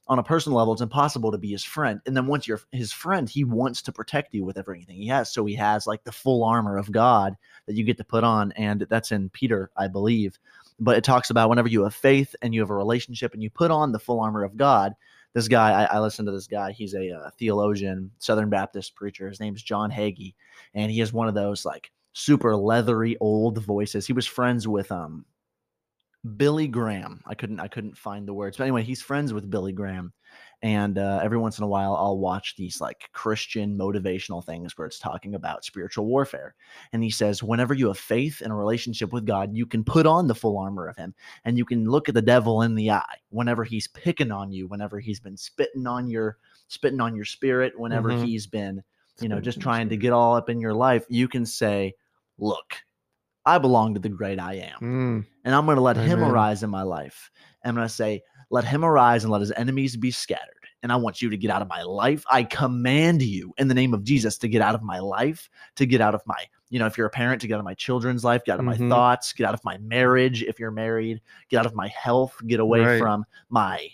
on 0.09 0.19
a 0.19 0.23
personal 0.23 0.57
level, 0.57 0.73
it's 0.73 0.81
impossible 0.81 1.31
to 1.31 1.37
be 1.37 1.51
his 1.51 1.63
friend. 1.63 2.01
And 2.05 2.17
then 2.17 2.27
once 2.27 2.45
you're 2.45 2.59
his 2.73 2.91
friend, 2.91 3.29
he 3.29 3.45
wants 3.45 3.81
to 3.83 3.93
protect 3.93 4.33
you 4.33 4.43
with 4.43 4.57
everything 4.57 4.97
he 4.97 5.07
has. 5.07 5.31
So 5.31 5.45
he 5.45 5.55
has 5.55 5.87
like 5.87 6.03
the 6.03 6.11
full 6.11 6.43
armor 6.43 6.77
of 6.77 6.91
God 6.91 7.37
that 7.67 7.75
you 7.75 7.85
get 7.85 7.97
to 7.97 8.03
put 8.03 8.25
on. 8.25 8.51
And 8.53 8.81
that's 8.89 9.13
in 9.13 9.29
Peter, 9.29 9.71
I 9.77 9.87
believe. 9.87 10.37
But 10.83 10.97
it 10.97 11.03
talks 11.03 11.29
about 11.29 11.49
whenever 11.49 11.69
you 11.69 11.83
have 11.83 11.95
faith 11.95 12.35
and 12.41 12.53
you 12.53 12.59
have 12.59 12.69
a 12.69 12.75
relationship 12.75 13.33
and 13.33 13.41
you 13.41 13.49
put 13.49 13.71
on 13.71 13.91
the 13.91 13.99
full 13.99 14.19
armor 14.19 14.43
of 14.43 14.57
God. 14.57 14.93
This 15.33 15.47
guy, 15.47 15.83
I, 15.83 15.95
I 15.95 15.99
listened 15.99 16.27
to 16.27 16.31
this 16.31 16.45
guy. 16.45 16.73
He's 16.73 16.93
a, 16.93 17.09
uh 17.11 17.29
theologian, 17.39 18.11
Southern 18.19 18.49
Baptist 18.49 18.93
preacher. 18.95 19.27
His 19.27 19.39
name's 19.39 19.63
John 19.63 19.89
Hagee. 19.89 20.35
And 20.73 20.91
he 20.91 20.99
has 20.99 21.13
one 21.13 21.27
of 21.27 21.35
those 21.35 21.63
like 21.63 21.91
super 22.11 22.55
leathery 22.55 23.17
old 23.19 23.57
voices. 23.59 24.05
He 24.05 24.13
was 24.13 24.27
friends 24.27 24.67
with 24.67 24.91
um 24.91 25.25
Billy 26.37 26.67
Graham. 26.67 27.21
I 27.25 27.33
couldn't 27.33 27.59
I 27.59 27.67
couldn't 27.67 27.97
find 27.97 28.27
the 28.27 28.33
words. 28.33 28.57
But 28.57 28.65
anyway, 28.65 28.83
he's 28.83 29.01
friends 29.01 29.33
with 29.33 29.49
Billy 29.49 29.71
Graham. 29.71 30.11
And 30.63 30.97
uh, 30.97 31.19
every 31.21 31.37
once 31.37 31.57
in 31.57 31.65
a 31.65 31.67
while, 31.67 31.93
I'll 31.93 32.17
watch 32.17 32.55
these 32.55 32.79
like 32.79 33.09
Christian 33.11 33.77
motivational 33.77 34.43
things 34.43 34.77
where 34.77 34.87
it's 34.87 34.97
talking 34.97 35.35
about 35.35 35.65
spiritual 35.65 36.05
warfare. 36.05 36.55
And 36.93 37.03
he 37.03 37.09
says, 37.09 37.43
whenever 37.43 37.73
you 37.73 37.87
have 37.87 37.99
faith 37.99 38.39
and 38.39 38.49
a 38.49 38.55
relationship 38.55 39.11
with 39.11 39.25
God, 39.25 39.53
you 39.53 39.65
can 39.65 39.83
put 39.83 40.05
on 40.05 40.25
the 40.25 40.33
full 40.33 40.57
armor 40.57 40.87
of 40.87 40.95
Him 40.95 41.13
and 41.43 41.57
you 41.57 41.65
can 41.65 41.83
look 41.89 42.07
at 42.07 42.15
the 42.15 42.21
devil 42.21 42.61
in 42.61 42.75
the 42.75 42.91
eye 42.91 43.17
whenever 43.29 43.65
he's 43.65 43.89
picking 43.89 44.31
on 44.31 44.53
you, 44.53 44.65
whenever 44.67 45.01
he's 45.01 45.19
been 45.19 45.35
spitting 45.35 45.85
on 45.85 46.07
your 46.07 46.37
spitting 46.69 47.01
on 47.01 47.13
your 47.13 47.25
spirit, 47.25 47.77
whenever 47.77 48.13
Mhm. 48.13 48.23
he's 48.23 48.47
been, 48.47 48.81
you 49.19 49.27
know, 49.27 49.41
just 49.41 49.59
trying 49.59 49.89
to 49.89 49.97
get 49.97 50.13
all 50.13 50.33
up 50.33 50.49
in 50.49 50.61
your 50.61 50.73
life. 50.73 51.05
You 51.09 51.27
can 51.27 51.45
say, 51.45 51.93
look, 52.37 52.75
I 53.45 53.57
belong 53.57 53.95
to 53.95 53.99
the 53.99 54.07
great 54.09 54.39
I 54.39 54.53
am 54.55 54.79
Mm, 54.81 55.25
and 55.43 55.53
I'm 55.53 55.65
going 55.65 55.75
to 55.75 55.81
let 55.81 55.97
him 55.97 56.23
arise 56.23 56.63
in 56.63 56.69
my 56.69 56.83
life. 56.83 57.29
And 57.63 57.69
I'm 57.71 57.75
going 57.75 57.87
to 57.87 57.93
say, 57.93 58.23
let 58.49 58.65
him 58.65 58.83
arise 58.85 59.23
and 59.23 59.31
let 59.31 59.41
his 59.41 59.51
enemies 59.53 59.95
be 59.95 60.11
scattered. 60.11 60.49
And 60.83 60.91
I 60.91 60.95
want 60.97 61.21
you 61.21 61.29
to 61.29 61.37
get 61.37 61.49
out 61.49 61.61
of 61.61 61.69
my 61.69 61.81
life. 61.81 62.25
I 62.29 62.43
command 62.43 63.21
you 63.21 63.53
in 63.57 63.67
the 63.69 63.73
name 63.73 63.93
of 63.93 64.03
Jesus 64.03 64.37
to 64.39 64.49
get 64.49 64.61
out 64.61 64.75
of 64.75 64.83
my 64.83 64.99
life, 64.99 65.49
to 65.77 65.85
get 65.85 66.01
out 66.01 66.13
of 66.13 66.21
my, 66.25 66.45
you 66.69 66.77
know, 66.77 66.85
if 66.85 66.97
you're 66.97 67.07
a 67.07 67.11
parent, 67.11 67.39
to 67.41 67.47
get 67.47 67.53
out 67.55 67.59
of 67.59 67.65
my 67.65 67.73
children's 67.73 68.23
life, 68.25 68.43
get 68.43 68.53
out 68.53 68.59
of 68.59 68.65
Mhm. 68.65 68.79
my 68.79 68.89
thoughts, 68.89 69.31
get 69.31 69.47
out 69.47 69.53
of 69.53 69.63
my 69.63 69.77
marriage 69.77 70.43
if 70.43 70.59
you're 70.59 70.71
married, 70.71 71.21
get 71.49 71.57
out 71.59 71.65
of 71.65 71.73
my 71.73 71.87
health, 71.87 72.35
get 72.47 72.59
away 72.59 72.81
Right. 72.81 72.99
from 72.99 73.25
my, 73.49 73.87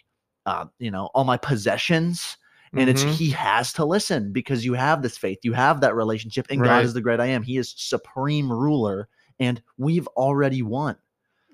uh, 0.47 0.65
you 0.79 0.89
know, 0.89 1.05
all 1.13 1.25
my 1.25 1.37
possessions. 1.37 2.37
And 2.73 2.89
it's 2.89 3.03
mhm. 3.03 3.13
he 3.13 3.29
has 3.31 3.71
to 3.73 3.85
listen 3.85 4.31
because 4.31 4.65
you 4.65 4.73
have 4.73 5.01
this 5.01 5.17
faith, 5.17 5.39
you 5.43 5.53
have 5.53 5.81
that 5.81 5.95
relationship, 5.95 6.47
and 6.49 6.61
God 6.63 6.83
is 6.85 6.93
the 6.93 7.01
great 7.01 7.19
I 7.19 7.27
am. 7.27 7.43
He 7.43 7.57
is 7.57 7.73
supreme 7.77 8.51
ruler, 8.51 9.09
and 9.39 9.61
we've 9.77 10.07
already 10.09 10.61
won. 10.63 10.95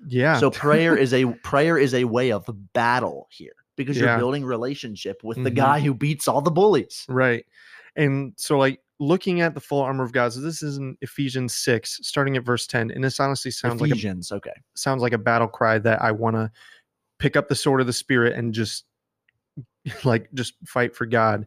Yeah. 0.06 0.38
So 0.38 0.50
prayer 0.50 0.96
is 0.96 1.12
a 1.14 1.26
prayer 1.42 1.78
is 1.78 1.94
a 1.94 2.04
way 2.04 2.32
of 2.32 2.48
battle 2.72 3.28
here 3.30 3.52
because 3.76 3.98
you're 3.98 4.16
building 4.18 4.44
relationship 4.44 5.22
with 5.22 5.42
the 5.44 5.50
Mhm. 5.50 5.56
guy 5.56 5.80
who 5.80 5.94
beats 5.94 6.26
all 6.28 6.40
the 6.40 6.50
bullies. 6.50 7.04
Right. 7.08 7.44
And 7.94 8.32
so, 8.36 8.58
like, 8.58 8.80
looking 8.98 9.42
at 9.42 9.54
the 9.54 9.60
full 9.60 9.82
armor 9.82 10.02
of 10.04 10.12
God, 10.12 10.32
so 10.32 10.40
this 10.40 10.62
is 10.62 10.78
in 10.78 10.96
Ephesians 11.02 11.54
6, 11.54 12.00
starting 12.02 12.36
at 12.36 12.44
verse 12.44 12.66
10. 12.66 12.90
And 12.90 13.04
this 13.04 13.20
honestly 13.20 13.50
sounds 13.50 13.80
like 13.80 13.90
a 13.90 13.92
Ephesians, 13.92 14.32
okay. 14.32 14.52
sounds 14.74 15.02
like 15.02 15.12
a 15.12 15.18
battle 15.18 15.48
cry 15.48 15.78
that 15.78 16.00
I 16.02 16.12
want 16.12 16.36
to 16.36 16.50
pick 17.18 17.36
up 17.36 17.48
the 17.48 17.54
sword 17.54 17.80
of 17.80 17.86
the 17.86 17.92
spirit 17.92 18.34
and 18.34 18.52
just 18.54 18.84
like 20.04 20.28
just 20.34 20.54
fight 20.66 20.94
for 20.96 21.06
God. 21.06 21.46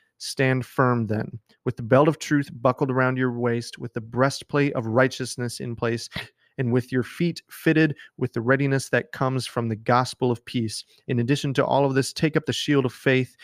stand 0.21 0.65
firm 0.65 1.07
then, 1.07 1.39
with 1.65 1.77
the 1.77 1.83
belt 1.83 2.07
of 2.07 2.19
truth 2.19 2.49
buckled 2.61 2.91
around 2.91 3.17
your 3.17 3.31
waist, 3.31 3.77
with 3.77 3.93
the 3.93 4.01
breastplate 4.01 4.73
of 4.73 4.85
righteousness 4.85 5.59
in 5.59 5.75
place. 5.75 6.09
And 6.57 6.73
with 6.73 6.91
your 6.91 7.01
feet 7.01 7.41
fitted 7.49 7.95
with 8.17 8.33
the 8.33 8.41
readiness 8.41 8.89
that 8.89 9.13
comes 9.13 9.47
from 9.47 9.69
the 9.69 9.75
gospel 9.75 10.29
of 10.29 10.45
peace. 10.45 10.83
In 11.07 11.19
addition 11.19 11.55
to 11.55 11.65
all 11.65 11.85
of 11.85 11.95
this, 11.95 12.13
take 12.13 12.37
up 12.37 12.45
the 12.45 12.53
shield 12.53 12.85
of 12.85 12.93
faith 12.93 13.35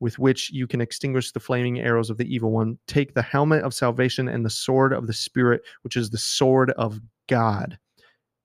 with 0.00 0.18
which 0.18 0.50
you 0.50 0.66
can 0.66 0.80
extinguish 0.80 1.30
the 1.30 1.40
flaming 1.40 1.78
arrows 1.78 2.10
of 2.10 2.16
the 2.16 2.34
evil 2.34 2.50
one. 2.50 2.78
Take 2.88 3.14
the 3.14 3.22
helmet 3.22 3.62
of 3.62 3.74
salvation 3.74 4.28
and 4.28 4.44
the 4.44 4.50
sword 4.50 4.92
of 4.92 5.06
the 5.06 5.12
Spirit, 5.12 5.62
which 5.82 5.94
is 5.94 6.10
the 6.10 6.18
sword 6.18 6.70
of 6.72 7.00
God. 7.28 7.78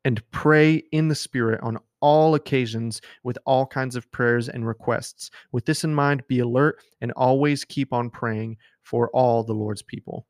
And 0.06 0.22
pray 0.32 0.84
in 0.92 1.08
the 1.08 1.16
Spirit 1.16 1.62
on 1.64 1.80
all 2.02 2.36
occasions 2.36 3.02
with 3.24 3.38
all 3.46 3.66
kinds 3.66 3.96
of 3.96 4.12
prayers 4.12 4.50
and 4.50 4.66
requests. 4.68 5.32
With 5.52 5.66
this 5.66 5.84
in 5.84 5.94
mind, 5.94 6.24
be 6.28 6.40
alert 6.40 6.82
and 7.02 7.12
always 7.14 7.66
keep 7.66 7.94
on 7.94 8.10
praying 8.10 8.58
for 8.84 9.10
all 9.12 9.44
the 9.44 9.54
Lord's 9.54 9.82
people. 9.82 10.26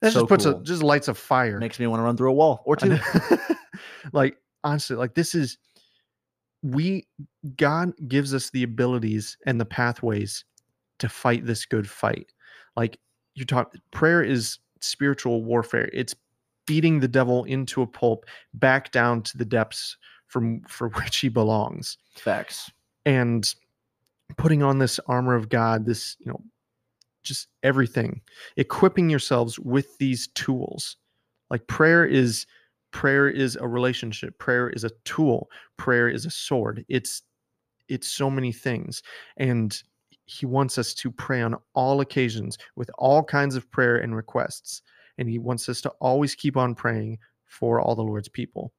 That 0.00 0.12
So 0.12 0.20
just 0.20 0.28
puts 0.28 0.44
cool. 0.44 0.60
a 0.60 0.64
just 0.64 0.82
lights 0.82 1.08
a 1.08 1.14
fire 1.14 1.58
makes 1.58 1.78
me 1.78 1.86
want 1.86 2.00
to 2.00 2.04
run 2.04 2.16
through 2.16 2.30
a 2.30 2.34
wall 2.34 2.62
or 2.64 2.76
two. 2.76 2.98
like 4.12 4.36
honestly 4.64 4.96
like 4.96 5.14
this 5.14 5.34
is 5.34 5.58
we 6.62 7.06
god 7.56 7.92
gives 8.08 8.34
us 8.34 8.50
the 8.50 8.62
abilities 8.62 9.36
and 9.46 9.60
the 9.60 9.64
pathways 9.64 10.44
to 10.98 11.08
fight 11.08 11.46
this 11.46 11.64
good 11.64 11.88
fight 11.88 12.26
like 12.76 12.98
you 13.34 13.44
talk 13.44 13.74
prayer 13.90 14.22
is 14.22 14.58
spiritual 14.80 15.44
warfare 15.44 15.88
it's 15.92 16.14
beating 16.66 17.00
the 17.00 17.08
devil 17.08 17.44
into 17.44 17.82
a 17.82 17.86
pulp 17.86 18.24
back 18.54 18.90
down 18.92 19.22
to 19.22 19.36
the 19.38 19.44
depths 19.44 19.96
from 20.30 20.62
for 20.68 20.88
which 20.96 21.18
he 21.18 21.28
belongs 21.28 21.98
Facts. 22.14 22.70
and 23.04 23.54
putting 24.36 24.62
on 24.62 24.78
this 24.78 24.98
armor 25.06 25.34
of 25.34 25.48
God, 25.48 25.84
this, 25.84 26.16
you 26.20 26.30
know, 26.30 26.40
just 27.22 27.48
everything, 27.62 28.20
equipping 28.56 29.10
yourselves 29.10 29.58
with 29.58 29.98
these 29.98 30.28
tools. 30.28 30.96
Like 31.50 31.66
prayer 31.66 32.06
is 32.06 32.46
prayer 32.92 33.28
is 33.28 33.56
a 33.56 33.68
relationship, 33.68 34.38
prayer 34.38 34.70
is 34.70 34.84
a 34.84 34.90
tool, 35.04 35.50
prayer 35.76 36.08
is 36.08 36.24
a 36.24 36.30
sword. 36.30 36.84
It's 36.88 37.22
it's 37.88 38.08
so 38.08 38.30
many 38.30 38.52
things. 38.52 39.02
And 39.36 39.76
he 40.26 40.46
wants 40.46 40.78
us 40.78 40.94
to 40.94 41.10
pray 41.10 41.42
on 41.42 41.56
all 41.74 42.00
occasions 42.00 42.56
with 42.76 42.88
all 42.98 43.24
kinds 43.24 43.56
of 43.56 43.68
prayer 43.70 43.96
and 43.96 44.14
requests. 44.14 44.82
And 45.18 45.28
he 45.28 45.38
wants 45.38 45.68
us 45.68 45.80
to 45.82 45.90
always 46.00 46.36
keep 46.36 46.56
on 46.56 46.74
praying 46.74 47.18
for 47.46 47.80
all 47.80 47.96
the 47.96 48.02
Lord's 48.02 48.28
people. 48.28 48.72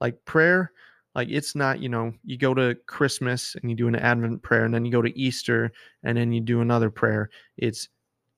Like 0.00 0.22
prayer, 0.24 0.72
like 1.16 1.28
it's 1.30 1.54
not, 1.54 1.80
you 1.80 1.88
know, 1.88 2.12
you 2.24 2.36
go 2.36 2.52
to 2.52 2.76
Christmas 2.86 3.56
and 3.56 3.70
you 3.70 3.76
do 3.76 3.88
an 3.88 3.96
Advent 3.96 4.42
prayer, 4.42 4.64
and 4.66 4.74
then 4.74 4.84
you 4.84 4.92
go 4.92 5.00
to 5.02 5.18
Easter 5.18 5.72
and 6.04 6.16
then 6.16 6.30
you 6.30 6.42
do 6.42 6.60
another 6.60 6.90
prayer. 6.90 7.30
It's 7.56 7.88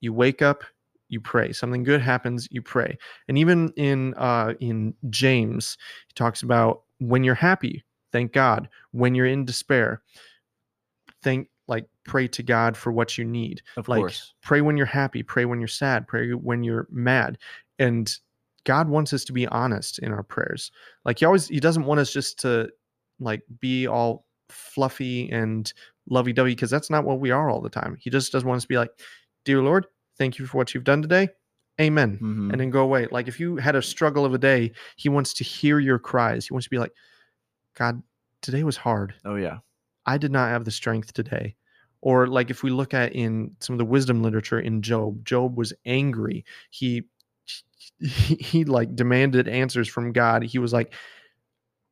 you 0.00 0.12
wake 0.12 0.42
up, 0.42 0.62
you 1.08 1.20
pray. 1.20 1.52
Something 1.52 1.82
good 1.82 2.00
happens, 2.00 2.46
you 2.52 2.62
pray. 2.62 2.96
And 3.26 3.36
even 3.36 3.72
in 3.76 4.14
uh 4.14 4.54
in 4.60 4.94
James, 5.10 5.76
he 6.06 6.14
talks 6.14 6.42
about 6.42 6.82
when 7.00 7.24
you're 7.24 7.34
happy, 7.34 7.84
thank 8.12 8.32
God. 8.32 8.68
When 8.92 9.14
you're 9.14 9.26
in 9.26 9.44
despair, 9.44 10.02
thank 11.22 11.48
like 11.66 11.86
pray 12.04 12.28
to 12.28 12.42
God 12.44 12.76
for 12.76 12.92
what 12.92 13.18
you 13.18 13.24
need 13.24 13.60
Of 13.76 13.88
like 13.88 14.00
course. 14.00 14.34
pray 14.40 14.60
when 14.62 14.76
you're 14.76 14.86
happy 14.86 15.22
pray 15.22 15.44
when 15.44 15.60
you're 15.60 15.68
sad 15.68 16.08
pray 16.08 16.32
when 16.32 16.64
you're 16.64 16.86
mad 16.90 17.36
and 17.78 18.16
god 18.64 18.88
wants 18.88 19.12
us 19.12 19.24
to 19.24 19.32
be 19.32 19.46
honest 19.48 19.98
in 20.00 20.12
our 20.12 20.22
prayers 20.22 20.70
like 21.04 21.18
he 21.18 21.24
always 21.24 21.48
he 21.48 21.60
doesn't 21.60 21.84
want 21.84 22.00
us 22.00 22.12
just 22.12 22.38
to 22.38 22.68
like 23.20 23.42
be 23.60 23.86
all 23.86 24.24
fluffy 24.48 25.30
and 25.30 25.72
lovey-dovey 26.08 26.52
because 26.54 26.70
that's 26.70 26.90
not 26.90 27.04
what 27.04 27.20
we 27.20 27.30
are 27.30 27.50
all 27.50 27.60
the 27.60 27.68
time 27.68 27.96
he 28.00 28.10
just 28.10 28.32
doesn't 28.32 28.48
want 28.48 28.56
us 28.58 28.62
to 28.64 28.68
be 28.68 28.78
like 28.78 28.90
dear 29.44 29.62
lord 29.62 29.86
thank 30.16 30.38
you 30.38 30.46
for 30.46 30.56
what 30.56 30.74
you've 30.74 30.84
done 30.84 31.02
today 31.02 31.28
amen 31.80 32.18
Mhm. 32.20 32.50
and 32.50 32.60
then 32.60 32.70
go 32.70 32.80
away 32.82 33.06
like 33.10 33.28
if 33.28 33.38
you 33.38 33.56
had 33.56 33.76
a 33.76 33.82
struggle 33.82 34.24
of 34.24 34.34
a 34.34 34.38
day 34.38 34.72
he 34.96 35.08
wants 35.08 35.32
to 35.34 35.44
hear 35.44 35.78
your 35.78 35.98
cries 35.98 36.46
he 36.48 36.52
wants 36.54 36.66
to 36.66 36.70
be 36.70 36.78
like 36.78 36.92
god 37.76 38.02
today 38.42 38.64
was 38.64 38.76
hard 38.76 39.14
Oh 39.24 39.36
yeah. 39.36 39.58
I 40.06 40.16
did 40.16 40.32
not 40.32 40.48
have 40.48 40.64
the 40.64 40.70
strength 40.70 41.12
today. 41.12 41.54
Or 42.00 42.26
like 42.28 42.48
if 42.48 42.62
we 42.62 42.70
look 42.70 42.94
at 42.94 43.12
in 43.14 43.54
some 43.60 43.74
of 43.74 43.78
the 43.78 43.84
wisdom 43.84 44.22
literature 44.22 44.58
in 44.60 44.80
Job, 44.80 45.22
Job 45.26 45.58
was 45.58 45.74
angry. 45.84 46.46
He 46.70 47.02
he, 48.00 48.34
he 48.36 48.64
like 48.64 48.94
demanded 48.94 49.48
answers 49.48 49.88
from 49.88 50.12
God. 50.12 50.42
He 50.42 50.58
was 50.58 50.72
like, 50.72 50.92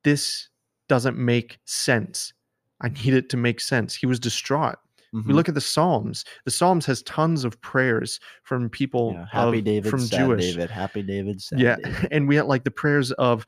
This 0.04 0.48
doesn't 0.88 1.18
make 1.18 1.59
sense. 1.64 2.32
I 2.80 2.88
need 2.88 3.14
it 3.14 3.28
to 3.30 3.36
make 3.36 3.61
sense. 3.61 3.94
He 3.94 4.07
was 4.07 4.20
distraught. 4.20 4.76
We 5.12 5.22
Mhm. 5.22 5.34
look 5.34 5.48
at 5.48 5.54
the 5.54 5.61
Psalms. 5.62 6.24
The 6.44 6.50
Psalms 6.50 6.84
has 6.86 7.02
tons 7.04 7.44
of 7.44 7.59
prayers 7.62 8.20
from 8.42 8.68
people 8.68 9.12
Yeah, 9.14 9.26
happy 9.32 9.59
of- 9.61 9.64
David, 9.64 9.90
from 9.90 10.07
Jewish. 10.07 10.42
David, 10.44 10.68
happy 10.70 11.02
David, 11.02 11.42
yeah, 11.57 11.76
David. 11.76 12.09
and 12.12 12.28
we 12.28 12.36
had 12.36 12.46
like 12.46 12.64
the 12.64 12.70
prayers 12.70 13.12
of 13.12 13.46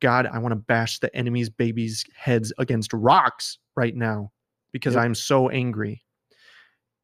God, 0.00 0.26
I 0.26 0.38
want 0.38 0.52
to 0.52 0.56
bash 0.56 0.98
the 0.98 1.14
enemy's 1.14 1.48
babies' 1.48 2.04
heads 2.16 2.52
against 2.58 2.92
rocks 2.92 3.58
right 3.76 3.94
now 3.94 4.32
because 4.72 4.94
Yep. 4.94 5.04
I'm 5.04 5.14
so 5.14 5.48
angry. 5.50 6.02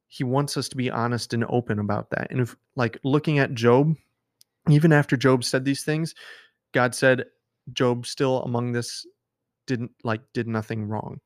He 0.08 0.24
wants 0.24 0.56
us 0.56 0.68
to 0.70 0.76
be 0.76 0.90
honest 0.90 1.32
and 1.32 1.44
open 1.48 1.78
about 1.78 2.10
that. 2.10 2.28
And 2.32 2.40
if 2.40 2.56
like 2.74 2.98
looking 3.04 3.38
at 3.38 3.54
Job, 3.54 3.94
even 4.72 4.92
after 4.92 5.16
Job 5.16 5.44
said 5.44 5.64
these 5.64 5.84
things, 5.84 6.14
God 6.72 6.94
said 6.94 7.24
Job 7.72 8.06
still 8.06 8.42
among 8.42 8.72
this 8.72 9.06
didn't 9.66 9.92
like 10.04 10.22
did 10.32 10.48
nothing 10.48 10.84
wrong. 10.84 11.20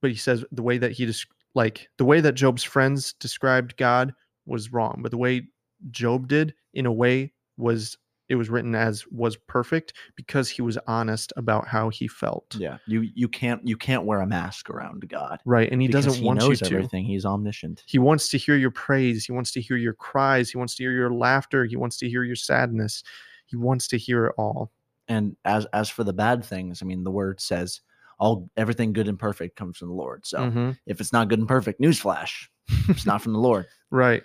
But 0.00 0.10
he 0.10 0.16
says 0.16 0.44
the 0.52 0.62
way 0.62 0.78
that 0.78 0.92
he 0.92 1.06
just 1.06 1.26
like 1.54 1.88
the 1.98 2.04
way 2.04 2.20
that 2.20 2.32
Job's 2.34 2.64
friends 2.64 3.14
described 3.14 3.76
God 3.76 4.12
was 4.46 4.72
wrong, 4.72 4.98
but 5.00 5.10
the 5.10 5.18
way 5.18 5.48
Job 5.90 6.28
did 6.28 6.54
in 6.74 6.86
a 6.86 6.92
way 6.92 7.32
was 7.56 7.96
it 8.28 8.36
was 8.36 8.48
written 8.50 8.74
as 8.74 9.04
was 9.10 9.36
perfect 9.36 9.92
because 10.16 10.48
he 10.48 10.62
was 10.62 10.78
honest 10.86 11.32
about 11.36 11.68
how 11.68 11.90
he 11.90 12.08
felt. 12.08 12.56
Yeah, 12.58 12.78
you 12.86 13.02
you 13.14 13.28
can't 13.28 13.66
you 13.66 13.76
can't 13.76 14.04
wear 14.04 14.20
a 14.20 14.26
mask 14.26 14.70
around 14.70 15.06
God. 15.08 15.40
Right. 15.44 15.70
And 15.70 15.82
he 15.82 15.88
doesn't 15.88 16.14
he 16.14 16.24
want 16.24 16.40
knows 16.40 16.60
you 16.60 16.66
to. 16.68 16.74
everything. 16.74 17.04
He's 17.04 17.24
omniscient. 17.26 17.82
He 17.86 17.98
wants 17.98 18.28
to 18.30 18.38
hear 18.38 18.56
your 18.56 18.70
praise. 18.70 19.24
He 19.26 19.32
wants 19.32 19.52
to 19.52 19.60
hear 19.60 19.76
your 19.76 19.92
cries. 19.94 20.50
He 20.50 20.56
wants 20.58 20.74
to 20.76 20.82
hear 20.82 20.92
your 20.92 21.12
laughter. 21.12 21.64
He 21.64 21.76
wants 21.76 21.98
to 21.98 22.08
hear 22.08 22.24
your 22.24 22.36
sadness. 22.36 23.02
He 23.46 23.56
wants 23.56 23.86
to 23.88 23.98
hear 23.98 24.26
it 24.26 24.34
all. 24.38 24.72
And 25.06 25.36
as 25.44 25.66
as 25.74 25.90
for 25.90 26.02
the 26.04 26.14
bad 26.14 26.44
things, 26.44 26.82
I 26.82 26.86
mean, 26.86 27.04
the 27.04 27.10
word 27.10 27.40
says 27.40 27.80
all 28.18 28.48
everything 28.56 28.92
good 28.92 29.08
and 29.08 29.18
perfect 29.18 29.56
comes 29.56 29.76
from 29.76 29.88
the 29.88 29.94
Lord. 29.94 30.24
So 30.24 30.38
Mhm. 30.38 30.78
if 30.86 31.00
it's 31.00 31.12
not 31.12 31.28
good 31.28 31.40
and 31.40 31.48
perfect, 31.48 31.80
newsflash, 31.80 32.46
it's 32.88 33.04
not 33.04 33.20
from 33.20 33.32
the 33.34 33.38
Lord. 33.40 33.66
Right. 33.90 34.24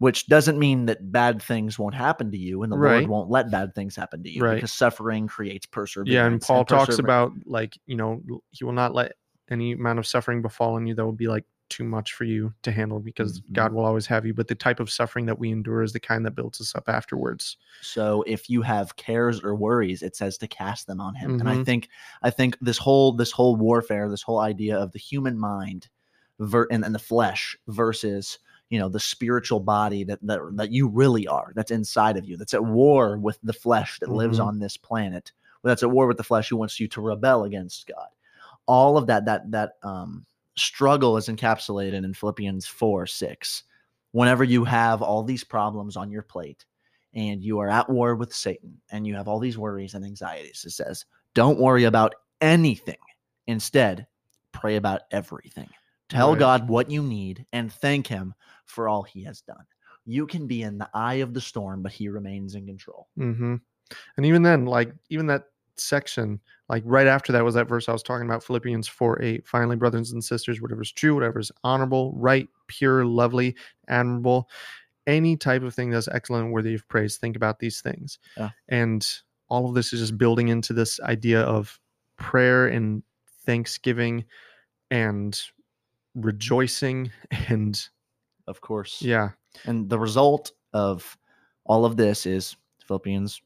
Which 0.00 0.26
doesn't 0.28 0.58
mean 0.58 0.86
that 0.86 1.12
bad 1.12 1.42
things 1.42 1.78
won't 1.78 1.94
happen 1.94 2.30
to 2.30 2.38
you, 2.38 2.62
and 2.62 2.72
the 2.72 2.78
Right. 2.78 3.00
Lord 3.00 3.08
won't 3.10 3.28
let 3.30 3.50
bad 3.50 3.74
things 3.74 3.94
happen 3.94 4.22
to 4.22 4.30
you 4.30 4.42
Right. 4.42 4.54
because 4.54 4.72
suffering 4.72 5.26
creates 5.26 5.66
perseverance. 5.66 6.10
Yeah. 6.10 6.24
And 6.26 6.40
Paul 6.40 6.64
talks 6.64 6.98
about 6.98 7.32
like, 7.44 7.78
you 7.84 7.96
know, 7.96 8.22
he 8.50 8.64
will 8.64 8.72
not 8.72 8.94
let 8.94 9.12
any 9.50 9.72
amount 9.72 9.98
of 9.98 10.06
suffering 10.06 10.40
befall 10.40 10.76
on 10.76 10.86
you 10.86 10.94
that 10.94 11.04
will 11.04 11.12
be 11.12 11.28
like 11.28 11.44
too 11.68 11.84
much 11.84 12.14
for 12.14 12.24
you 12.24 12.54
to 12.62 12.72
handle 12.72 12.98
because 12.98 13.42
Mhm. 13.42 13.52
God 13.52 13.72
will 13.74 13.84
always 13.84 14.06
have 14.06 14.24
you. 14.24 14.32
But 14.32 14.48
the 14.48 14.54
type 14.54 14.80
of 14.80 14.90
suffering 14.90 15.26
that 15.26 15.38
we 15.38 15.50
endure 15.52 15.82
is 15.82 15.92
the 15.92 16.00
kind 16.00 16.24
that 16.24 16.34
builds 16.34 16.62
us 16.62 16.74
up 16.74 16.88
afterwards. 16.88 17.58
So 17.82 18.24
if 18.26 18.48
you 18.48 18.62
have 18.62 18.96
cares 18.96 19.44
or 19.44 19.54
worries, 19.54 20.02
it 20.02 20.16
says 20.16 20.38
to 20.38 20.48
cast 20.48 20.86
them 20.86 20.98
on 21.00 21.14
him. 21.14 21.38
And 21.38 21.48
I 21.48 21.58
Mhm. 21.58 21.66
think 21.66 21.88
I 22.22 22.30
think 22.30 22.56
this 22.62 22.78
whole 22.78 23.12
this 23.12 23.32
whole 23.32 23.54
warfare, 23.54 24.08
this 24.08 24.22
whole 24.22 24.40
idea 24.40 24.78
of 24.78 24.92
the 24.92 24.98
human 24.98 25.38
mind 25.38 25.88
ver- 26.38 26.68
and, 26.70 26.86
and 26.86 26.94
the 26.94 26.98
flesh 26.98 27.54
versus 27.68 28.38
you 28.70 28.78
know 28.78 28.88
the 28.88 29.00
spiritual 29.00 29.60
body 29.60 30.04
that, 30.04 30.18
that 30.22 30.40
that 30.54 30.72
you 30.72 30.88
really 30.88 31.26
are, 31.26 31.52
that's 31.54 31.70
inside 31.70 32.16
of 32.16 32.24
you, 32.24 32.36
that's 32.36 32.54
at 32.54 32.64
war 32.64 33.18
with 33.18 33.38
the 33.42 33.52
flesh 33.52 33.98
that 34.00 34.10
lives 34.10 34.38
Mhm. 34.38 34.44
on 34.46 34.58
this 34.58 34.76
planet, 34.76 35.32
that's 35.62 35.82
at 35.82 35.90
war 35.90 36.06
with 36.06 36.16
the 36.16 36.24
flesh 36.24 36.48
who 36.48 36.56
wants 36.56 36.80
you 36.80 36.88
to 36.88 37.00
rebel 37.00 37.44
against 37.44 37.86
God. 37.86 38.08
All 38.66 38.96
of 38.96 39.06
that 39.08 39.26
that 39.26 39.50
that 39.50 39.72
um, 39.82 40.24
struggle 40.56 41.16
is 41.16 41.28
encapsulated 41.28 42.04
in 42.04 42.14
Philippians 42.14 42.66
four 42.66 43.06
six. 43.06 43.64
Whenever 44.12 44.42
you 44.44 44.64
have 44.64 45.02
all 45.02 45.22
these 45.22 45.44
problems 45.44 45.96
on 45.96 46.10
your 46.10 46.22
plate, 46.22 46.64
and 47.14 47.42
you 47.42 47.58
are 47.58 47.68
at 47.68 47.88
war 47.88 48.14
with 48.14 48.32
Satan 48.32 48.80
and 48.90 49.06
you 49.06 49.14
have 49.16 49.26
all 49.28 49.38
these 49.40 49.58
worries 49.58 49.94
and 49.94 50.04
anxieties, 50.04 50.64
it 50.64 50.70
says, 50.70 51.04
don't 51.34 51.58
worry 51.58 51.84
about 51.84 52.14
anything. 52.40 52.98
Instead, 53.46 54.06
pray 54.52 54.76
about 54.76 55.02
everything. 55.10 55.68
Tell 56.08 56.30
Right. 56.32 56.38
God 56.40 56.68
what 56.68 56.90
you 56.90 57.02
need 57.02 57.46
and 57.52 57.72
thank 57.72 58.06
Him 58.06 58.34
for 58.70 58.88
all 58.88 59.02
He 59.02 59.24
has 59.24 59.40
done. 59.42 59.64
You 60.06 60.26
can 60.26 60.46
be 60.46 60.62
in 60.62 60.78
the 60.78 60.88
eye 60.94 61.14
of 61.16 61.34
the 61.34 61.40
storm, 61.40 61.82
but 61.82 61.92
He 61.92 62.08
remains 62.08 62.54
in 62.54 62.66
control. 62.66 63.08
hmm 63.16 63.56
And 64.16 64.26
even 64.26 64.42
then, 64.42 64.64
like 64.66 64.92
even 65.10 65.26
that 65.26 65.44
section, 65.76 66.40
like 66.68 66.82
right 66.86 67.06
after 67.06 67.32
that 67.32 67.44
was 67.44 67.54
that 67.54 67.68
verse 67.68 67.88
I 67.88 67.92
was 67.92 68.02
talking 68.02 68.26
about, 68.26 68.44
Philippians 68.44 68.88
4 68.88 69.22
8. 69.22 69.46
Finally, 69.46 69.76
brothers 69.76 70.12
and 70.12 70.22
sisters, 70.22 70.60
whatever 70.60 70.82
is 70.82 70.92
true, 70.92 71.14
whatever 71.14 71.38
is 71.38 71.52
honorable, 71.64 72.12
right, 72.16 72.48
pure, 72.68 73.04
lovely, 73.04 73.56
admirable, 73.88 74.48
any 75.06 75.36
type 75.36 75.62
of 75.62 75.74
thing 75.74 75.90
that's 75.90 76.08
excellent, 76.08 76.44
and 76.44 76.52
worthy 76.52 76.74
of 76.74 76.86
praise, 76.88 77.16
think 77.16 77.36
about 77.36 77.58
these 77.58 77.80
things. 77.80 78.18
Yeah. 78.36 78.50
And 78.68 79.06
all 79.48 79.68
of 79.68 79.74
this 79.74 79.92
is 79.92 80.00
just 80.00 80.18
building 80.18 80.48
into 80.48 80.72
this 80.72 81.00
idea 81.00 81.40
of 81.40 81.78
prayer 82.16 82.68
and 82.68 83.02
thanksgiving 83.44 84.24
and 84.90 85.40
rejoicing 86.14 87.10
and 87.48 87.88
Of 88.50 88.60
course. 88.60 89.00
yeah 89.02 89.30
And 89.64 89.88
the 89.88 89.98
result 89.98 90.52
of 90.72 91.16
all 91.64 91.84
of 91.84 91.96
this 91.96 92.26
is 92.26 92.56
Philippians. 92.86 93.40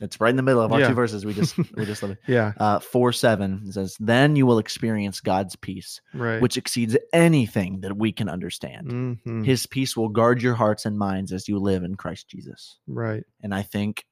It's 0.00 0.20
right 0.20 0.30
in 0.30 0.36
the 0.36 0.44
middle 0.44 0.62
of 0.62 0.72
our 0.72 0.78
Yeah. 0.80 0.88
two 0.88 0.94
verses. 0.94 1.24
We 1.26 1.34
just 1.34 1.56
we 1.76 1.84
just 1.84 2.02
love 2.02 2.12
it. 2.16 2.18
yeah 2.28 2.52
Uh, 2.56 2.78
four 2.78 3.12
seven 3.12 3.70
says, 3.72 3.96
"Then 3.98 4.36
you 4.36 4.46
will 4.46 4.58
experience 4.60 5.20
God's 5.20 5.56
peace, 5.56 6.00
right 6.14 6.40
which 6.40 6.56
exceeds 6.56 6.96
anything 7.12 7.80
that 7.80 7.96
we 7.96 8.12
can 8.12 8.28
understand. 8.28 8.86
Mhm, 9.26 9.44
His 9.44 9.66
peace 9.66 9.96
will 9.96 10.08
guard 10.08 10.40
your 10.40 10.54
hearts 10.54 10.86
and 10.86 10.96
minds 10.96 11.32
as 11.32 11.48
you 11.48 11.58
live 11.58 11.82
in 11.82 11.96
Christ 11.96 12.28
Jesus. 12.28 12.78
right 12.86 13.24
And 13.42 13.52
I 13.52 13.62
think, 13.62 14.04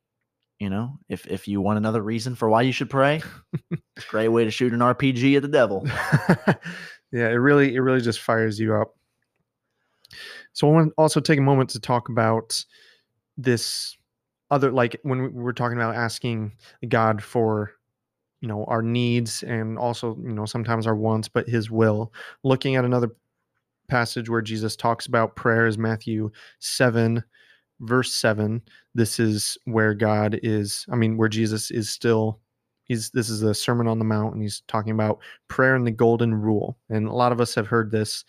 you 0.58 0.70
know, 0.70 0.98
if 1.08 1.24
if 1.28 1.46
you 1.46 1.60
want 1.60 1.76
another 1.78 2.02
reason 2.02 2.34
for 2.34 2.48
why 2.50 2.62
you 2.62 2.72
should 2.72 2.90
pray, 2.90 3.22
it's 3.70 4.06
a 4.08 4.10
great 4.10 4.28
way 4.28 4.42
to 4.44 4.50
shoot 4.50 4.72
an 4.72 4.80
RPG 4.82 5.36
at 5.36 5.42
the 5.42 5.48
devil. 5.60 5.86
yeah, 7.12 7.28
it 7.28 7.38
really 7.38 7.74
it 7.76 7.80
really 7.80 8.00
just 8.00 8.20
fires 8.20 8.58
you 8.58 8.74
up. 8.74 8.95
So 10.56 10.66
I 10.66 10.72
want 10.72 10.88
to 10.88 10.94
also 10.96 11.20
take 11.20 11.38
a 11.38 11.42
moment 11.42 11.68
to 11.70 11.80
talk 11.80 12.08
about 12.08 12.64
this 13.36 13.94
other 14.50 14.70
like 14.70 14.98
when 15.02 15.34
we 15.34 15.50
are 15.50 15.52
talking 15.52 15.76
about 15.76 15.94
asking 15.94 16.52
God 16.88 17.22
for 17.22 17.72
you 18.40 18.48
know 18.48 18.64
our 18.64 18.80
needs 18.80 19.42
and 19.42 19.78
also 19.78 20.16
you 20.22 20.32
know 20.32 20.46
sometimes 20.46 20.86
our 20.86 20.96
wants 20.96 21.28
but 21.28 21.46
his 21.46 21.70
will. 21.70 22.10
Looking 22.42 22.74
at 22.74 22.86
another 22.86 23.10
passage 23.88 24.30
where 24.30 24.40
Jesus 24.40 24.76
talks 24.76 25.04
about 25.04 25.36
prayer 25.36 25.66
is 25.66 25.76
Matthew 25.76 26.30
7 26.60 27.22
verse 27.80 28.10
7 28.14 28.62
this 28.94 29.20
is 29.20 29.58
where 29.66 29.92
God 29.92 30.40
is 30.42 30.86
I 30.90 30.96
mean 30.96 31.18
where 31.18 31.28
Jesus 31.28 31.70
is 31.70 31.90
still 31.90 32.40
he's 32.84 33.10
this 33.10 33.28
is 33.28 33.42
a 33.42 33.52
sermon 33.54 33.88
on 33.88 33.98
the 33.98 34.06
mount 34.06 34.32
and 34.32 34.42
he's 34.42 34.62
talking 34.68 34.92
about 34.92 35.18
prayer 35.48 35.76
and 35.76 35.86
the 35.86 35.90
golden 35.90 36.34
rule. 36.34 36.78
And 36.88 37.06
a 37.06 37.12
lot 37.12 37.32
of 37.32 37.42
us 37.42 37.54
have 37.54 37.66
heard 37.66 37.90
this 37.90 38.24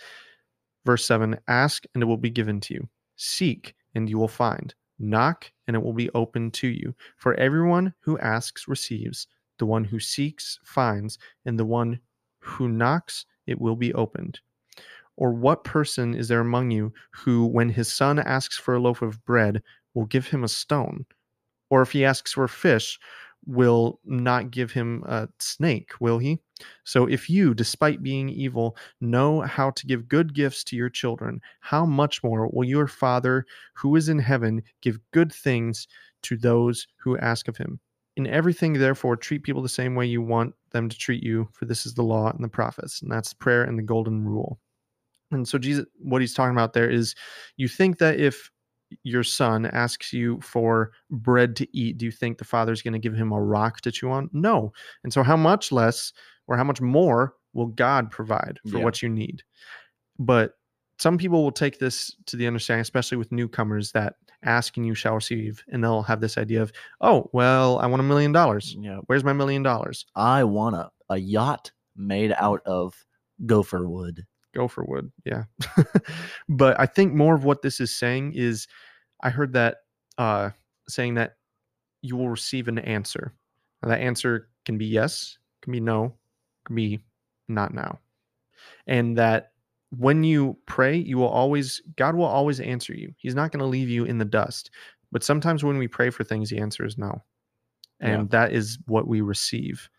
verse 0.87 1.03
7 1.03 1.37
ask 1.49 1.83
and 1.93 2.01
it 2.01 2.05
will 2.05 2.15
be 2.15 2.29
given 2.29 2.61
to 2.61 2.73
you. 2.73 2.87
Seek 3.17 3.75
and 3.93 4.09
you 4.09 4.17
will 4.17 4.29
find. 4.29 4.73
Knock 4.99 5.51
and 5.67 5.75
it 5.75 5.83
will 5.83 5.91
be 5.91 6.09
open 6.11 6.49
to 6.51 6.67
you. 6.67 6.95
For 7.17 7.33
everyone 7.33 7.93
who 7.99 8.17
asks 8.19 8.69
receives. 8.69 9.27
The 9.57 9.65
one 9.65 9.83
who 9.83 9.99
seeks 9.99 10.59
finds 10.63 11.19
and 11.45 11.59
the 11.59 11.65
one 11.65 11.99
who 12.39 12.69
knocks 12.69 13.25
it 13.47 13.59
will 13.59 13.75
be 13.75 13.93
opened. 13.95 14.39
Or 15.17 15.33
what 15.33 15.65
person 15.65 16.13
is 16.13 16.29
there 16.29 16.39
among 16.39 16.71
you 16.71 16.93
who 17.11 17.45
when 17.45 17.67
his 17.67 17.91
son 17.91 18.17
asks 18.19 18.57
for 18.57 18.75
a 18.75 18.79
loaf 18.79 19.01
of 19.01 19.23
bread 19.25 19.61
will 19.93 20.05
give 20.05 20.27
him 20.27 20.45
a 20.45 20.47
stone? 20.47 21.05
Or 21.69 21.81
if 21.81 21.91
he 21.91 22.05
asks 22.05 22.31
for 22.31 22.45
a 22.45 22.49
fish 22.49 22.97
will 23.45 23.99
not 24.05 24.51
give 24.51 24.71
him 24.71 25.03
a 25.05 25.27
snake 25.39 25.91
will 25.99 26.17
he 26.17 26.39
so 26.83 27.05
if 27.05 27.29
you 27.29 27.53
despite 27.53 28.03
being 28.03 28.29
evil 28.29 28.75
know 29.01 29.41
how 29.41 29.69
to 29.71 29.85
give 29.85 30.07
good 30.07 30.33
gifts 30.33 30.63
to 30.63 30.75
your 30.75 30.89
children 30.89 31.39
how 31.59 31.85
much 31.85 32.23
more 32.23 32.47
will 32.49 32.63
your 32.63 32.87
father 32.87 33.45
who 33.73 33.95
is 33.95 34.09
in 34.09 34.19
heaven 34.19 34.61
give 34.81 34.99
good 35.11 35.31
things 35.31 35.87
to 36.21 36.37
those 36.37 36.87
who 36.97 37.17
ask 37.17 37.47
of 37.47 37.57
him 37.57 37.79
in 38.15 38.27
everything 38.27 38.73
therefore 38.73 39.15
treat 39.15 39.43
people 39.43 39.61
the 39.61 39.69
same 39.69 39.95
way 39.95 40.05
you 40.05 40.21
want 40.21 40.53
them 40.71 40.89
to 40.89 40.97
treat 40.97 41.23
you 41.23 41.47
for 41.53 41.65
this 41.65 41.85
is 41.85 41.93
the 41.93 42.03
law 42.03 42.29
and 42.31 42.43
the 42.43 42.49
prophets 42.49 43.01
and 43.01 43.11
that's 43.11 43.33
prayer 43.33 43.63
and 43.63 43.77
the 43.77 43.83
golden 43.83 44.23
rule 44.23 44.59
and 45.31 45.47
so 45.47 45.57
jesus 45.57 45.85
what 45.99 46.21
he's 46.21 46.33
talking 46.33 46.55
about 46.55 46.73
there 46.73 46.89
is 46.89 47.15
you 47.57 47.67
think 47.67 47.97
that 47.97 48.19
if 48.19 48.49
your 49.03 49.23
son 49.23 49.65
asks 49.67 50.13
you 50.13 50.39
for 50.41 50.91
bread 51.09 51.55
to 51.57 51.77
eat, 51.77 51.97
do 51.97 52.05
you 52.05 52.11
think 52.11 52.37
the 52.37 52.45
father's 52.45 52.81
going 52.81 52.93
to 52.93 52.99
give 52.99 53.13
him 53.15 53.31
a 53.31 53.41
rock 53.41 53.81
to 53.81 53.91
chew 53.91 54.09
on? 54.09 54.29
No. 54.33 54.71
And 55.03 55.11
so, 55.11 55.23
how 55.23 55.37
much 55.37 55.71
less 55.71 56.13
or 56.47 56.57
how 56.57 56.63
much 56.63 56.81
more 56.81 57.35
will 57.53 57.67
God 57.67 58.11
provide 58.11 58.59
for 58.69 58.77
Yeah. 58.77 58.83
what 58.83 59.01
you 59.01 59.09
need? 59.09 59.43
But 60.19 60.53
some 60.99 61.17
people 61.17 61.43
will 61.43 61.51
take 61.51 61.79
this 61.79 62.15
to 62.25 62.35
the 62.37 62.47
understanding, 62.47 62.81
especially 62.81 63.17
with 63.17 63.31
newcomers, 63.31 63.91
that 63.91 64.15
ask 64.43 64.77
and 64.77 64.85
you 64.85 64.95
shall 64.95 65.15
receive. 65.15 65.63
And 65.67 65.83
they'll 65.83 66.03
have 66.03 66.21
this 66.21 66.37
idea 66.37 66.61
of, 66.61 66.71
oh, 67.01 67.29
well, 67.33 67.79
I 67.79 67.85
want 67.87 67.99
a 67.99 68.03
million 68.03 68.31
dollars. 68.31 68.75
Yeah. 68.79 68.97
Where's 69.07 69.23
my 69.23 69.33
million 69.33 69.63
dollars? 69.63 70.05
I 70.15 70.43
want 70.43 70.75
a, 70.75 70.89
a 71.09 71.17
yacht 71.17 71.71
made 71.95 72.33
out 72.37 72.61
of 72.65 72.95
gopher 73.45 73.87
wood. 73.87 74.25
Gopher 74.55 74.83
wood 74.85 75.11
yeah 75.23 75.43
but 76.49 76.79
i 76.79 76.85
think 76.87 77.13
more 77.13 77.35
of 77.35 77.43
what 77.43 77.61
this 77.61 77.79
is 77.79 77.93
saying 77.95 78.33
is 78.33 78.67
i 79.21 79.29
heard 79.29 79.53
that 79.53 79.77
uh 80.17 80.49
saying 80.87 81.13
that 81.13 81.33
you 82.01 82.15
will 82.15 82.29
receive 82.29 82.67
an 82.67 82.79
answer 82.79 83.33
Now, 83.83 83.89
that 83.89 83.99
answer 83.99 84.49
can 84.65 84.79
be 84.79 84.85
yes 84.85 85.37
can 85.61 85.73
be 85.73 85.79
no 85.79 86.15
be 86.73 86.99
not 87.47 87.73
now. 87.73 87.99
And 88.85 89.17
that 89.17 89.51
when 89.97 90.23
you 90.23 90.57
pray, 90.65 90.95
you 90.97 91.17
will 91.17 91.29
always, 91.29 91.81
God 91.95 92.15
will 92.15 92.25
always 92.25 92.59
answer 92.59 92.93
you. 92.93 93.13
He's 93.17 93.35
not 93.35 93.51
going 93.51 93.59
to 93.59 93.65
leave 93.65 93.89
you 93.89 94.05
in 94.05 94.17
the 94.17 94.25
dust. 94.25 94.71
But 95.11 95.23
sometimes 95.23 95.63
when 95.63 95.77
we 95.77 95.87
pray 95.87 96.09
for 96.09 96.23
things, 96.23 96.49
the 96.49 96.59
answer 96.59 96.85
is 96.85 96.97
no. 96.97 97.23
And 97.99 98.23
Yeah. 98.23 98.39
that 98.39 98.51
is 98.51 98.77
what 98.85 99.07
we 99.07 99.21
receive. 99.21 99.89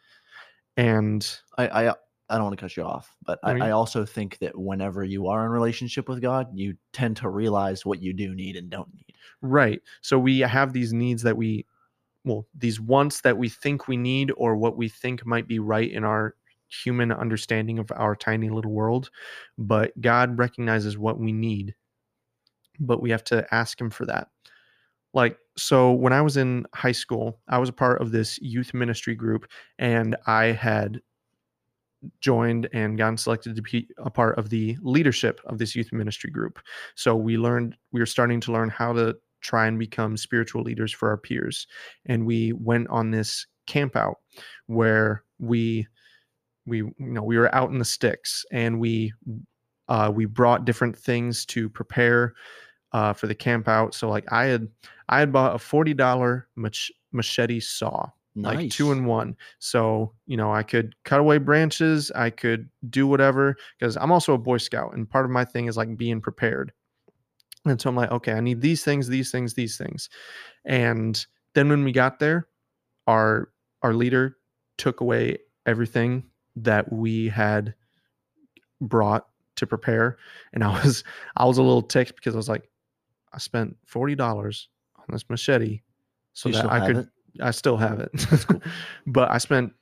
And 0.76 1.26
I, 1.56 1.88
I 1.88 1.94
I 2.30 2.34
don't 2.34 2.44
want 2.44 2.58
to 2.58 2.62
cut 2.62 2.76
you 2.76 2.82
off, 2.82 3.16
but 3.24 3.38
I, 3.42 3.68
I 3.68 3.70
also 3.70 4.04
think 4.04 4.36
that 4.40 4.56
whenever 4.56 5.02
you 5.02 5.28
are 5.28 5.46
in 5.46 5.50
relationship 5.50 6.10
with 6.10 6.20
God, 6.20 6.46
you 6.52 6.76
tend 6.92 7.16
to 7.18 7.30
realize 7.30 7.86
what 7.86 8.02
you 8.02 8.12
do 8.12 8.34
need 8.34 8.56
and 8.56 8.68
don't 8.68 8.92
need. 8.92 9.14
Right. 9.40 9.80
So 10.02 10.18
we 10.18 10.40
have 10.40 10.74
these 10.74 10.92
needs 10.92 11.22
that 11.22 11.38
we, 11.38 11.64
well, 12.24 12.46
these 12.54 12.80
wants 12.80 13.22
that 13.22 13.38
we 13.38 13.48
think 13.48 13.88
we 13.88 13.96
need 13.96 14.30
or 14.36 14.56
what 14.56 14.76
we 14.76 14.90
think 14.90 15.24
might 15.24 15.48
be 15.48 15.58
right 15.58 15.90
in 15.90 16.04
our 16.04 16.34
human 16.68 17.12
understanding 17.12 17.78
of 17.78 17.90
our 17.94 18.14
tiny 18.14 18.50
little 18.50 18.72
world. 18.72 19.10
But 19.56 19.98
God 20.00 20.38
recognizes 20.38 20.98
what 20.98 21.18
we 21.18 21.32
need, 21.32 21.74
but 22.78 23.02
we 23.02 23.10
have 23.10 23.24
to 23.24 23.46
ask 23.52 23.80
Him 23.80 23.90
for 23.90 24.06
that. 24.06 24.28
Like, 25.14 25.38
so 25.56 25.92
when 25.92 26.12
I 26.12 26.22
was 26.22 26.36
in 26.36 26.66
high 26.74 26.92
school, 26.92 27.40
I 27.48 27.58
was 27.58 27.68
a 27.68 27.72
part 27.72 28.00
of 28.00 28.12
this 28.12 28.38
youth 28.40 28.74
ministry 28.74 29.14
group 29.14 29.46
and 29.78 30.16
I 30.26 30.46
had 30.46 31.00
joined 32.20 32.68
and 32.72 32.96
gotten 32.96 33.16
selected 33.16 33.56
to 33.56 33.62
be 33.62 33.88
a 33.98 34.10
part 34.10 34.38
of 34.38 34.50
the 34.50 34.76
leadership 34.82 35.40
of 35.46 35.58
this 35.58 35.74
youth 35.74 35.92
ministry 35.92 36.30
group. 36.30 36.60
So 36.94 37.16
we 37.16 37.36
learned, 37.36 37.76
we 37.90 38.00
were 38.00 38.06
starting 38.06 38.40
to 38.42 38.52
learn 38.52 38.68
how 38.68 38.92
to 38.92 39.16
try 39.40 39.66
and 39.66 39.78
become 39.78 40.16
spiritual 40.16 40.62
leaders 40.62 40.92
for 40.92 41.08
our 41.08 41.16
peers. 41.16 41.66
And 42.06 42.26
we 42.26 42.52
went 42.52 42.88
on 42.88 43.10
this 43.10 43.46
camp 43.66 43.96
out 43.96 44.18
where 44.66 45.24
we, 45.38 45.86
we, 46.68 46.78
you 46.78 46.94
know, 46.98 47.22
we 47.22 47.38
were 47.38 47.54
out 47.54 47.70
in 47.70 47.78
the 47.78 47.84
sticks 47.84 48.44
and 48.52 48.78
we, 48.78 49.12
uh, 49.88 50.12
we 50.14 50.26
brought 50.26 50.64
different 50.64 50.96
things 50.96 51.46
to 51.46 51.68
prepare 51.68 52.34
uh, 52.92 53.12
for 53.12 53.26
the 53.26 53.34
camp 53.34 53.68
out. 53.68 53.94
So 53.94 54.08
like 54.08 54.30
I 54.32 54.44
had, 54.44 54.68
I 55.08 55.20
had 55.20 55.32
bought 55.32 55.54
a 55.54 55.58
$40 55.58 56.44
mach- 56.56 56.94
machete 57.12 57.60
saw 57.60 58.10
Nice. 58.34 58.56
like 58.56 58.70
two 58.70 58.92
in 58.92 59.04
one. 59.04 59.36
So, 59.58 60.12
you 60.26 60.36
know, 60.36 60.52
I 60.52 60.62
could 60.62 60.94
cut 61.04 61.18
away 61.18 61.38
branches, 61.38 62.12
I 62.14 62.30
could 62.30 62.68
do 62.88 63.06
whatever 63.06 63.56
because 63.78 63.96
I'm 63.96 64.12
also 64.12 64.34
a 64.34 64.38
Boy 64.38 64.58
Scout 64.58 64.94
and 64.94 65.10
part 65.10 65.24
of 65.24 65.30
my 65.32 65.44
thing 65.44 65.66
is 65.66 65.76
like 65.76 65.96
being 65.96 66.20
prepared. 66.20 66.72
And 67.64 67.80
so 67.80 67.90
I'm 67.90 67.96
like, 67.96 68.12
okay, 68.12 68.32
I 68.32 68.40
need 68.40 68.60
these 68.60 68.84
things, 68.84 69.08
these 69.08 69.32
things, 69.32 69.54
these 69.54 69.76
things. 69.76 70.08
And 70.64 71.24
then 71.54 71.68
when 71.68 71.82
we 71.82 71.90
got 71.90 72.20
there, 72.20 72.46
our 73.08 73.50
our 73.82 73.92
leader 73.92 74.36
took 74.76 75.00
away 75.00 75.38
everything 75.66 76.24
that 76.64 76.92
we 76.92 77.28
had 77.28 77.74
brought 78.80 79.26
to 79.56 79.66
prepare. 79.66 80.18
And 80.52 80.64
I 80.64 80.68
was 80.84 81.04
I 81.36 81.44
was 81.44 81.58
a 81.58 81.62
little 81.62 81.82
ticked 81.82 82.16
because 82.16 82.34
I 82.34 82.38
was 82.38 82.48
like, 82.48 82.68
I 83.32 83.38
spent 83.38 83.76
forty 83.86 84.14
dollars 84.14 84.68
on 84.96 85.04
this 85.08 85.28
machete 85.28 85.82
so 86.32 86.48
You 86.48 86.54
that 86.54 86.70
I 86.70 86.86
could 86.86 86.96
it? 86.98 87.08
I 87.40 87.50
still 87.50 87.76
have 87.76 88.00
it. 88.00 88.10
but 89.06 89.30
I 89.30 89.38
spent 89.38 89.72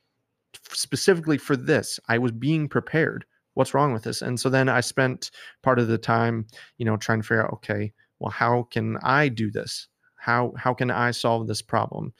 specifically 0.70 1.38
for 1.38 1.56
this. 1.56 2.00
I 2.08 2.18
was 2.18 2.32
being 2.32 2.68
prepared. 2.68 3.24
What's 3.54 3.74
wrong 3.74 3.92
with 3.92 4.02
this? 4.02 4.22
And 4.22 4.38
so 4.38 4.48
then 4.48 4.68
I 4.68 4.80
spent 4.80 5.30
part 5.62 5.78
of 5.78 5.88
the 5.88 5.98
time, 5.98 6.46
you 6.78 6.84
know, 6.84 6.96
trying 6.96 7.20
to 7.20 7.26
figure 7.26 7.44
out, 7.44 7.52
okay, 7.54 7.92
well, 8.18 8.30
how 8.30 8.64
can 8.70 8.98
I 9.02 9.28
do 9.28 9.50
this? 9.50 9.88
How 10.16 10.52
how 10.56 10.74
can 10.74 10.90
I 10.90 11.10
solve 11.10 11.46
this 11.46 11.62
problem? 11.62 12.12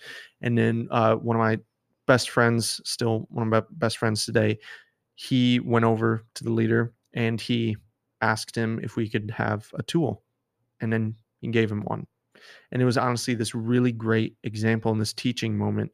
And 0.42 0.56
then 0.56 0.88
uh, 0.90 1.16
one 1.16 1.36
of 1.36 1.40
my 1.40 1.58
best 2.06 2.30
friends, 2.30 2.80
still 2.84 3.26
one 3.30 3.42
of 3.42 3.48
my 3.50 3.62
best 3.72 3.98
friends 3.98 4.24
today, 4.24 4.58
he 5.14 5.60
went 5.60 5.84
over 5.84 6.24
to 6.34 6.44
the 6.44 6.52
leader 6.52 6.92
and 7.14 7.40
he 7.40 7.76
asked 8.20 8.56
him 8.56 8.80
if 8.82 8.96
we 8.96 9.08
could 9.08 9.30
have 9.30 9.70
a 9.74 9.82
tool, 9.82 10.22
and 10.80 10.92
then 10.92 11.14
he 11.40 11.48
gave 11.48 11.70
him 11.70 11.82
one. 11.82 12.06
And 12.70 12.82
it 12.82 12.84
was 12.84 12.98
honestly 12.98 13.34
this 13.34 13.54
really 13.54 13.92
great 13.92 14.36
example 14.44 14.92
in 14.92 14.98
this 14.98 15.12
teaching 15.12 15.56
moment 15.56 15.92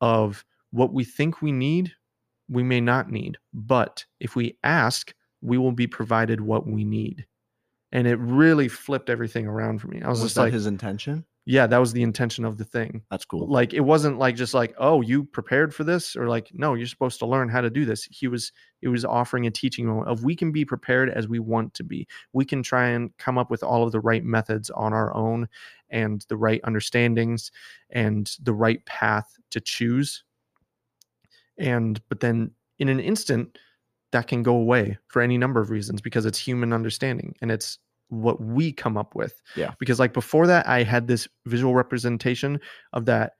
of 0.00 0.44
what 0.70 0.92
we 0.92 1.04
think 1.04 1.42
we 1.42 1.52
need, 1.52 1.92
we 2.48 2.62
may 2.62 2.80
not 2.80 3.10
need. 3.10 3.38
But 3.52 4.04
if 4.20 4.34
we 4.36 4.56
ask, 4.64 5.14
we 5.42 5.58
will 5.58 5.72
be 5.72 5.86
provided 5.86 6.40
what 6.40 6.66
we 6.66 6.84
need. 6.84 7.26
And 7.92 8.06
it 8.06 8.16
really 8.16 8.68
flipped 8.68 9.10
everything 9.10 9.46
around 9.46 9.80
for 9.80 9.88
me. 9.88 10.00
I 10.00 10.08
was, 10.08 10.20
Was 10.20 10.30
just 10.30 10.34
that 10.36 10.42
like, 10.42 10.52
his 10.54 10.66
intention? 10.66 11.26
Yeah, 11.44 11.66
that 11.66 11.78
was 11.78 11.92
the 11.92 12.02
intention 12.02 12.44
of 12.44 12.56
the 12.56 12.64
thing. 12.64 13.02
That's 13.10 13.24
cool. 13.24 13.48
Like 13.48 13.74
it 13.74 13.80
wasn't 13.80 14.18
like 14.18 14.36
just 14.36 14.54
like, 14.54 14.74
oh, 14.78 15.00
you 15.00 15.24
prepared 15.24 15.74
for 15.74 15.82
this, 15.82 16.14
or 16.14 16.28
like, 16.28 16.50
no, 16.54 16.74
you're 16.74 16.86
supposed 16.86 17.18
to 17.18 17.26
learn 17.26 17.48
how 17.48 17.60
to 17.60 17.70
do 17.70 17.84
this. 17.84 18.04
He 18.04 18.28
was 18.28 18.52
it 18.80 18.88
was 18.88 19.04
offering 19.04 19.46
a 19.46 19.50
teaching 19.50 19.86
moment 19.86 20.08
of 20.08 20.22
we 20.22 20.36
can 20.36 20.52
be 20.52 20.64
prepared 20.64 21.10
as 21.10 21.26
we 21.26 21.40
want 21.40 21.74
to 21.74 21.84
be. 21.84 22.06
We 22.32 22.44
can 22.44 22.62
try 22.62 22.88
and 22.88 23.16
come 23.18 23.38
up 23.38 23.50
with 23.50 23.64
all 23.64 23.82
of 23.82 23.90
the 23.90 24.00
right 24.00 24.24
methods 24.24 24.70
on 24.70 24.92
our 24.92 25.14
own 25.16 25.48
and 25.90 26.24
the 26.28 26.36
right 26.36 26.60
understandings 26.62 27.50
and 27.90 28.30
the 28.42 28.54
right 28.54 28.84
path 28.86 29.36
to 29.50 29.60
choose. 29.60 30.22
And 31.58 32.00
but 32.08 32.20
then 32.20 32.52
in 32.78 32.88
an 32.88 33.00
instant, 33.00 33.58
that 34.12 34.28
can 34.28 34.44
go 34.44 34.54
away 34.54 34.96
for 35.08 35.22
any 35.22 35.38
number 35.38 35.60
of 35.60 35.70
reasons 35.70 36.00
because 36.00 36.24
it's 36.24 36.38
human 36.38 36.72
understanding 36.72 37.34
and 37.40 37.50
it's 37.50 37.78
what 38.12 38.40
we 38.40 38.72
come 38.72 38.96
up 38.96 39.14
with. 39.14 39.40
Yeah. 39.56 39.72
Because 39.78 39.98
like 39.98 40.12
before 40.12 40.46
that, 40.46 40.68
I 40.68 40.82
had 40.82 41.08
this 41.08 41.26
visual 41.46 41.74
representation 41.74 42.60
of 42.92 43.06
that 43.06 43.32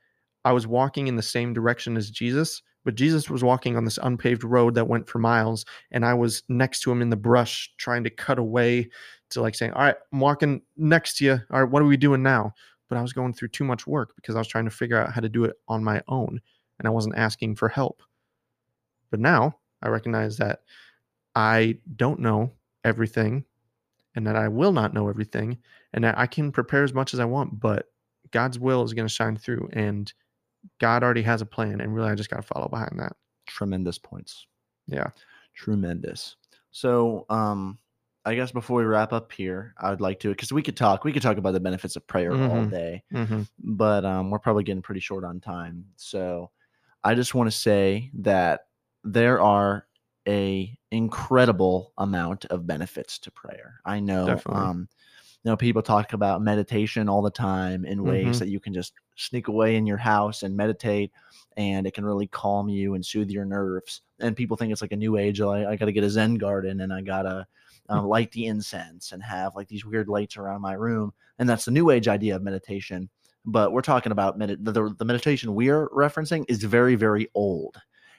I 0.44 0.52
was 0.52 0.66
walking 0.66 1.06
in 1.06 1.16
the 1.16 1.22
same 1.22 1.52
direction 1.52 1.96
as 1.96 2.10
Jesus, 2.10 2.62
but 2.84 2.94
Jesus 2.94 3.30
was 3.30 3.44
walking 3.44 3.76
on 3.76 3.84
this 3.84 3.98
unpaved 4.02 4.44
road 4.44 4.74
that 4.74 4.88
went 4.88 5.08
for 5.08 5.18
miles, 5.18 5.64
and 5.92 6.04
I 6.04 6.14
was 6.14 6.42
next 6.48 6.80
to 6.80 6.90
him 6.90 7.00
in 7.00 7.10
the 7.10 7.16
brush 7.16 7.72
trying 7.76 8.02
to 8.04 8.10
cut 8.10 8.38
away 8.38 8.88
to 9.30 9.40
like 9.40 9.54
saying, 9.54 9.72
All 9.72 9.82
right, 9.82 9.96
I'm 10.12 10.20
walking 10.20 10.62
next 10.76 11.18
to 11.18 11.24
you. 11.24 11.40
All 11.50 11.62
right, 11.62 11.70
what 11.70 11.82
are 11.82 11.86
we 11.86 11.96
doing 11.96 12.22
now? 12.22 12.54
But 12.88 12.98
I 12.98 13.02
was 13.02 13.12
going 13.12 13.34
through 13.34 13.48
too 13.48 13.64
much 13.64 13.86
work 13.86 14.14
because 14.16 14.34
I 14.34 14.38
was 14.38 14.48
trying 14.48 14.64
to 14.64 14.70
figure 14.70 14.98
out 14.98 15.12
how 15.12 15.20
to 15.20 15.28
do 15.28 15.44
it 15.44 15.54
on 15.68 15.84
my 15.84 16.02
own 16.08 16.40
and 16.78 16.88
I 16.88 16.90
wasn't 16.90 17.16
asking 17.16 17.56
for 17.56 17.68
help. 17.68 18.02
But 19.10 19.20
now 19.20 19.56
I 19.82 19.88
recognize 19.88 20.36
that 20.38 20.60
I 21.34 21.78
don't 21.96 22.20
know 22.20 22.52
everything 22.84 23.44
and 24.14 24.26
that 24.26 24.36
I 24.36 24.48
will 24.48 24.72
not 24.72 24.92
know 24.94 25.08
everything 25.08 25.58
and 25.92 26.04
that 26.04 26.18
I 26.18 26.26
can 26.26 26.52
prepare 26.52 26.84
as 26.84 26.92
much 26.94 27.14
as 27.14 27.20
I 27.20 27.24
want, 27.24 27.58
but 27.60 27.86
God's 28.30 28.58
will 28.58 28.82
is 28.82 28.92
going 28.94 29.06
to 29.08 29.12
shine 29.12 29.36
through 29.36 29.68
and 29.72 30.12
God 30.78 31.02
already 31.02 31.22
has 31.22 31.40
a 31.42 31.46
plan 31.46 31.80
and 31.80 31.94
really 31.94 32.10
I 32.10 32.14
just 32.14 32.30
got 32.30 32.36
to 32.36 32.42
follow 32.42 32.68
behind 32.68 32.98
that. 32.98 33.16
Tremendous 33.46 33.98
points. 33.98 34.46
Yeah. 34.86 35.08
Tremendous. 35.54 36.36
So, 36.70 37.26
um, 37.28 37.78
I 38.24 38.36
guess 38.36 38.52
before 38.52 38.78
we 38.78 38.84
wrap 38.84 39.12
up 39.12 39.32
here, 39.32 39.74
I 39.78 39.90
would 39.90 40.00
like 40.00 40.20
to 40.20 40.28
because 40.30 40.52
we 40.52 40.62
could 40.62 40.76
talk, 40.76 41.02
we 41.04 41.12
could 41.12 41.22
talk 41.22 41.38
about 41.38 41.52
the 41.54 41.60
benefits 41.60 41.96
of 41.96 42.06
prayer 42.06 42.32
all 42.32 42.38
Mhm. 42.62 42.70
day, 42.70 43.02
Mm-hmm. 43.12 43.42
but 43.58 44.04
um, 44.04 44.30
we're 44.30 44.38
probably 44.38 44.62
getting 44.62 44.82
pretty 44.82 45.00
short 45.00 45.24
on 45.24 45.40
time. 45.40 45.86
So, 45.96 46.50
I 47.04 47.14
just 47.16 47.34
want 47.34 47.50
to 47.50 47.56
say 47.56 48.10
that 48.14 48.68
there 49.02 49.40
are 49.40 49.88
a 50.28 50.78
incredible 50.92 51.92
amount 51.98 52.44
of 52.46 52.66
benefits 52.66 53.18
to 53.20 53.30
prayer. 53.30 53.80
I 53.84 54.00
know, 54.00 54.26
Definitely. 54.26 54.62
um, 54.62 54.88
you 55.42 55.50
know, 55.50 55.56
people 55.56 55.82
talk 55.82 56.12
about 56.12 56.42
meditation 56.42 57.08
all 57.08 57.22
the 57.22 57.30
time 57.30 57.84
in 57.84 58.04
ways 58.04 58.36
Mhm. 58.36 58.38
that 58.40 58.48
you 58.48 58.60
can 58.60 58.72
just 58.72 58.92
sneak 59.16 59.48
away 59.48 59.74
in 59.76 59.86
your 59.86 59.96
house 59.96 60.42
and 60.44 60.56
meditate, 60.56 61.10
and 61.56 61.86
it 61.86 61.94
can 61.94 62.04
really 62.04 62.28
calm 62.28 62.68
you 62.68 62.94
and 62.94 63.04
soothe 63.04 63.30
your 63.30 63.44
nerves. 63.44 64.02
And 64.20 64.36
people 64.36 64.56
think 64.56 64.70
it's 64.72 64.82
like 64.82 64.92
a 64.92 64.96
new 64.96 65.16
age. 65.16 65.40
oh, 65.40 65.50
I, 65.50 65.72
I 65.72 65.76
got 65.76 65.86
to 65.86 65.92
get 65.92 66.04
a 66.04 66.10
Zen 66.10 66.36
garden 66.36 66.80
and 66.80 66.92
I 66.92 67.00
gotta 67.02 67.46
um, 67.88 68.06
light 68.06 68.30
the 68.32 68.46
incense 68.46 69.10
and 69.12 69.22
have 69.22 69.56
like 69.56 69.66
these 69.68 69.84
weird 69.84 70.08
lights 70.08 70.36
around 70.36 70.60
my 70.60 70.74
room, 70.74 71.12
and 71.38 71.48
that's 71.48 71.64
the 71.64 71.72
new 71.72 71.90
age 71.90 72.06
idea 72.06 72.36
of 72.36 72.42
meditation. 72.42 73.08
But 73.44 73.72
we're 73.72 73.82
talking 73.82 74.12
about 74.12 74.38
med- 74.38 74.64
the, 74.64 74.70
the 74.70 74.94
the 74.98 75.04
meditation 75.04 75.54
we're 75.56 75.88
referencing 75.88 76.44
is 76.48 76.62
very 76.62 76.94
very 76.94 77.28
old, 77.34 77.76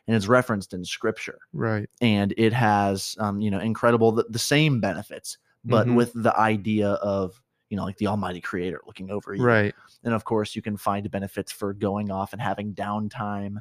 and 0.08 0.16
it's 0.16 0.28
referenced 0.28 0.74
in 0.74 0.84
scripture 0.84 1.40
Right. 1.54 1.90
and 2.02 2.34
it 2.38 2.54
has 2.54 3.16
um, 3.20 3.40
you 3.42 3.50
know 3.52 3.60
incredible 3.60 4.12
the, 4.12 4.26
the 4.30 4.40
same 4.40 4.80
benefits 4.82 5.38
but 5.66 5.88
Mhm. 5.88 5.96
with 5.96 6.12
the 6.14 6.38
idea 6.38 6.90
of 6.90 7.42
you 7.70 7.78
know 7.78 7.86
like 7.86 7.98
the 7.98 8.08
almighty 8.08 8.42
creator 8.42 8.82
looking 8.86 9.10
over 9.12 9.34
you 9.34 9.44
Right. 9.44 9.74
and 10.04 10.14
of 10.14 10.26
course 10.26 10.56
you 10.56 10.62
can 10.62 10.78
find 10.78 11.10
benefits 11.10 11.52
for 11.52 11.74
going 11.74 12.12
off 12.12 12.34
and 12.34 12.42
having 12.42 12.74
downtime 12.74 13.58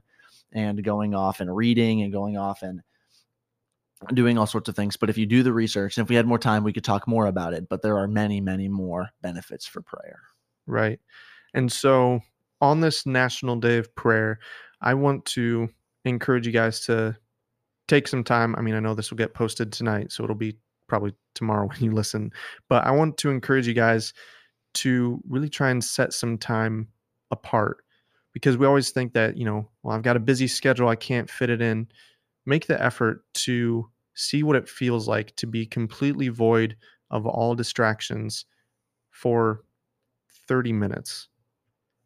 and 0.53 0.83
going 0.85 1.15
off 1.15 1.41
and 1.41 1.55
reading 1.55 2.03
and 2.03 2.13
going 2.13 2.37
off 2.37 2.63
and 2.63 2.83
doing 4.15 4.37
all 4.37 4.47
sorts 4.49 4.69
of 4.69 4.75
things 4.75 4.97
but 4.97 5.09
if 5.11 5.17
you 5.17 5.27
do 5.27 5.45
the 5.45 5.53
research 5.53 5.97
and 5.97 6.05
if 6.05 6.09
we 6.11 6.17
had 6.17 6.27
more 6.27 6.39
time 6.39 6.65
we 6.65 6.73
could 6.73 6.83
talk 6.83 7.07
more 7.07 7.27
about 7.27 7.55
it 7.55 7.69
but 7.69 7.83
there 7.83 7.97
are 7.97 8.09
many 8.09 8.41
many 8.41 8.67
more 8.69 9.09
benefits 9.23 9.65
for 9.67 9.81
prayer 9.81 10.19
Right. 10.67 11.01
And 11.55 11.71
so 11.71 12.21
on 12.61 12.81
this 12.81 13.05
National 13.05 13.57
Day 13.57 13.79
of 13.79 13.93
Prayer, 13.97 14.39
I 14.81 14.95
want 14.95 15.25
to 15.27 15.69
encourage 16.05 16.47
you 16.47 16.53
guys 16.53 16.81
to 16.81 17.17
take 17.89 18.09
some 18.09 18.25
time. 18.25 18.55
I 18.57 18.61
mean, 18.61 18.75
I 18.75 18.81
know 18.81 18.95
this 18.95 19.11
will 19.11 19.19
get 19.19 19.35
posted 19.35 19.73
tonight, 19.73 20.13
so 20.13 20.25
it'll 20.25 20.37
be 20.37 20.57
probably 20.89 21.15
tomorrow 21.35 21.67
when 21.69 21.83
you 21.83 21.93
listen, 21.93 22.33
but 22.69 22.85
I 22.85 22.91
want 22.91 23.17
to 23.19 23.31
encourage 23.31 23.67
you 23.67 23.75
guys 23.75 24.13
to 24.75 25.21
really 25.29 25.49
try 25.49 25.71
and 25.71 25.83
set 25.85 26.13
some 26.13 26.39
time 26.39 26.89
apart 27.31 27.85
because 28.33 28.57
we 28.57 28.67
always 28.67 28.91
think 28.91 29.13
that, 29.13 29.37
you 29.37 29.45
know, 29.45 29.69
well, 29.83 29.95
I've 29.95 30.03
got 30.03 30.17
a 30.17 30.21
busy 30.21 30.47
schedule, 30.47 30.89
I 30.89 30.97
can't 30.97 31.29
fit 31.29 31.51
it 31.51 31.61
in. 31.61 31.89
make 32.47 32.67
the 32.67 32.83
effort 32.83 33.25
to 33.35 33.89
see 34.15 34.43
what 34.43 34.57
it 34.57 34.69
feels 34.69 35.07
like 35.07 35.35
to 35.37 35.47
be 35.47 35.67
completely 35.67 36.29
void 36.29 36.77
of 37.11 37.27
all 37.27 37.55
distractions 37.55 38.47
for 39.11 39.65
30 40.49 40.73
minutes 40.73 41.29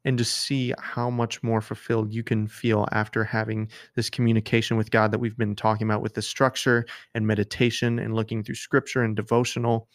and 0.07 0.17
just 0.17 0.39
see 0.39 0.73
how 0.79 1.11
much 1.11 1.43
more 1.43 1.61
fulfilled 1.61 2.15
you 2.15 2.23
can 2.23 2.47
feel 2.47 2.87
after 2.93 3.25
having 3.25 3.69
this 3.97 4.09
communication 4.09 4.77
with 4.79 4.91
God 4.93 5.11
that 5.11 5.19
we've 5.19 5.37
been 5.37 5.57
talking 5.57 5.87
about 5.87 6.01
with 6.01 6.15
the 6.15 6.23
structure 6.23 6.87
and 7.15 7.27
meditation 7.27 7.99
and 7.99 8.15
looking 8.15 8.43
through 8.43 8.55
scripture 8.55 9.03
and 9.03 9.17
devotional 9.17 9.89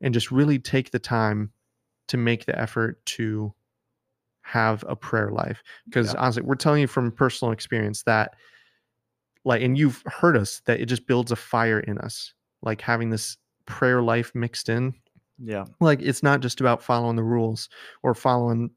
and 0.00 0.14
just 0.14 0.30
really 0.30 0.58
take 0.58 0.92
the 0.92 1.00
time 1.00 1.52
to 2.08 2.16
make 2.16 2.46
the 2.46 2.58
effort 2.58 3.04
to 3.04 3.52
have 4.42 4.84
a 4.88 4.96
prayer 4.96 5.30
life 5.30 5.62
because 5.84 6.14
Yeah. 6.14 6.20
honestly 6.20 6.42
we're 6.42 6.54
telling 6.54 6.80
you 6.80 6.86
from 6.86 7.12
personal 7.12 7.52
experience 7.52 8.04
that 8.04 8.34
like 9.44 9.62
and 9.62 9.76
you've 9.76 10.02
heard 10.06 10.36
us 10.36 10.62
that 10.66 10.80
it 10.80 10.86
just 10.86 11.06
builds 11.06 11.30
a 11.32 11.36
fire 11.36 11.80
in 11.80 11.98
us 11.98 12.34
like 12.62 12.80
having 12.80 13.10
this 13.10 13.36
prayer 13.66 14.02
life 14.02 14.32
mixed 14.34 14.68
in 14.68 14.94
Yeah. 15.38 15.64
like 15.80 16.00
it's 16.02 16.22
not 16.22 16.40
just 16.40 16.60
about 16.60 16.82
following 16.82 17.16
the 17.16 17.22
rules 17.22 17.68
or 18.02 18.14
following 18.14 18.70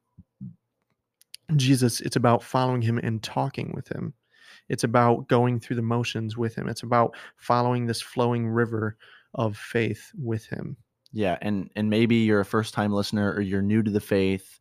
Jesus, 1.58 2.02
it's 2.02 2.16
about 2.16 2.44
following 2.44 2.82
him 2.82 2.98
and 3.00 3.22
talking 3.24 3.72
with 3.76 3.88
him. 3.90 4.14
It's 4.70 4.84
about 4.84 5.28
going 5.28 5.60
through 5.60 5.76
the 5.78 5.82
motions 5.82 6.38
with 6.38 6.56
him. 6.56 6.70
It's 6.70 6.84
about 6.84 7.16
following 7.38 7.86
this 7.86 8.02
flowing 8.02 8.48
river 8.50 8.98
of 9.34 9.58
faith 9.58 10.12
with 10.16 10.46
him. 10.46 10.78
Yeah, 11.12 11.38
and 11.42 11.70
and 11.76 11.90
maybe 11.90 12.16
you're 12.18 12.40
a 12.40 12.46
first 12.46 12.74
time 12.74 12.92
listener 12.92 13.32
or 13.34 13.42
you're 13.42 13.62
new 13.62 13.84
to 13.84 13.92
the 13.92 14.00
faith 14.02 14.60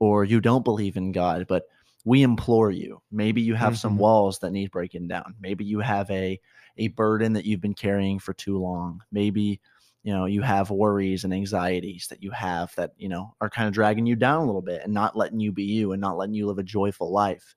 or 0.00 0.24
you 0.24 0.40
don't 0.40 0.64
believe 0.64 0.96
in 0.96 1.12
God, 1.12 1.46
but 1.48 1.64
we 2.04 2.22
implore 2.22 2.70
you. 2.70 3.02
Maybe 3.10 3.42
you 3.42 3.54
have 3.54 3.76
some 3.76 3.96
Mhm. 3.96 3.98
walls 3.98 4.38
that 4.40 4.52
need 4.52 4.70
breaking 4.70 5.08
down. 5.08 5.34
Maybe 5.40 5.64
you 5.64 5.80
have 5.80 6.10
a 6.10 6.40
a 6.76 6.88
burden 6.88 7.32
that 7.34 7.44
you've 7.44 7.60
been 7.60 7.74
carrying 7.74 8.18
for 8.20 8.32
too 8.32 8.58
long. 8.58 9.02
Maybe 9.10 9.60
you 10.02 10.12
know 10.12 10.26
you 10.26 10.42
have 10.42 10.70
worries 10.70 11.24
and 11.24 11.32
anxieties 11.34 12.06
that 12.08 12.22
you 12.22 12.30
have 12.30 12.74
that 12.76 12.92
you 12.96 13.08
know 13.08 13.34
are 13.40 13.50
kind 13.50 13.66
of 13.68 13.74
dragging 13.74 14.06
you 14.06 14.16
down 14.16 14.42
a 14.42 14.46
little 14.46 14.62
bit 14.62 14.82
and 14.84 14.92
not 14.92 15.16
letting 15.16 15.40
you 15.40 15.52
be 15.52 15.64
you 15.64 15.92
and 15.92 16.00
not 16.00 16.16
letting 16.16 16.34
you 16.34 16.46
live 16.46 16.58
a 16.58 16.62
joyful 16.62 17.10
life 17.12 17.54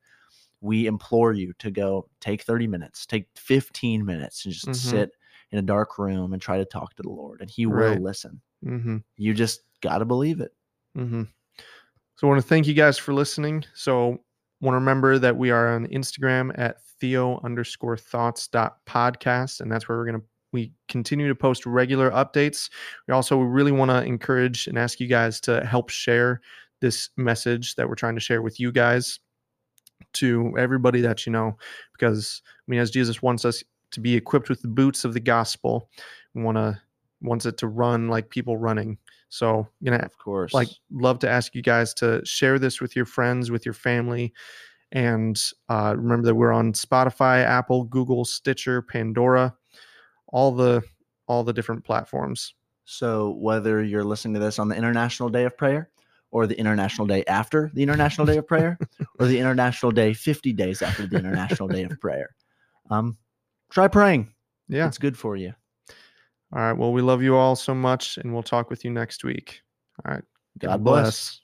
we 0.62 0.86
implore 0.88 1.34
you 1.34 1.54
to 1.60 1.72
go 1.72 2.08
take 2.20 2.44
30 2.44 2.68
minutes 2.68 3.06
take 3.06 3.28
15 3.36 4.04
minutes 4.06 4.46
and 4.46 4.54
just 4.54 4.68
Mhm. 4.68 4.76
sit 4.76 5.12
in 5.52 5.60
a 5.60 5.62
dark 5.62 5.98
room 5.98 6.34
and 6.34 6.42
try 6.42 6.58
to 6.58 6.66
talk 6.66 6.96
to 6.96 7.04
the 7.04 7.10
lord 7.10 7.42
and 7.42 7.50
he 7.50 7.66
will 7.66 8.02
listen 8.02 8.42
Mm-hmm. 8.66 8.98
you 9.18 9.34
just 9.34 9.62
got 9.82 10.00
to 10.00 10.06
believe 10.06 10.40
it 10.42 10.52
Mm-hmm. 10.98 11.24
So 12.16 12.28
I 12.28 12.30
want 12.30 12.42
to 12.42 12.48
thank 12.48 12.68
you 12.68 12.74
guys 12.76 12.98
for 12.98 13.14
listening. 13.14 13.64
So 13.74 14.20
want 14.60 14.74
to 14.74 14.80
remember 14.80 15.18
that 15.18 15.36
we 15.36 15.50
are 15.50 15.74
on 15.74 15.88
Instagram 15.88 16.52
at 16.60 16.84
theo 17.00 17.40
underscore 17.44 17.98
thoughts 17.98 18.48
dot 18.48 18.78
podcast, 18.86 19.62
and 19.62 19.72
that's 19.72 19.90
where 19.90 19.98
we're 19.98 20.06
gonna 20.06 20.22
we 20.52 20.74
continue 20.88 21.28
to 21.28 21.36
post 21.36 21.66
regular 21.66 22.12
updates. 22.12 22.70
We 23.08 23.14
also 23.14 23.40
really 23.40 23.72
want 23.72 23.92
to 23.92 24.04
encourage 24.04 24.68
and 24.68 24.78
ask 24.78 25.00
you 25.00 25.08
guys 25.08 25.40
to 25.42 25.66
help 25.66 25.90
share 25.90 26.42
this 26.82 27.10
message 27.18 27.76
that 27.76 27.88
we're 27.88 27.96
trying 27.96 28.16
to 28.16 28.22
share 28.22 28.42
with 28.42 28.60
you 28.60 28.72
guys 28.72 29.20
to 30.14 30.54
everybody 30.58 31.02
that 31.02 31.26
you 31.26 31.32
know, 31.32 31.58
because 31.94 32.42
I 32.48 32.64
mean, 32.68 32.80
as 32.80 32.92
Jesus 32.92 33.22
wants 33.22 33.46
us 33.46 33.64
to 33.92 34.00
be 34.00 34.16
equipped 34.16 34.50
with 34.50 34.62
the 34.62 34.68
boots 34.68 35.06
of 35.06 35.14
the 35.14 35.20
gospel, 35.20 35.90
we 36.34 36.44
want 36.44 36.58
to 36.58 36.80
wants 37.22 37.46
it 37.46 37.58
to 37.58 37.68
run 37.68 38.08
like 38.08 38.30
people 38.30 38.58
running. 38.58 38.98
So, 39.30 39.68
you 39.80 39.92
know, 39.92 39.98
of 39.98 40.18
course 40.18 40.54
like 40.54 40.70
love 40.92 41.20
to 41.20 41.30
ask 41.30 41.56
you 41.56 41.62
guys 41.62 41.94
to 41.96 42.26
share 42.26 42.60
this 42.60 42.82
with 42.82 42.96
your 42.96 43.06
friends 43.06 43.52
with 43.52 43.66
your 43.66 43.74
family 43.74 44.34
and 44.92 45.42
uh, 45.70 45.94
remember 45.96 46.26
that 46.26 46.36
we're 46.36 46.52
on 46.52 46.74
spotify 46.74 47.44
apple 47.44 47.86
google 47.86 48.26
stitcher 48.26 48.82
pandora 48.82 49.56
all 50.32 50.52
the 50.52 50.82
all 51.28 51.44
the 51.44 51.54
different 51.54 51.84
platforms. 51.84 52.54
So 52.86 53.32
whether 53.32 53.84
you're 53.84 54.04
listening 54.04 54.34
to 54.34 54.40
this 54.40 54.60
on 54.60 54.68
the 54.68 54.76
international 54.76 55.30
day 55.30 55.46
of 55.46 55.58
prayer 55.58 55.90
or 56.32 56.48
the 56.48 56.58
international 56.58 57.08
day 57.08 57.24
after 57.26 57.72
the 57.74 57.84
international 57.84 58.26
day 58.26 58.38
of 58.38 58.48
prayer 58.48 58.78
or 59.20 59.28
the 59.28 59.40
international 59.40 59.92
day 59.92 60.14
50 60.14 60.54
days 60.54 60.82
after 60.82 61.06
the 61.06 61.18
international 61.18 61.70
day 61.70 61.84
of 61.84 62.00
prayer 62.00 62.36
um 62.90 63.18
try 63.70 63.88
praying. 63.88 64.34
Yeah. 64.68 64.88
It's 64.88 64.98
good 64.98 65.18
for 65.18 65.36
you. 65.36 65.54
All 66.54 66.62
right. 66.62 66.74
Well 66.74 66.92
we 66.92 67.02
love 67.02 67.22
you 67.22 67.36
all 67.36 67.56
so 67.56 67.74
much 67.74 68.18
and 68.18 68.34
we'll 68.34 68.44
talk 68.44 68.70
with 68.70 68.84
you 68.84 68.92
next 68.92 69.24
week. 69.24 69.62
All 70.06 70.14
right. 70.14 70.24
God 70.60 70.84
bless. 70.84 71.42